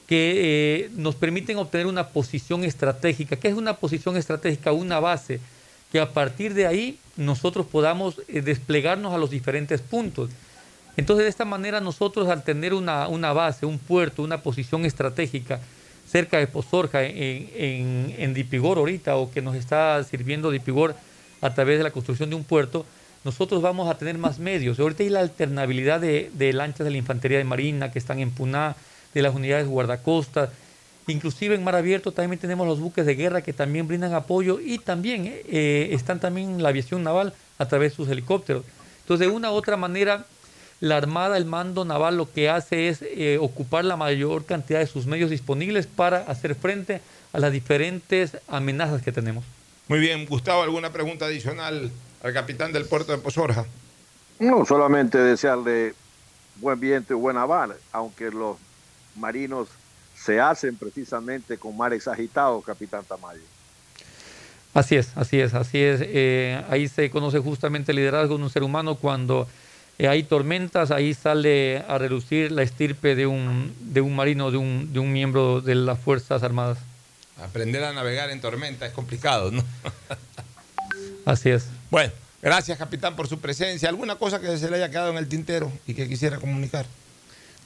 [0.06, 3.36] que eh, nos permiten obtener una posición estratégica.
[3.36, 4.72] ¿Qué es una posición estratégica?
[4.72, 5.40] Una base
[5.90, 10.30] que a partir de ahí nosotros podamos eh, desplegarnos a los diferentes puntos.
[10.96, 15.60] Entonces, de esta manera nosotros al tener una, base, un puerto, una posición estratégica
[16.06, 20.94] cerca de Pozorja, en, en, Dipigor ahorita, o que nos está sirviendo Dipigor
[21.40, 22.84] a través de la construcción de un puerto,
[23.24, 24.78] nosotros vamos a tener más medios.
[24.78, 28.30] Ahorita hay la alternabilidad de, de lanchas de la Infantería de Marina que están en
[28.30, 28.76] Puná,
[29.14, 30.50] de las unidades guardacostas.
[31.08, 34.78] Inclusive en mar abierto también tenemos los buques de guerra que también brindan apoyo y
[34.78, 38.64] también eh, eh, están también la aviación naval a través de sus helicópteros.
[39.00, 40.26] Entonces, de una u otra manera,
[40.78, 44.86] la Armada, el mando naval lo que hace es eh, ocupar la mayor cantidad de
[44.86, 47.00] sus medios disponibles para hacer frente
[47.32, 49.44] a las diferentes amenazas que tenemos.
[49.88, 51.90] Muy bien, Gustavo, ¿alguna pregunta adicional
[52.22, 53.66] al capitán del puerto de Pozorja?
[54.38, 55.94] No, solamente desearle
[56.56, 58.56] buen viento y buena bala, aunque los
[59.16, 59.68] marinos
[60.24, 63.40] se hacen precisamente con mares agitados, capitán Tamayo.
[64.74, 66.00] Así es, así es, así es.
[66.02, 69.46] Eh, ahí se conoce justamente el liderazgo de un ser humano cuando
[69.98, 74.56] eh, hay tormentas, ahí sale a relucir la estirpe de un, de un marino, de
[74.56, 76.78] un, de un miembro de las Fuerzas Armadas.
[77.42, 79.62] Aprender a navegar en tormenta es complicado, ¿no?
[81.26, 81.66] Así es.
[81.90, 83.88] Bueno, gracias capitán por su presencia.
[83.88, 86.86] ¿Alguna cosa que se le haya quedado en el tintero y que quisiera comunicar?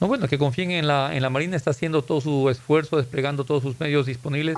[0.01, 3.45] No, bueno, que confíen en la, en la Marina, está haciendo todo su esfuerzo, desplegando
[3.45, 4.57] todos sus medios disponibles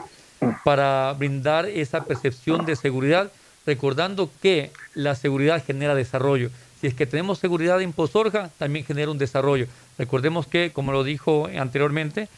[0.64, 3.30] para brindar esa percepción de seguridad,
[3.64, 6.50] recordando que la seguridad genera desarrollo.
[6.80, 9.66] Si es que tenemos seguridad en Pozorja, también genera un desarrollo.
[9.96, 12.28] Recordemos que, como lo dijo anteriormente,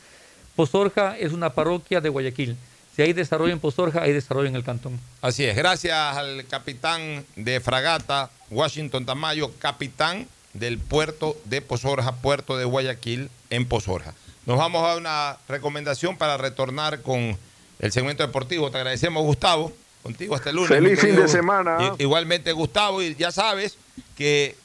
[0.56, 2.56] Pozorja es una parroquia de Guayaquil.
[2.94, 4.98] Si hay desarrollo en Pozorja, hay desarrollo en el cantón.
[5.22, 12.56] Así es, gracias al capitán de fragata Washington Tamayo, capitán del puerto de Pozorja, puerto
[12.56, 14.14] de Guayaquil en Pozorja.
[14.46, 17.38] Nos vamos a una recomendación para retornar con
[17.78, 18.70] el segmento deportivo.
[18.70, 19.72] Te agradecemos, Gustavo,
[20.02, 20.70] contigo hasta el lunes.
[20.70, 21.94] Feliz fin de semana.
[21.98, 23.76] Igualmente, Gustavo, y ya sabes
[24.16, 24.56] que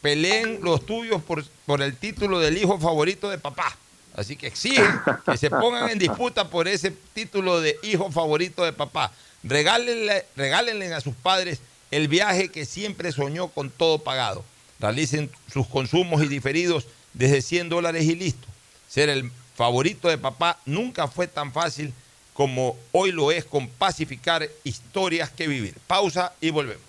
[0.00, 3.76] peleen los tuyos por, por el título del hijo favorito de papá.
[4.14, 8.72] Así que exigen que se pongan en disputa por ese título de hijo favorito de
[8.72, 9.12] papá.
[9.44, 11.60] Regálenle, regálenle a sus padres
[11.92, 14.44] el viaje que siempre soñó con todo pagado.
[14.80, 18.46] Realicen sus consumos y diferidos desde 100 dólares y listo.
[18.88, 21.92] Ser el favorito de papá nunca fue tan fácil
[22.32, 25.74] como hoy lo es con pacificar historias que vivir.
[25.88, 26.84] Pausa y volvemos.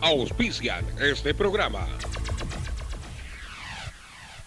[0.00, 1.86] Auspician este programa.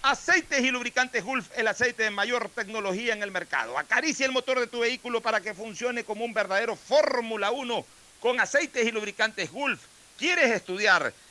[0.01, 3.77] Aceites y lubricantes Gulf, el aceite de mayor tecnología en el mercado.
[3.77, 7.85] Acaricia el motor de tu vehículo para que funcione como un verdadero Fórmula 1
[8.19, 9.79] con aceites y lubricantes Gulf.
[10.17, 11.13] ¿Quieres estudiar,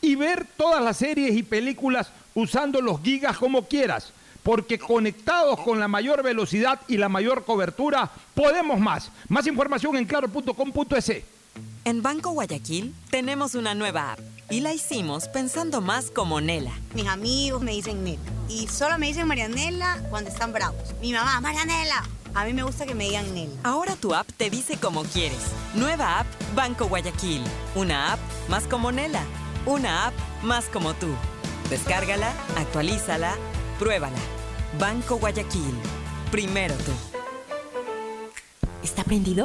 [0.00, 4.12] y ver todas las series y películas usando los gigas como quieras,
[4.42, 9.10] porque conectados con la mayor velocidad y la mayor cobertura, podemos más.
[9.28, 11.22] Más información en claro.com.es.
[11.84, 14.20] En Banco Guayaquil tenemos una nueva app
[14.50, 16.72] y la hicimos pensando más como Nela.
[16.94, 20.94] Mis amigos me dicen Nela y solo me dicen Marianela cuando están bravos.
[21.00, 22.04] Mi mamá, Marianela.
[22.34, 23.54] A mí me gusta que me digan Nela.
[23.64, 25.38] Ahora tu app te dice como quieres.
[25.74, 27.42] Nueva app Banco Guayaquil.
[27.74, 29.22] Una app más como Nela.
[29.68, 31.08] Una app más como tú.
[31.68, 33.34] Descárgala, actualízala,
[33.78, 34.16] pruébala.
[34.80, 35.74] Banco Guayaquil.
[36.30, 36.92] Primero tú.
[38.82, 39.44] ¿Está prendido?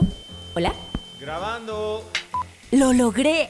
[0.56, 0.72] ¿Hola?
[1.20, 2.10] Grabando.
[2.72, 3.50] ¡Lo logré!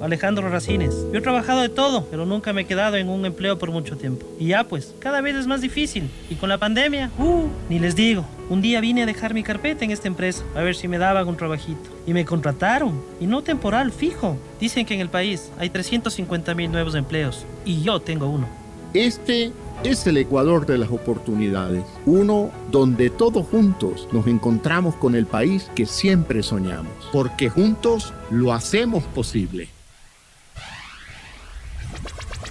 [0.00, 0.94] Alejandro Racines.
[1.12, 3.96] Yo he trabajado de todo, pero nunca me he quedado en un empleo por mucho
[3.96, 4.26] tiempo.
[4.38, 6.10] Y ya pues, cada vez es más difícil.
[6.30, 8.24] Y con la pandemia, uh, ni les digo.
[8.48, 11.26] Un día vine a dejar mi carpeta en esta empresa, a ver si me daban
[11.26, 11.90] un trabajito.
[12.06, 14.36] Y me contrataron, y no temporal, fijo.
[14.60, 18.48] Dicen que en el país hay 350 mil nuevos empleos, y yo tengo uno.
[18.94, 19.52] Este
[19.84, 21.84] es el Ecuador de las oportunidades.
[22.04, 26.92] Uno donde todos juntos nos encontramos con el país que siempre soñamos.
[27.12, 29.68] Porque juntos lo hacemos posible.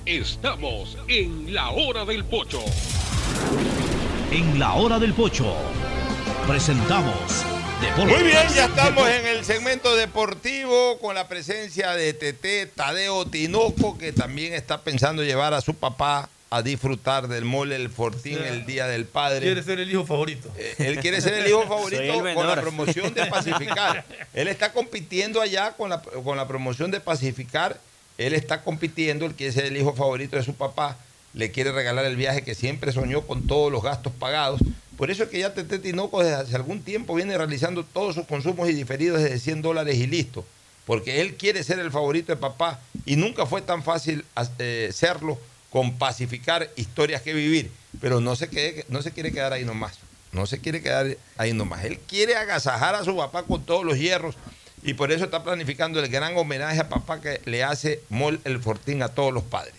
[0.05, 2.61] Estamos en la hora del pocho.
[4.31, 5.55] En la hora del pocho
[6.47, 7.45] presentamos
[7.81, 8.15] Deportes.
[8.15, 13.97] Muy bien, ya estamos en el segmento deportivo con la presencia de Tete Tadeo Tinoco,
[13.97, 18.65] que también está pensando llevar a su papá a disfrutar del mole El Fortín el
[18.65, 19.41] Día del Padre.
[19.41, 20.51] Quiere ser el hijo favorito.
[20.57, 24.05] Eh, Él quiere ser el hijo favorito con la promoción de Pacificar.
[24.33, 27.79] Él está compitiendo allá con la, con la promoción de Pacificar.
[28.17, 30.97] Él está compitiendo, él quiere ser el hijo favorito de su papá.
[31.33, 34.61] Le quiere regalar el viaje que siempre soñó con todos los gastos pagados.
[34.97, 38.25] Por eso es que ya Tete Tinoco desde hace algún tiempo viene realizando todos sus
[38.25, 40.45] consumos y diferidos desde 100 dólares y listo.
[40.85, 44.23] Porque él quiere ser el favorito de papá y nunca fue tan fácil
[44.59, 45.37] eh, serlo
[45.75, 47.69] con pacificar historias que vivir.
[47.99, 49.99] Pero no se, quede- no se quiere quedar ahí nomás.
[50.31, 51.83] No se quiere quedar ahí nomás.
[51.83, 54.35] Él quiere agasajar a su papá con todos los hierros
[54.83, 58.61] y por eso está planificando el gran homenaje a papá que le hace Mol el
[58.61, 59.73] Fortín a todos los padres.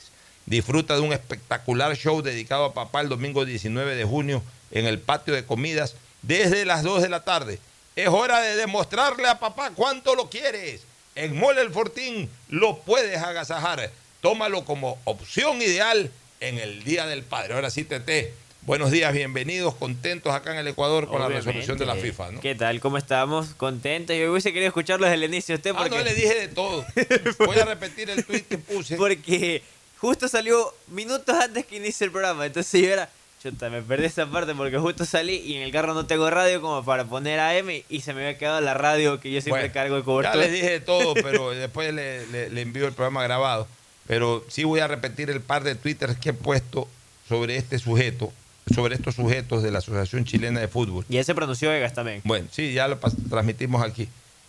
[0.45, 4.43] Disfruta de un espectacular show dedicado a papá el domingo 19 de junio
[4.73, 7.59] en el patio de comidas desde las 2 de la tarde.
[7.95, 10.83] Es hora de demostrarle a papá cuánto lo quieres.
[11.15, 13.91] En Mole el Fortín lo puedes agasajar.
[14.27, 17.55] Tómalo como opción ideal en el Día del Padre.
[17.55, 18.35] Ahora sí, Tete.
[18.63, 22.41] Buenos días, bienvenidos, contentos acá en el Ecuador con la resolución de la FIFA, ¿no?
[22.41, 22.81] ¿Qué tal?
[22.81, 23.55] ¿Cómo estamos?
[23.55, 24.17] Contentos.
[24.17, 25.97] Yo hubiese querido escucharlo desde el inicio usted Ah, porque...
[25.99, 26.85] no le dije de todo.
[27.47, 28.97] Voy a repetir el tweet que puse.
[28.97, 29.63] Porque
[29.99, 32.47] justo salió minutos antes que inicie el programa.
[32.47, 33.09] Entonces yo era...
[33.41, 36.61] Chuta, me perdí esa parte porque justo salí y en el carro no tengo radio
[36.61, 39.73] como para poner AM y se me había quedado la radio que yo siempre Bueno,
[39.75, 40.37] cargo de Ya cobertura.
[40.43, 43.69] les dije de todo, pero después le, le- le envío el programa grabado.
[44.07, 46.89] Pero sí voy a repetir el par de twitters que he puesto
[47.29, 48.33] sobre este sujeto,
[48.75, 51.05] sobre estos sujetos de la Asociación Chilena de Fútbol.
[51.09, 52.21] Y ese pronunció Vegas también.
[52.25, 54.09] Bueno, sí, ya lo transmitimos aquí.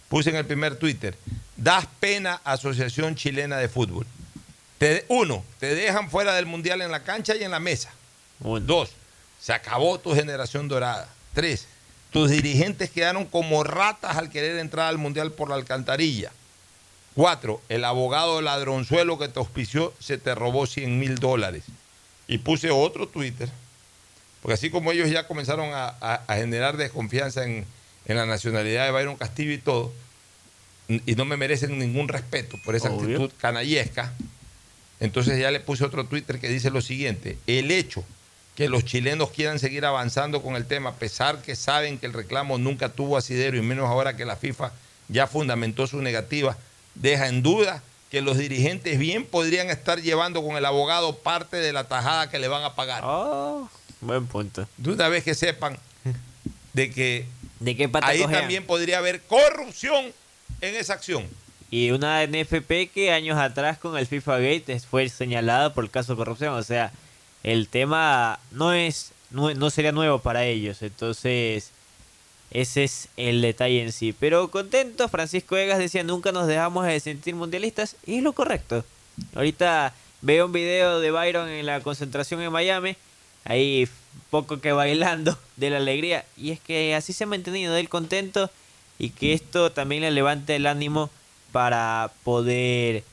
[0.10, 1.16] Puse en el primer Twitter,
[1.58, 4.06] das pena Asociación Chilena de Fútbol.
[4.78, 7.90] Te- uno, te dejan fuera del Mundial en la cancha y en la mesa.
[8.40, 8.92] Dos,
[9.42, 11.10] se acabó tu generación dorada.
[11.34, 11.68] Tres,
[12.12, 16.32] tus dirigentes quedaron como ratas al querer entrar al Mundial por la alcantarilla.
[17.18, 21.64] Cuatro, el abogado ladronzuelo que te auspició se te robó 100 mil dólares.
[22.28, 23.50] Y puse otro Twitter,
[24.44, 27.66] porque así como ellos ya comenzaron a, a- a generar desconfianza en,
[28.06, 29.92] en la nacionalidad de Byron Castillo y todo,
[30.88, 33.18] y no me merecen ningún respeto por esa Obvio.
[33.18, 34.14] actitud canallesca,
[35.00, 38.04] entonces ya le puse otro Twitter que dice lo siguiente, el hecho
[38.56, 42.14] que los chilenos quieran seguir avanzando con el tema, a pesar que saben que el
[42.14, 44.72] reclamo nunca tuvo asidero y menos ahora que la FIFA
[45.10, 46.56] ya fundamentó su negativa,
[47.02, 51.74] deja en duda que los dirigentes bien podrían estar llevando con el abogado parte de
[51.74, 53.04] la tajada que le van a pagar.
[53.04, 53.70] Oh,
[54.02, 54.68] buen punto.
[54.78, 55.78] De una vez que sepan
[56.74, 57.26] de que
[57.60, 60.14] ¿De qué pata ahí también podría haber corrupción
[60.62, 61.26] en esa acción.
[61.70, 66.14] Y una NFP que años atrás con el FIFA Gate fue señalada por el caso
[66.14, 66.54] de corrupción.
[66.54, 66.92] O sea,
[67.44, 70.82] el tema no es no, no sería nuevo para ellos.
[70.82, 71.72] Entonces,
[72.52, 74.14] ese es el detalle en sí.
[74.18, 77.96] Pero contento, Francisco Egas decía, nunca nos dejamos de sentir mundialistas.
[78.06, 78.86] Y es lo correcto.
[79.36, 82.96] Ahorita veo un video de Byron en la concentración en Miami.
[83.44, 83.88] Ahí
[84.30, 86.26] poco que bailando de la alegría.
[86.38, 88.50] Y es que así se ha mantenido él contento.
[89.00, 91.10] Y que esto también le levante el ánimo
[91.52, 93.04] para poder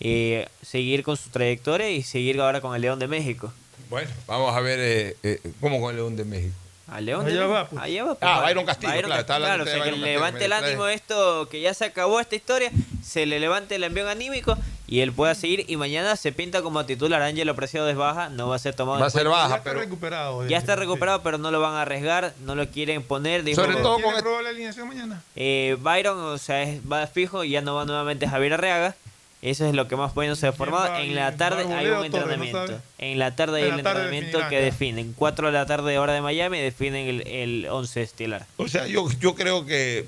[0.00, 3.52] eh, seguir con su trayectoria y seguir ahora con el León de México.
[3.88, 6.54] Bueno, vamos a ver eh, eh, cómo con el León de México.
[6.90, 7.82] Al León Allá va, pues.
[7.82, 8.48] Allá va, Ah, pues.
[8.48, 11.60] Byron Castillo, claro, está hablando claro, o sea, que Castillo, levante el ánimo esto, que
[11.60, 12.70] ya se acabó esta historia,
[13.04, 14.56] se le levante el envío anímico
[14.88, 15.64] y él pueda seguir.
[15.68, 17.22] Y mañana se pinta como titular.
[17.22, 19.72] Ángelo Preciado es baja, no va a ser tomado Va a ser baja, Ya está
[19.74, 20.48] recuperado.
[20.48, 23.44] Ya está recuperado, pero no lo van a arriesgar, no lo quieren poner.
[23.44, 25.22] dijo- Sobre todo ¿Quiere con probar la alineación mañana?
[25.36, 28.96] Eh, Byron, o sea, es- va fijo y ya no va nuevamente Javier Arriaga.
[29.42, 30.96] Eso es lo que más bueno se ha formado.
[30.96, 32.80] En la ¿Va tarde hay un entrenamiento.
[32.98, 35.14] en la tarde hay En el la tarde entrenamiento que definen.
[35.16, 38.46] 4 de la tarde hora de Miami definen el, el 11 estelar.
[38.58, 40.06] O sea, yo, yo creo que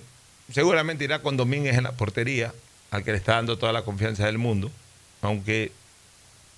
[0.53, 2.53] seguramente irá con Domínguez en la portería,
[2.91, 4.71] al que le está dando toda la confianza del mundo.
[5.23, 5.73] Aunque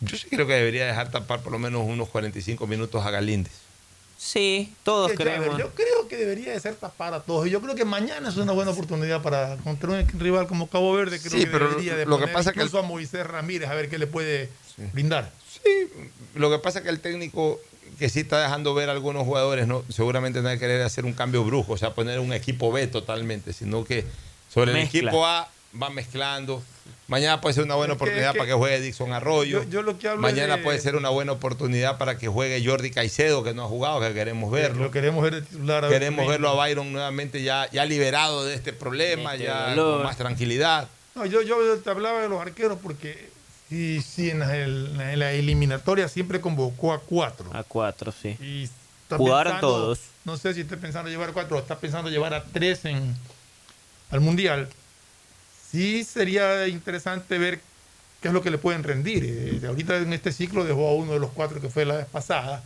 [0.00, 3.52] yo sí creo que debería dejar tapar por lo menos unos 45 minutos a Galíndez.
[4.16, 5.58] Sí, todos Que, a ver, creemos.
[5.58, 7.46] yo creo que debería de ser tapar a todos.
[7.46, 10.92] Y Yo creo que mañana es una buena oportunidad para contra un rival como Cabo
[10.94, 11.18] Verde.
[11.18, 13.74] Creo Sí, que pero debería de lo que pasa que incluso a Moisés Ramírez a
[13.74, 14.48] ver qué le puede
[14.92, 15.30] brindar.
[15.62, 15.88] Sí,
[16.34, 17.60] lo que pasa es que el técnico
[17.98, 19.84] que sí está dejando ver a algunos jugadores, ¿no?
[19.88, 22.86] seguramente no hay que querer hacer un cambio brujo, o sea, poner un equipo B
[22.88, 24.04] totalmente, sino que
[24.52, 25.48] sobre el equipo A
[25.80, 26.62] va mezclando.
[27.06, 29.62] Mañana puede ser una buena oportunidad es que- para que juegue Dixon Arroyo.
[29.64, 32.64] Yo- yo lo que hablo Mañana de- puede ser una buena oportunidad para que juegue
[32.64, 34.84] Jordi Caicedo, que no ha jugado, que queremos verlo.
[34.84, 35.84] Lo queremos ver de titular.
[35.84, 39.96] a Queremos verlo a Byron nuevamente ya, ya liberado de este problema, Este ya dolor.
[39.98, 40.88] con más tranquilidad.
[41.14, 43.28] No, yo, yo te hablaba de los arqueros porque
[43.68, 47.50] sí, sí, en, la, en la eliminatoria siempre convocó a cuatro.
[47.52, 48.36] A cuatro, sí.
[48.40, 48.68] Y
[49.14, 50.00] Jugaron pensando- todos.
[50.24, 53.14] No sé si está pensando llevar cuatro o está pensando llevar a tres en,
[54.10, 54.68] al Mundial.
[55.74, 57.58] Sí sería interesante ver
[58.22, 59.24] qué es lo que le pueden rendir.
[59.26, 62.06] Eh, ahorita en este ciclo dejó a uno de los cuatro que fue la vez
[62.06, 62.62] pasada.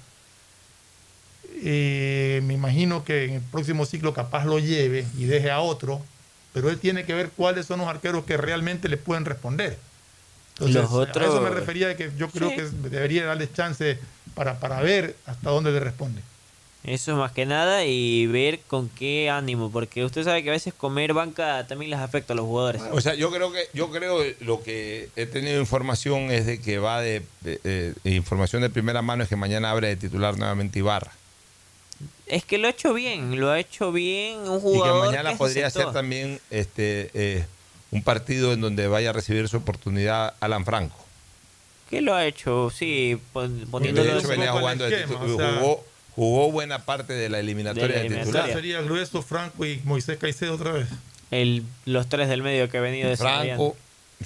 [1.65, 6.03] Eh, me imagino que en el próximo ciclo capaz lo lleve y deje a otro,
[6.53, 9.79] pero él tiene que ver cuáles son los arqueros que realmente le pueden responder.
[10.59, 12.57] Entonces, Los otros- a eso me refería de que yo creo Sí.
[12.57, 13.99] que debería darle chance
[14.35, 16.21] para, para ver hasta dónde le responde.
[16.85, 20.73] Eso más que nada y ver con qué ánimo, porque usted sabe que a veces
[20.73, 22.81] comer banca también les afecta a los jugadores.
[22.93, 26.79] O sea, yo creo que yo creo lo que he tenido información es de que
[26.79, 30.79] va de, de- eh, información de primera mano es que mañana abre de titular nuevamente
[30.79, 31.11] Ibarra
[32.27, 35.07] Es que lo ha hecho bien, lo ha hecho bien un y que jugador.
[35.07, 35.93] mañana que es podría ser receptor.
[35.95, 37.45] también este eh,
[37.91, 40.97] un partido en donde vaya a recibir su oportunidad Alan Franco.
[41.91, 42.71] ¿Qué lo ha hecho?
[42.71, 45.85] Sí, pon- De poniéndolo hecho, venía jugando de esquema, titu- o sea- jugó,
[46.19, 48.53] jugó buena parte de la eliminatoria de, De la O sea, titular.
[48.53, 50.89] sería Grueso, Franco y Moisés Caicedo otra vez.
[51.31, 53.47] el, los tres del medio que ha venido desarrollando.
[53.73, 53.77] Franco,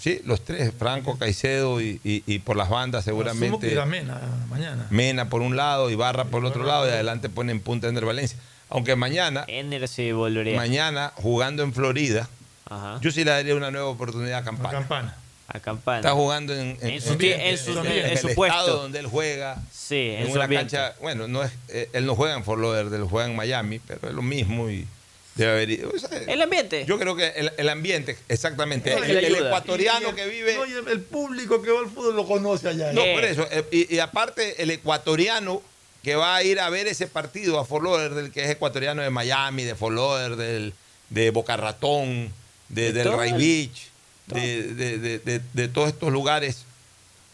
[0.00, 4.20] sí, los tres, Franco, Caicedo y, y- y por las bandas que seguramente irá Mena
[4.48, 4.86] mañana.
[4.90, 8.38] Mena por un lado, Ibarra por el otro lado y adelante ponen punta Ender Valencia.
[8.70, 10.56] Aunque mañana, Ender se volvería.
[10.56, 12.26] mañana jugando en Florida,
[12.70, 12.98] Ajá.
[13.02, 14.70] yo sí le daría una nueva oportunidad a Campana.
[14.70, 15.08] Campana.
[15.08, 15.21] A Campana.
[15.54, 18.28] Está jugando en, en, En su en- ti- en- en su- en- en en su
[18.28, 18.58] el puesto.
[18.58, 19.62] estado donde él juega.
[19.70, 20.76] Sí, en en su una ambiente.
[20.76, 23.78] cancha, bueno, no es, eh, él no juega en Fort Lauderdale, él juega en Miami,
[23.80, 24.86] pero es lo mismo y
[25.34, 25.90] debe haber ido.
[25.94, 26.84] O sea, El ambiente.
[26.86, 30.54] Yo creo que el, el ambiente, exactamente, No, el, ecuatoriano Y el- que vive...
[30.56, 32.92] no, y el, el público que va al fútbol lo conoce allá.
[32.92, 33.14] No, Eh.
[33.14, 33.46] por eso.
[33.50, 35.62] eh, Y, y aparte, el ecuatoriano
[36.02, 39.10] que va a ir a ver ese partido a Fort Lauderdale, que es ecuatoriano de
[39.10, 40.72] Miami, de Fort Lauderdale,
[41.10, 42.32] de Boca Ratón,
[42.70, 43.91] de, De del Ray el- Beach,
[44.26, 46.64] de, de- de- de- todos estos lugares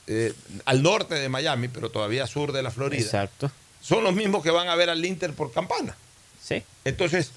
[0.06, 0.32] eh,
[0.64, 3.50] al norte de Miami, pero todavía sur de la Florida, Exacto.
[3.82, 5.94] son los mismos que van a ver al Inter por campana.
[6.42, 6.62] Sí.
[6.84, 7.30] Entonces,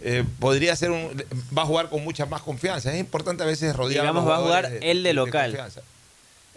[0.00, 1.24] eh, podría ser un.
[1.56, 2.92] Va a jugar con mucha más confianza.
[2.92, 5.50] Es importante a veces rodear Digamos, a los va a jugar él de local.
[5.50, 5.82] confianza.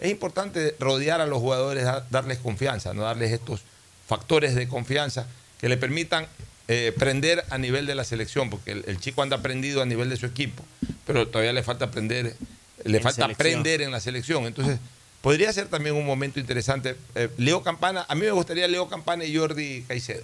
[0.00, 3.60] Es importante rodear a los jugadores, da- darles confianza, no darles estos
[4.08, 5.26] factores de confianza
[5.60, 6.26] que le permitan
[6.72, 10.08] eh, prender a nivel de la selección, porque el, el chico anda aprendido a nivel
[10.08, 10.62] de su equipo,
[11.04, 12.36] pero todavía le falta aprender,
[12.84, 13.30] le En falta selección.
[13.34, 14.46] aprender en la selección.
[14.46, 14.78] Entonces,
[15.20, 16.94] podría ser también un momento interesante.
[17.16, 20.22] Eh, Leo Campana, a mí me gustaría Leo Campana y Jordi Caicedo.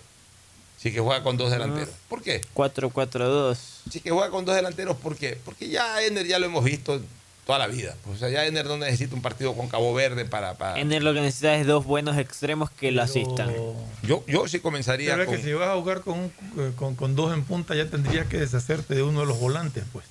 [0.78, 1.88] Sí que juega con dos delanteros.
[2.08, 2.42] ¿Por qué?
[2.54, 3.56] 4-4-2.
[3.90, 5.38] Sí que juega con dos delanteros, ¿por qué?
[5.44, 7.00] Porque ya Ender ya lo hemos visto
[7.46, 7.94] toda la vida.
[8.12, 10.54] O sea, ya Ender no necesita un partido con Cabo Verde para...
[10.54, 13.54] para- Ender lo que necesita es dos buenos extremos que lo asistan.
[14.02, 15.36] Yo, yo sí comenzaría Pero es con...
[15.36, 18.26] que si vas a jugar con, un- eh, con, con dos en punta ya tendrías
[18.26, 20.04] que deshacerte de uno de los volantes, pues.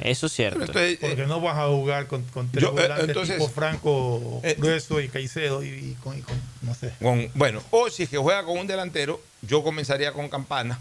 [0.00, 0.60] Eso es cierto.
[0.60, 4.40] Entonces, Porque no vas a jugar con, con tres Yo, eh, volantes entonces- tipo Franco,
[4.42, 6.92] Eh, Grueso y Caicedo y, y con, y con- no sé.
[7.00, 10.78] con- bueno, o si es que juega con un delantero, yo comenzaría con Campana,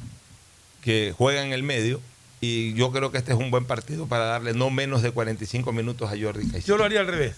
[0.82, 2.02] que juega en el medio,
[2.42, 5.72] y yo creo que este es un buen partido para darle no menos de 45
[5.72, 6.66] minutos a Jordi Caicedo.
[6.68, 7.36] Yo lo haría al revés.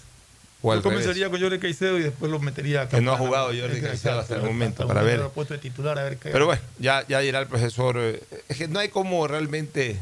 [0.62, 3.18] O al Yo comenzaría con Jordi Caicedo y después lo metería a Que no ha
[3.18, 5.22] jugado Jordi Caicedo hasta el momento, para ver.
[5.30, 6.30] Puesto de titular a ver qué.
[6.30, 7.98] Pero bueno, ya, ya dirá el profesor.
[8.00, 9.98] eh, Es que no hay como realmente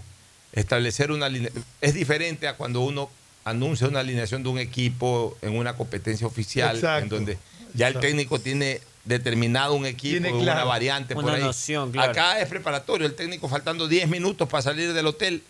[0.53, 1.49] establecer una línea.
[1.81, 3.09] Es diferente a cuando uno
[3.43, 7.37] anuncia una alineación de un equipo en una competencia oficial, Exacto, en donde
[7.73, 11.41] ya el técnico tiene determinado un equipo, Tiene una claro, variante por una ahí.
[11.41, 12.11] noción, claro.
[12.11, 15.43] Acá es preparatorio, el técnico faltando 10 minutos para salir del hotel.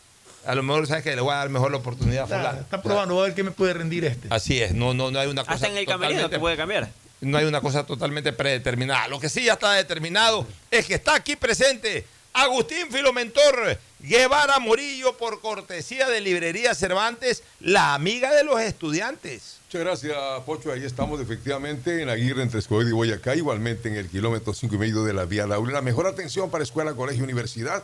[0.46, 2.62] A lo mejor sabes que le voy a dar mejor la oportunidad a Claro, fulano.
[2.62, 4.28] está probando, va a ver qué me puede rendir este.
[4.32, 5.54] Así es, no, no, no hay una cosa.
[5.54, 6.90] Hasta en el camerino totalmente- te puede cambiar.
[7.22, 9.08] no hay una cosa totalmente predeterminada.
[9.08, 15.16] Lo que sí ya está determinado es que está aquí presente Agustín Filomentor Guevara Morillo
[15.18, 19.60] por cortesía de Librería Cervantes, la amiga de los estudiantes.
[19.68, 20.72] Muchas gracias, Pocho.
[20.72, 24.80] Ahí estamos efectivamente en Aguirre, entre Escobedo y Boyacá, igualmente en el kilómetro cinco y
[24.80, 25.72] medio de la Vía Laura.
[25.72, 27.84] La mejor atención para escuela, colegio, universidad.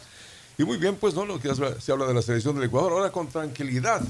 [0.57, 1.26] Y muy bien, pues, ¿no?
[1.26, 2.91] Lo que se habla de la selección del Ecuador.
[2.94, 4.02] Ahora con tranquilidad.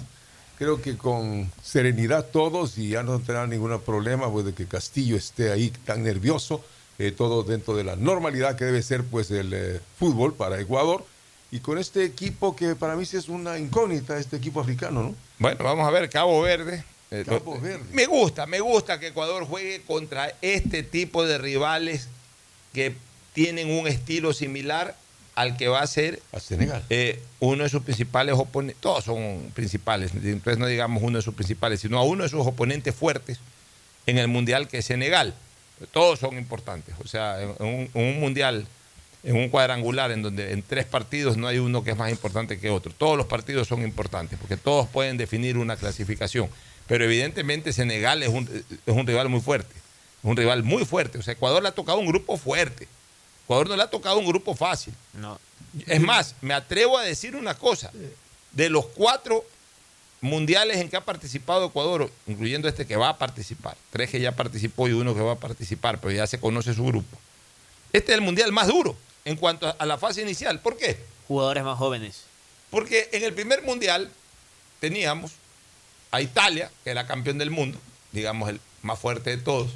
[0.58, 5.18] Creo que con serenidad todos y ya no tendrán ningún problema pues, de que Castillo
[5.18, 6.64] esté ahí tan nervioso.
[7.00, 11.06] eh, todo dentro de la normalidad que debe ser pues el eh, fútbol para Ecuador.
[11.52, 15.16] Y con este equipo que para mí sí es una incógnita, este equipo africano, ¿no?
[15.40, 16.84] Bueno, vamos a ver, Cabo Verde.
[17.10, 17.86] Eh, Cabo Verde.
[17.94, 22.10] Me gusta, me gusta que Ecuador juegue contra este tipo de rivales
[22.74, 22.96] que
[23.34, 24.96] tienen un estilo similar
[25.36, 26.84] al que va a ser A Senegal.
[26.90, 31.36] eh, uno de sus principales oponentes, todos son principales, entonces no digamos uno de sus
[31.36, 33.40] principales, sino a uno de sus oponentes fuertes
[34.08, 35.36] en el Mundial que es Senegal.
[35.92, 38.66] Todos son importantes, o sea, en un, en un Mundial,
[39.28, 42.62] en un cuadrangular en donde en tres partidos no hay uno que es más importante
[42.62, 42.94] que otro.
[42.98, 46.50] Todos los partidos son importantes porque todos pueden definir una clasificación,
[46.88, 48.50] pero evidentemente Senegal es un,
[48.86, 51.74] es un rival muy fuerte, es un rival muy fuerte, o sea, Ecuador le ha
[51.74, 52.88] tocado un grupo fuerte.
[53.44, 54.94] Ecuador no le ha tocado un grupo fácil.
[55.14, 55.38] No.
[55.86, 57.92] Es más, me atrevo a decir una cosa.
[58.54, 59.44] De los cuatro
[60.22, 64.32] mundiales en que ha participado Ecuador, incluyendo este que va a participar, tres que ya
[64.32, 67.18] participó y uno que va a participar, pero ya se conoce su grupo.
[67.92, 68.96] Este es el mundial más duro
[69.28, 70.60] en cuanto a- la fase inicial.
[70.62, 70.98] ¿Por qué?
[71.28, 72.24] Jugadores más jóvenes.
[72.70, 74.10] Porque en el primer mundial
[74.80, 75.32] teníamos
[76.12, 77.78] a Italia, que era campeón del mundo,
[78.12, 79.70] digamos el más fuerte de todos.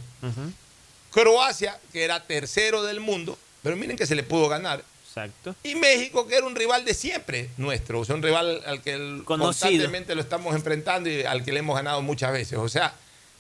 [1.12, 4.84] Croacia, que era tercero del mundo, pero miren que se le pudo ganar.
[5.08, 5.54] Exacto.
[5.64, 8.94] Y México, que era un rival de siempre nuestro, o sea, un rival al que
[8.94, 12.58] el- constantemente lo estamos enfrentando y al que le hemos ganado muchas veces.
[12.58, 12.94] O sea,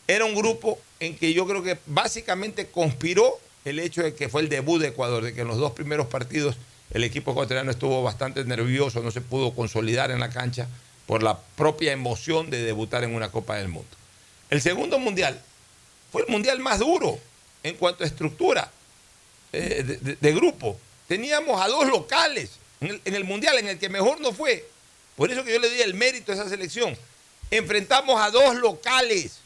[0.07, 4.41] era un grupo en que yo creo que básicamente conspiró el hecho de que fue
[4.41, 6.55] el debut de Ecuador, de que en los dos primeros partidos
[6.91, 10.67] el equipo ecuatoriano estuvo bastante nervioso, no se pudo consolidar en la cancha
[11.05, 13.89] por la propia emoción de debutar en una Copa del Mundo.
[14.49, 15.41] El segundo mundial
[16.11, 17.17] fue el mundial más duro
[17.63, 18.71] en cuanto a estructura
[19.53, 20.77] eh, de, grupo.
[21.07, 22.51] Teníamos a dos locales
[22.81, 24.67] en el, en el mundial en el que mejor no fue.
[25.15, 26.97] Por eso que yo le doy el mérito a esa selección.
[27.49, 29.39] Enfrentamos a dos locales.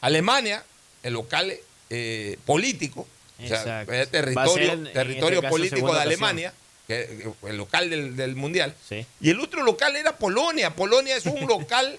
[0.00, 0.64] Alemania,
[1.02, 1.56] el local
[1.96, 3.06] eh, político,
[3.42, 6.00] o sea, es territorio, en- territorio este caso, político de.
[6.00, 6.52] Alemania,
[6.88, 8.74] que- el local del, del mundial.
[8.88, 9.06] Sí.
[9.20, 10.74] Y el otro local era Polonia.
[10.74, 11.98] Polonia es un local,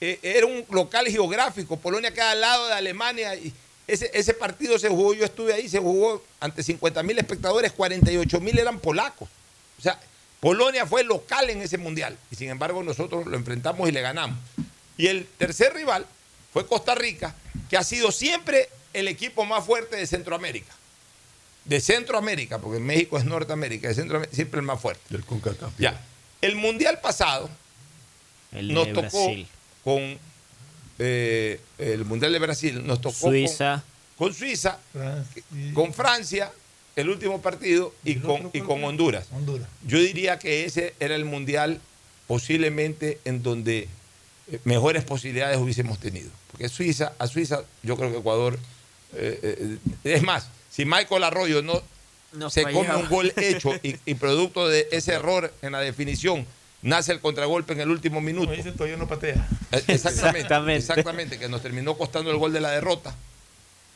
[0.00, 1.76] eh, era un local geográfico.
[1.76, 3.34] Polonia queda al lado de Alemania.
[3.36, 3.52] Y
[3.86, 8.40] ese, ese partido se jugó, yo estuve ahí, se jugó ante 50 mil espectadores, 48
[8.40, 9.28] mil eran polacos.
[9.78, 10.00] O sea,
[10.40, 12.16] Polonia fue local en ese mundial.
[12.30, 14.38] Y sin embargo, nosotros lo enfrentamos y le ganamos.
[14.98, 16.06] Y el tercer rival
[16.52, 17.34] fue Costa Rica,
[17.68, 18.68] que ha sido siempre
[18.98, 20.72] el equipo más fuerte de Centroamérica.
[21.64, 25.02] De Centroamérica, porque México es Norteamérica, de Centroamérica, siempre el más fuerte.
[25.10, 25.72] Del CONCACAF.
[25.78, 26.00] Ya.
[26.40, 27.50] El mundial pasado
[28.52, 29.48] El nos tocó Brasil.
[29.82, 30.18] con
[30.98, 33.82] eh, el mundial de Brasil, nos tocó con- Suiza.
[34.16, 34.78] Con, Suiza,
[35.74, 36.50] con Francia,
[36.94, 39.26] el último partido, y, con, y con Honduras.
[39.30, 39.68] Honduras.
[39.86, 41.80] Yo diría que ese era el mundial
[42.26, 43.88] posiblemente en donde
[44.50, 46.30] eh, mejores posibilidades hubiésemos tenido.
[46.50, 48.58] Porque Suiza, a Suiza, yo creo que Ecuador,
[49.14, 51.82] eh, eh, es más, si Michael Arroyo no
[52.50, 56.46] se come un gol hecho y, y producto de ese error en la definición,
[56.82, 58.46] nace el contragolpe en el último minuto.
[58.46, 59.48] Como dice, todavía no patea.
[59.72, 60.76] Eh, Exactamente, Exactamente.
[60.76, 63.14] exactamente, que nos terminó costando el gol de la derrota.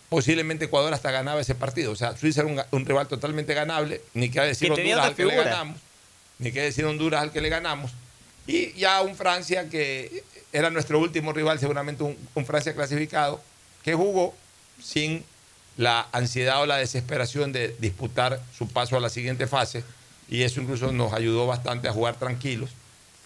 [0.09, 1.93] Posiblemente Ecuador hasta ganaba ese partido.
[1.93, 5.25] O sea, Suiza era un, un rival totalmente ganable, ni que decir Honduras al que
[5.25, 5.79] le ganamos,
[6.39, 7.93] ni que decir Honduras al que le ganamos.
[8.47, 13.41] Y ya un Francia que era nuestro último rival, seguramente un, un Francia clasificado,
[13.85, 14.35] que jugó
[14.83, 15.25] sin
[15.77, 19.83] la ansiedad o la desesperación de disputar su paso a la siguiente fase.
[20.29, 22.71] Y eso incluso nos ayudó bastante a jugar tranquilos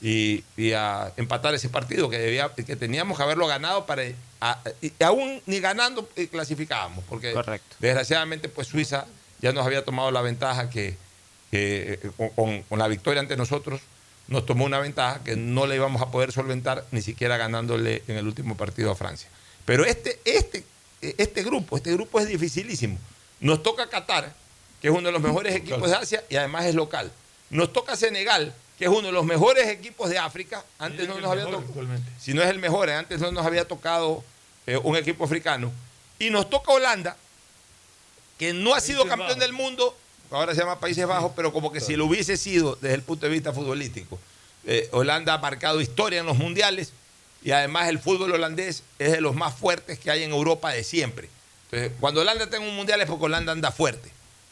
[0.01, 4.03] y, y a empatar ese partido que debía que teníamos que haberlo ganado para
[4.41, 7.77] a- y aún ni ganando eh, clasificábamos porque Correcto.
[7.79, 9.07] desgraciadamente pues Suiza
[9.41, 10.97] ya nos había tomado la ventaja que,
[11.51, 13.81] que, eh, con- con, la victoria ante nosotros
[14.29, 18.17] nos tomó una ventaja que no le íbamos a poder solventar ni siquiera ganándole en
[18.17, 19.29] el último partido a Francia
[19.65, 20.65] pero este este
[21.19, 22.99] este grupo este grupo es dificilísimo.
[23.41, 24.33] Nos toca Qatar
[24.81, 27.11] que es uno de los mejores equipos de Asia y además es local.
[27.51, 30.65] Nos toca Senegal que es uno de los mejores equipos de África.
[30.79, 31.63] Antes no nos había tocado
[32.19, 34.25] si no es el mejor, eh, antes no nos había tocado
[34.67, 35.73] eh, un equipo africano.
[36.19, 37.17] Y nos toca Holanda,
[38.39, 39.97] que no ha sido campeón del mundo,
[40.31, 43.27] ahora se llama Países Bajos, pero como que si lo hubiese sido desde el punto
[43.27, 44.19] de vista futbolístico.
[44.67, 46.93] Eh, Holanda ha marcado historia en los mundiales
[47.45, 50.83] y además el fútbol holandés es de los más fuertes que hay en Europa de
[50.83, 51.29] siempre.
[51.71, 54.11] Entonces, cuando Holanda tenga un mundial es porque Holanda anda fuerte.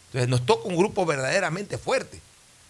[0.08, 2.20] Entonces, nos toca un grupo verdaderamente fuerte.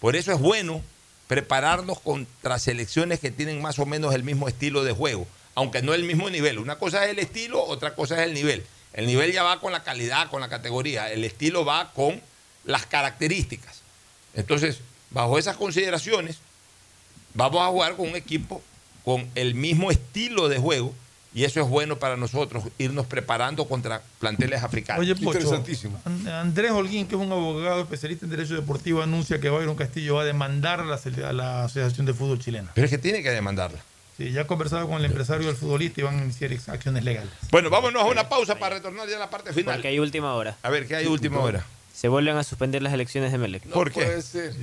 [0.01, 0.81] Por eso es bueno
[1.27, 5.27] prepararnos contra selecciones que tienen más o menos el mismo estilo de juego,
[5.57, 6.61] aunque no el mismo nivel.
[6.61, 8.65] Una cosa es el estilo, otra cosa es el nivel.
[8.93, 11.11] El nivel ya va con la calidad, con la categoría.
[11.11, 12.23] El estilo va con
[12.65, 13.81] las características.
[14.35, 14.79] Entonces,
[15.11, 16.39] bajo esas consideraciones,
[17.35, 18.63] vamos a jugar con un equipo
[19.05, 20.95] con el mismo estilo de juego
[21.35, 25.01] y eso es bueno para nosotros, irnos preparando contra planteles africanos.
[25.01, 25.65] Oye, Pocho,
[26.05, 30.17] An- Andrés Holguín, que es un abogado especialista en Derecho Deportivo, anuncia que Byron Castillo
[30.17, 32.71] va a demandar a la, sele- a la Asociación de Fútbol Chilena.
[32.75, 33.79] Pero es que tiene que demandarla.
[34.19, 37.33] Sí, ya ha conversado con el empresario del futbolista y van a iniciar acciones legales.
[37.51, 39.77] Bueno, vámonos a una pausa para retornar ya a la parte final.
[39.77, 40.59] Porque hay última hora.
[40.63, 41.65] A ver, ¿qué hay última hora?
[41.95, 43.63] se vuelven a suspender las elecciones de Melec.
[43.69, 44.03] ¿Por qué?
[44.05, 44.55] Puede ser.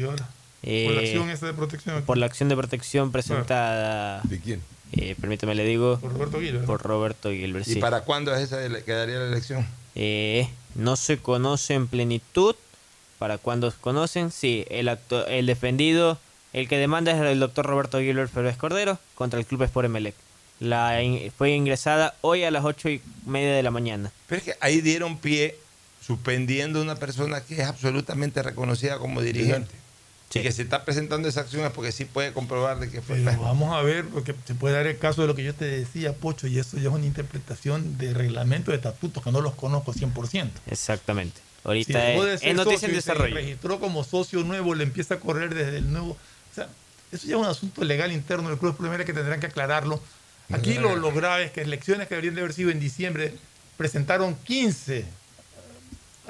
[0.64, 2.04] Eh, Por la acción esta de protección.
[2.04, 4.22] Por la acción de protección presentada.
[4.26, 4.62] ¿De quién?
[4.94, 6.00] Eh, permítame le digo.
[6.00, 6.66] Por Roberto Gilbert.
[6.66, 7.80] Por Roberto Gilbert, ¿Y sí.
[7.80, 9.66] para cuándo es esa de- quedaría la elección?
[9.96, 12.56] Eh, no se conoce en plenitud.
[13.20, 14.32] ¿Para cuándo se conocen?
[14.32, 16.18] Sí, el, acto- el defendido,
[16.54, 20.16] el que demanda es el doctor Roberto Gilbert Pérez Cordero contra el Club Sport Emelec.
[20.62, 24.12] La in- fue ingresada hoy a las ocho y media de la mañana.
[24.28, 25.58] Pero es que ahí dieron pie
[26.02, 29.76] suspendiendo a una persona que es absolutamente reconocida como dirigente.
[30.32, 33.18] Y que se está presentando esa acción es porque sí puede comprobar de que fue.
[33.18, 35.66] Pero vamos a ver, porque se puede dar el caso de lo que yo te
[35.66, 39.56] decía, Pocho, y eso ya es una interpretación de reglamento de estatutos que no los
[39.56, 40.50] conozco 100%.
[40.68, 41.42] Exactamente.
[41.42, 43.34] Si Ahorita de es, es noticia en y se desarrollo.
[43.36, 46.12] registró como socio nuevo, le empieza a correr desde el nuevo.
[46.12, 46.70] O sea,
[47.12, 50.00] eso ya es un asunto legal interno del club primero que tendrán que aclararlo.
[50.52, 53.34] Aquí lo, lo grave es que elecciones que deberían de haber sido en diciembre
[53.78, 55.06] presentaron 15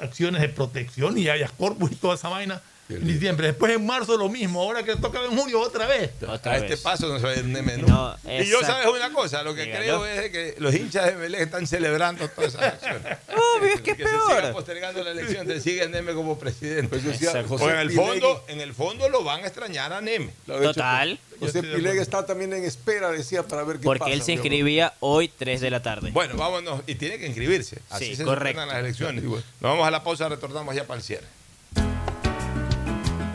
[0.00, 2.62] acciones de protección y habeas corpus y toda esa vaina
[2.96, 3.48] en diciembre.
[3.48, 6.10] Después en marzo lo mismo, ahora que toca en junio otra vez.
[6.44, 8.16] a este paso no se va a ir un Neme, ¿no?
[8.24, 9.80] Y yo sabes una cosa, lo que Dígalo.
[9.82, 13.02] creo es de que los hinchas de Belén están celebrando todas esas acciones.
[13.56, 14.36] Obvio, es que es que se peor.
[14.40, 16.88] siga postergando la elección, te sigue Neme como presidente.
[16.88, 17.48] Pues decía Exacto.
[17.48, 20.30] José O en el fondo, en el fondo lo van a extrañar a Neme.
[20.46, 24.00] Lo ha hecho, pues, José Pilega está también en espera, decía, para ver qué Porque
[24.00, 24.12] pasa.
[24.12, 26.10] él se inscribía hoy 3 de la tarde.
[26.10, 26.82] Bueno, vámonos.
[26.86, 27.78] Y tiene que inscribirse.
[27.88, 28.64] Así Sí, se correcto.
[28.66, 29.24] las elecciones.
[29.24, 31.26] Nos vamos a la pausa, retornamos ya para el cierre.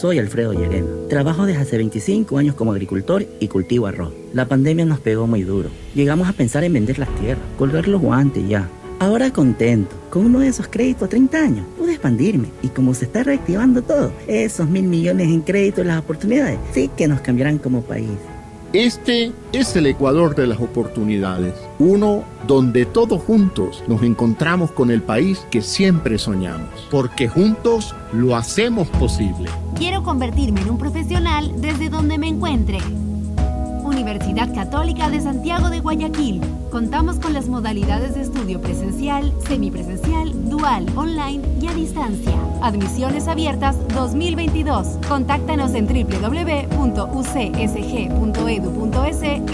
[0.00, 0.88] Soy Alfredo Llerena.
[1.10, 4.14] Trabajo desde hace 25 años como agricultor y cultivo arroz.
[4.32, 5.68] La pandemia nos pegó muy duro.
[5.94, 8.66] Llegamos a pensar en vender las tierras, colgar los guantes ya.
[8.98, 13.04] Ahora contento, con uno de esos créditos a 30 años, pude expandirme y como se
[13.04, 17.58] está reactivando todo, esos mil millones en créditos y las oportunidades sí que nos cambiarán
[17.58, 18.08] como país.
[18.72, 25.02] Este es el Ecuador de las oportunidades, uno donde todos juntos nos encontramos con el
[25.02, 29.50] país que siempre soñamos, porque juntos lo hacemos posible.
[29.74, 32.78] Quiero convertirme en un profesional desde donde me encuentre.
[33.90, 36.40] Universidad Católica de Santiago de Guayaquil.
[36.70, 42.34] Contamos con las modalidades de estudio presencial, semipresencial, dual, online y a distancia.
[42.62, 44.98] Admisiones abiertas 2022.
[45.08, 46.72] Contáctanos en www.ucsg.edu.es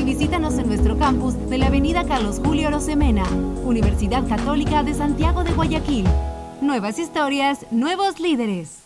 [0.00, 3.24] y visítanos en nuestro campus de la Avenida Carlos Julio Rosemena.
[3.64, 6.06] Universidad Católica de Santiago de Guayaquil.
[6.60, 8.85] Nuevas historias, nuevos líderes.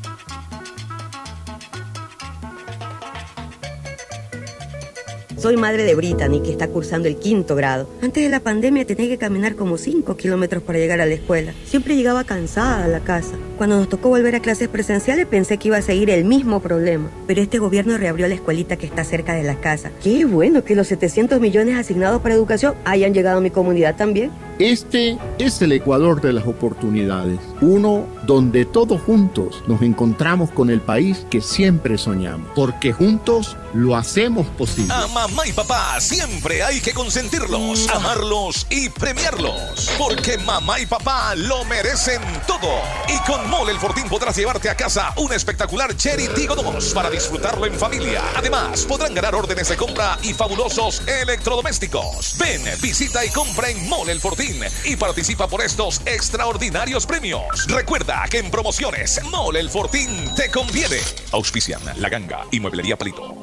[5.41, 7.89] Soy madre de Brittany, que está cursando el quinto grado.
[8.03, 11.51] Antes de la pandemia tenía que caminar como 5 kilómetros para llegar a la escuela.
[11.65, 13.33] Siempre llegaba cansada a la casa.
[13.57, 17.09] Cuando nos tocó volver a clases presenciales pensé que iba a seguir el mismo problema.
[17.25, 19.89] Pero este gobierno reabrió la escuelita que está cerca de la casa.
[20.03, 24.29] Qué bueno que los 700 millones asignados para educación hayan llegado a mi comunidad también.
[24.59, 30.81] Este es el Ecuador de las oportunidades, uno donde todos juntos nos encontramos con el
[30.81, 34.93] país que siempre soñamos, porque juntos lo hacemos posible.
[34.93, 39.91] A mamá y papá siempre hay que consentirlos, amarlos y premiarlos.
[39.97, 42.69] Porque mamá y papá lo merecen todo.
[43.07, 47.09] Y con Mole el Fortín podrás llevarte a casa un espectacular Cherry Tigo 2 para
[47.09, 48.21] disfrutarlo en familia.
[48.35, 52.35] Además, podrán ganar órdenes de compra y fabulosos electrodomésticos.
[52.39, 57.43] Ven, visita y compra en Mole el Fortín Fortín y participa por estos extraordinarios premios.
[57.67, 60.97] Recuerda que en promociones Mole el Fortín te conviene.
[61.31, 63.35] Auspician La Ganga y Mueblería Palito.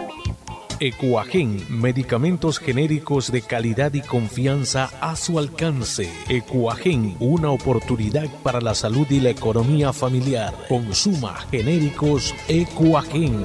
[0.80, 6.10] Ecuagen, medicamentos genéricos de calidad y confianza a su alcance.
[6.28, 10.54] Ecuagen, una oportunidad para la salud y la economía familiar.
[10.68, 13.44] Consuma genéricos Ecuagen.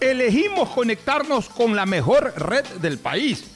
[0.00, 3.55] Elegimos conectarnos con la mejor red del país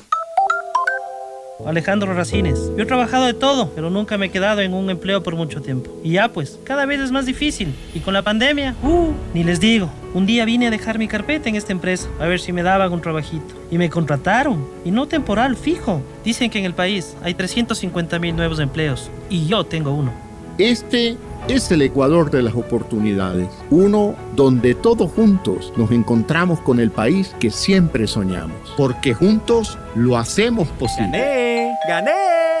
[1.65, 2.71] Alejandro Racines.
[2.75, 5.61] Yo he trabajado de todo, pero nunca me he quedado en un empleo por mucho
[5.61, 5.91] tiempo.
[6.03, 7.73] Y ya pues, cada vez es más difícil.
[7.93, 9.89] Y con la pandemia, uh, ni les digo.
[10.13, 12.91] Un día vine a dejar mi carpeta en esta empresa, a ver si me daban
[12.91, 13.55] un trabajito.
[13.69, 14.65] Y me contrataron.
[14.83, 16.01] Y no temporal, fijo.
[16.23, 19.09] Dicen que en el país hay 350 mil nuevos empleos.
[19.29, 20.11] Y yo tengo uno.
[20.57, 21.17] Este
[21.47, 27.35] es el Ecuador de las oportunidades, uno donde todos juntos nos encontramos con el país
[27.39, 31.11] que siempre soñamos, porque juntos lo hacemos posible.
[31.17, 31.75] ¡Gané!
[31.87, 32.60] ¡Gané!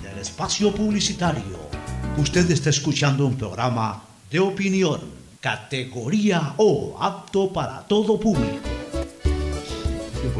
[0.21, 1.59] espacio publicitario.
[2.17, 5.01] Usted está escuchando un programa de opinión,
[5.39, 8.59] categoría O, apto para todo público.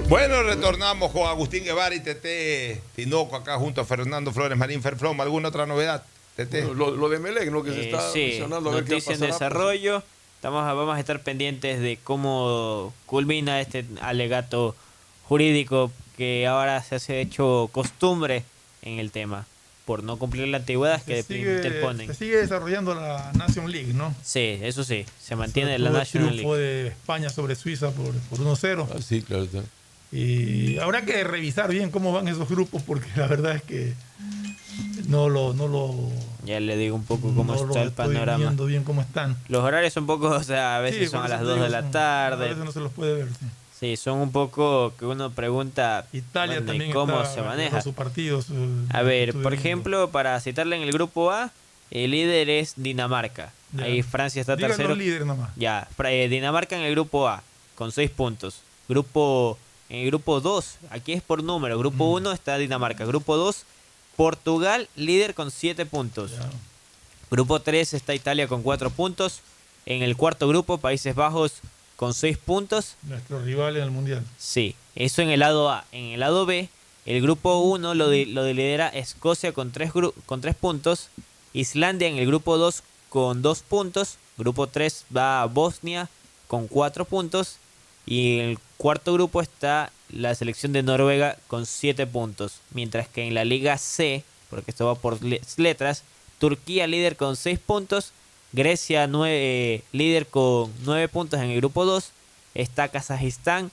[0.07, 5.19] Bueno, retornamos con Agustín Guevara y Tete Tinoco acá junto a Fernando Flores Marín Ferflom.
[5.21, 6.03] ¿Alguna otra novedad,
[6.35, 6.63] Tete?
[6.73, 7.63] Lo, lo de Melec, ¿no?
[7.63, 8.69] Que se Eh, está sí, mencionando.
[8.69, 10.03] a ver qué noticia en desarrollo.
[10.35, 14.75] Estamos, vamos a estar pendientes de cómo culmina este alegato
[15.27, 18.43] jurídico que ahora se hace hecho costumbre
[18.81, 19.45] en el tema.
[19.91, 22.07] Por no cumplir la antigüedad que Se sigue, interponen.
[22.07, 24.15] se sigue desarrollando la Nation League, ¿no?
[24.23, 26.57] Sí, eso sí, se mantiene la triunfo League.
[26.63, 28.87] de España sobre Suiza por, por 1-0.
[28.89, 29.43] Ah, sí, claro.
[29.43, 29.63] está.
[30.13, 33.93] Y habrá que revisar bien cómo van esos grupos porque la verdad es que
[35.09, 35.93] no lo, no lo,
[36.45, 38.37] Ya le digo un poco cómo no lo está el estoy panorama.
[38.45, 39.35] viendo bien cómo están.
[39.49, 41.53] Los horarios son un poco, o sea, a veces Sí, son a las te 2
[41.55, 42.47] digo, de la son- A tarde.
[42.47, 43.27] veces no se los puede ver.
[43.27, 43.45] sí.
[43.81, 47.81] Sí, son un poco que uno pregunta Italia bueno, ¿y también cómo está se maneja.
[47.81, 48.45] sus partidos.
[48.51, 51.51] eh, A ver, por ejemplo, para citarle en el grupo A,
[51.89, 53.51] el líder es Dinamarca.
[53.73, 53.85] Ya.
[53.85, 54.95] Ahí Francia está Diga los tercero.
[54.95, 55.49] líderes nomás.
[55.55, 57.41] Ya, eh, Dinamarca en el grupo A,
[57.75, 58.61] con 6 puntos.
[58.87, 59.57] Grupo
[59.89, 61.77] en el grupo 2, aquí es por número.
[61.79, 63.03] Grupo 1 está Dinamarca.
[63.05, 63.65] Grupo 2,
[64.15, 66.31] Portugal, líder con 7 puntos.
[67.31, 69.39] Grupo 3 está Italia con 4 puntos.
[69.87, 71.53] En el cuarto grupo, Países Bajos
[72.01, 72.95] con 6 puntos.
[73.03, 74.25] Nuestro rival en el Mundial.
[74.39, 75.85] Sí, eso en el lado A.
[75.91, 76.67] En el lado B,
[77.05, 79.91] el grupo 1 lo, de, lo lidera Escocia con 3
[80.25, 81.09] con tres puntos.
[81.53, 84.17] Islandia en el grupo 2 con 2 puntos.
[84.39, 86.09] Grupo 3 va a Bosnia
[86.47, 87.57] con 4 puntos.
[88.07, 92.61] Y en el cuarto grupo está la selección de Noruega con 7 puntos.
[92.71, 96.03] Mientras que en la Liga C, porque esto va por letras,
[96.39, 98.11] Turquía líder con 6 puntos.
[98.53, 102.11] Grecia nueve, líder con 9 puntos en el grupo 2.
[102.53, 103.71] Está Kazajistán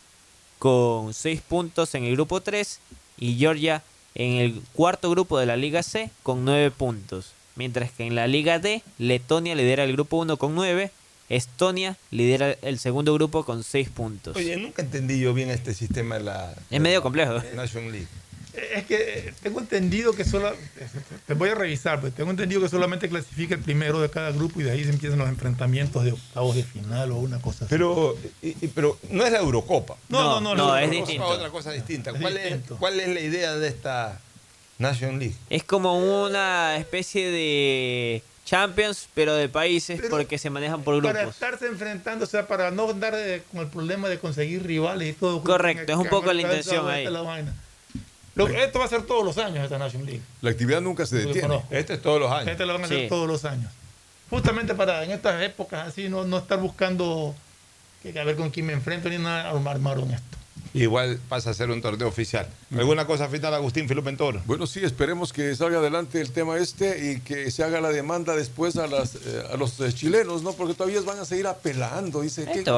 [0.59, 2.81] con 6 puntos en el grupo 3.
[3.19, 3.83] Y Georgia
[4.15, 7.33] en el cuarto grupo de la Liga C con 9 puntos.
[7.57, 10.93] Mientras que en la Liga D, Letonia lidera el grupo 1 con 9
[11.29, 14.37] Estonia lidera el segundo grupo con 6 puntos.
[14.37, 16.55] Oye, nunca entendí yo bien este sistema de la.
[16.71, 17.35] Es medio complejo.
[17.55, 18.09] Nation League.
[18.75, 20.53] Es que tengo entendido que solo.
[21.27, 24.61] Te voy a revisar, pero tengo entendido que solamente clasifica el primero de cada grupo
[24.61, 27.71] y de ahí se empiezan los enfrentamientos de octavos de final o una cosa así.
[27.71, 28.17] Pero,
[28.75, 29.97] pero no es la Eurocopa.
[30.09, 31.27] No, no, no, es distinto.
[31.27, 32.13] otra cosa distinta.
[32.13, 34.21] ¿Cuál, Es, ¿Cuál es la idea de esta
[34.79, 35.37] Nation League?
[35.51, 41.13] Es como una especie de Champions, pero de países porque se manejan por grupos.
[41.13, 45.11] Para estarse enfrentando, o sea, para no andar eh, con el problema de conseguir rivales
[45.11, 45.43] y todo.
[45.43, 47.07] Correcto, es un poco la intención ahí.
[48.47, 50.23] Esto va a ser todos los años esta National League.
[50.41, 51.63] La actividad nunca se detiene.
[51.71, 52.49] Este es todos los años.
[52.49, 53.71] Este lo van a hacer todos los años.
[54.31, 57.35] Justamente para en estas épocas así no, no estar buscando
[58.03, 60.39] que a ver con quién me enfrento ni nada armaron esto.
[60.75, 62.47] Igual pasa a ser un torneo oficial.
[62.77, 64.41] ¿Alguna cosa final, Agustín Filopentor?
[64.45, 68.37] Bueno, sí, esperemos que salga adelante el tema este y que se haga la demanda
[68.37, 70.53] después a, las, eh, a los eh, chilenos, ¿no?
[70.53, 72.21] Porque todavía van a seguir apelando.
[72.21, 72.71] Dice que,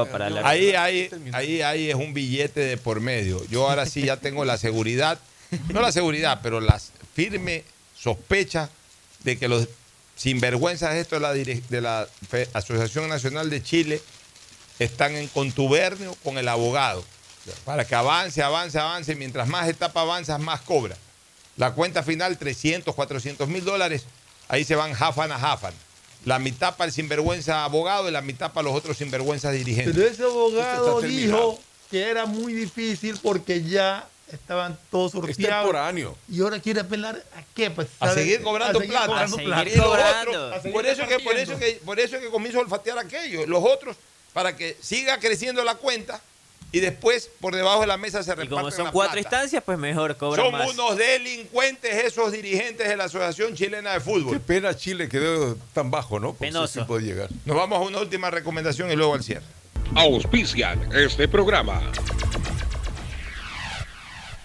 [0.45, 3.45] ahí, ahí, ahí, ahí es un billete de por medio.
[3.49, 5.19] Yo ahora sí ya tengo la seguridad,
[5.73, 6.81] no la seguridad, pero la
[7.15, 7.65] firme
[7.97, 8.71] sospecha
[9.25, 9.69] de que los
[10.17, 12.09] sinvergüenzas esto de la, de la
[12.53, 14.03] Asociación Nacional de Chile
[14.79, 17.05] están en contubernio con el abogado
[17.65, 19.15] para que avance, avance, avance.
[19.15, 20.97] Mientras más etapa avanzas, más cobra.
[21.57, 24.05] La cuenta final, 300, 400 mil dólares.
[24.49, 25.75] Ahí se van jafan a jafan.
[26.25, 29.95] La mitad para el sinvergüenza abogado y la mitad para los otros sinvergüenzas dirigentes.
[29.95, 31.59] Pero ese abogado dijo
[31.91, 36.17] que era muy difícil porque ya estaban todos sorteados.
[36.29, 37.71] Y ahora quiere apelar a qué?
[37.71, 39.27] Pues, a seguir cobrando plata.
[40.73, 43.47] por, eso que, por, eso que, por eso que comienzo a olfatear aquello.
[43.47, 43.97] Los otros,
[44.33, 46.21] para que siga creciendo la cuenta,
[46.73, 48.53] y después por debajo de la mesa se reparten.
[48.53, 53.05] Y como son cuatro instancias, pues mejor cobran Son unos delincuentes esos dirigentes de la
[53.05, 54.35] Asociación Chilena de Fútbol.
[54.35, 56.35] Qué pena Chile quedó tan bajo, ¿no?
[56.35, 56.87] Penoso.
[56.87, 57.29] puede llegar.
[57.45, 59.45] Nos vamos a una última recomendación y luego al cierre.
[59.97, 61.83] Auspician este programa.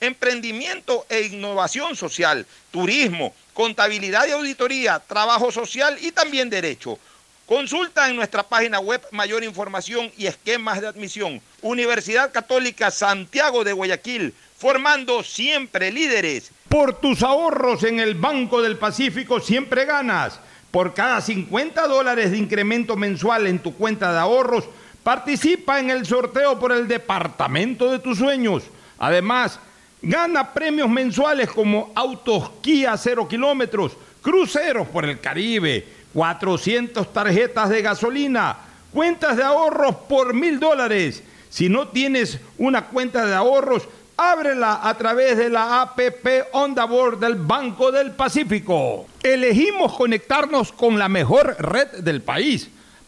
[0.00, 6.98] emprendimiento e innovación social, turismo, contabilidad y auditoría, trabajo social y también derecho.
[7.46, 11.42] Consulta en nuestra página web mayor información y esquemas de admisión.
[11.62, 16.52] Universidad Católica Santiago de Guayaquil, formando siempre líderes.
[16.68, 20.38] Por tus ahorros en el Banco del Pacífico siempre ganas.
[20.70, 24.66] Por cada 50 dólares de incremento mensual en tu cuenta de ahorros,
[25.02, 28.62] participa en el sorteo por el departamento de tus sueños.
[28.98, 29.58] Además,
[30.02, 37.82] gana premios mensuales como autos Kia 0 kilómetros, cruceros por el Caribe 400 tarjetas de
[37.82, 38.56] gasolina,
[38.92, 41.22] cuentas de ahorros por mil dólares.
[41.48, 47.18] Si no tienes una cuenta de ahorros, ábrela a través de la APP Onda Board
[47.18, 49.06] del Banco del Pacífico.
[49.22, 52.70] Elegimos conectarnos con la mejor red del país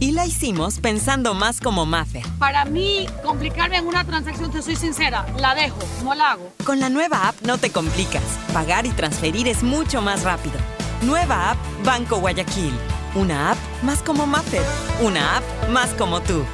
[0.00, 2.24] y la hicimos pensando más como Maffer.
[2.38, 6.52] Para mí, complicarme en una transacción, te soy sincera, la dejo, no la hago.
[6.64, 8.22] Con la nueva app no te complicas.
[8.52, 10.56] Pagar y transferir es mucho más rápido.
[11.02, 12.72] Nueva app Banco Guayaquil.
[13.14, 14.62] Una app más como Maffer.
[15.02, 16.44] Una app más como tú.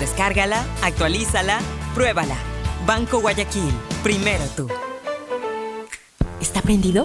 [0.00, 1.58] Descárgala, actualízala,
[1.94, 2.36] pruébala.
[2.86, 3.72] Banco Guayaquil.
[4.02, 4.68] Primero tú.
[6.40, 7.04] ¿Está prendido?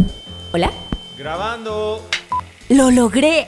[0.51, 0.71] ¿Hola?
[1.17, 2.01] Grabando.
[2.69, 3.47] ¡Lo logré!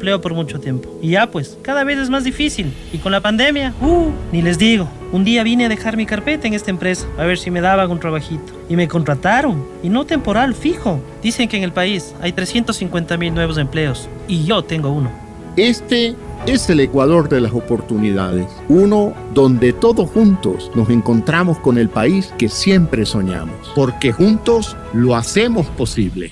[0.21, 0.89] por mucho tiempo.
[1.01, 2.73] Y ya pues, cada vez es más difícil.
[2.91, 4.89] Y con la pandemia, uh, ni les digo.
[5.11, 7.91] Un día vine a dejar mi carpeta en esta empresa, a ver si me daban
[7.91, 8.53] un trabajito.
[8.69, 9.63] Y me contrataron.
[9.83, 10.99] Y no temporal, fijo.
[11.21, 14.09] Dicen que en el país hay 350 mil nuevos empleos.
[14.27, 15.11] Y yo tengo uno.
[15.57, 16.15] Este
[16.47, 22.33] es el Ecuador de las oportunidades, uno donde todos juntos nos encontramos con el país
[22.37, 26.31] que siempre soñamos, porque juntos lo hacemos posible.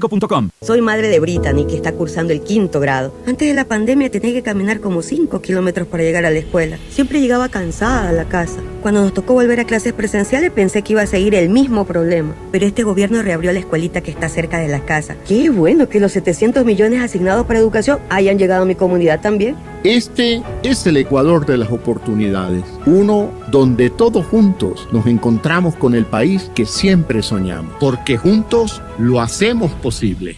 [0.61, 3.13] Soy madre de Brittany, que está cursando el quinto grado.
[3.27, 6.77] Antes de la pandemia tenía que caminar como 5 kilómetros para llegar a la escuela.
[6.89, 8.61] Siempre llegaba cansada a la casa.
[8.81, 12.35] Cuando nos tocó volver a clases presenciales pensé que iba a seguir el mismo problema.
[12.51, 15.15] Pero este gobierno reabrió la escuelita que está cerca de la casa.
[15.27, 19.55] Qué bueno que los 700 millones asignados para educación hayan llegado a mi comunidad también.
[19.83, 26.05] Este es el Ecuador de las oportunidades, uno donde todos juntos nos encontramos con el
[26.05, 30.37] país que siempre soñamos, porque juntos lo hacemos posible.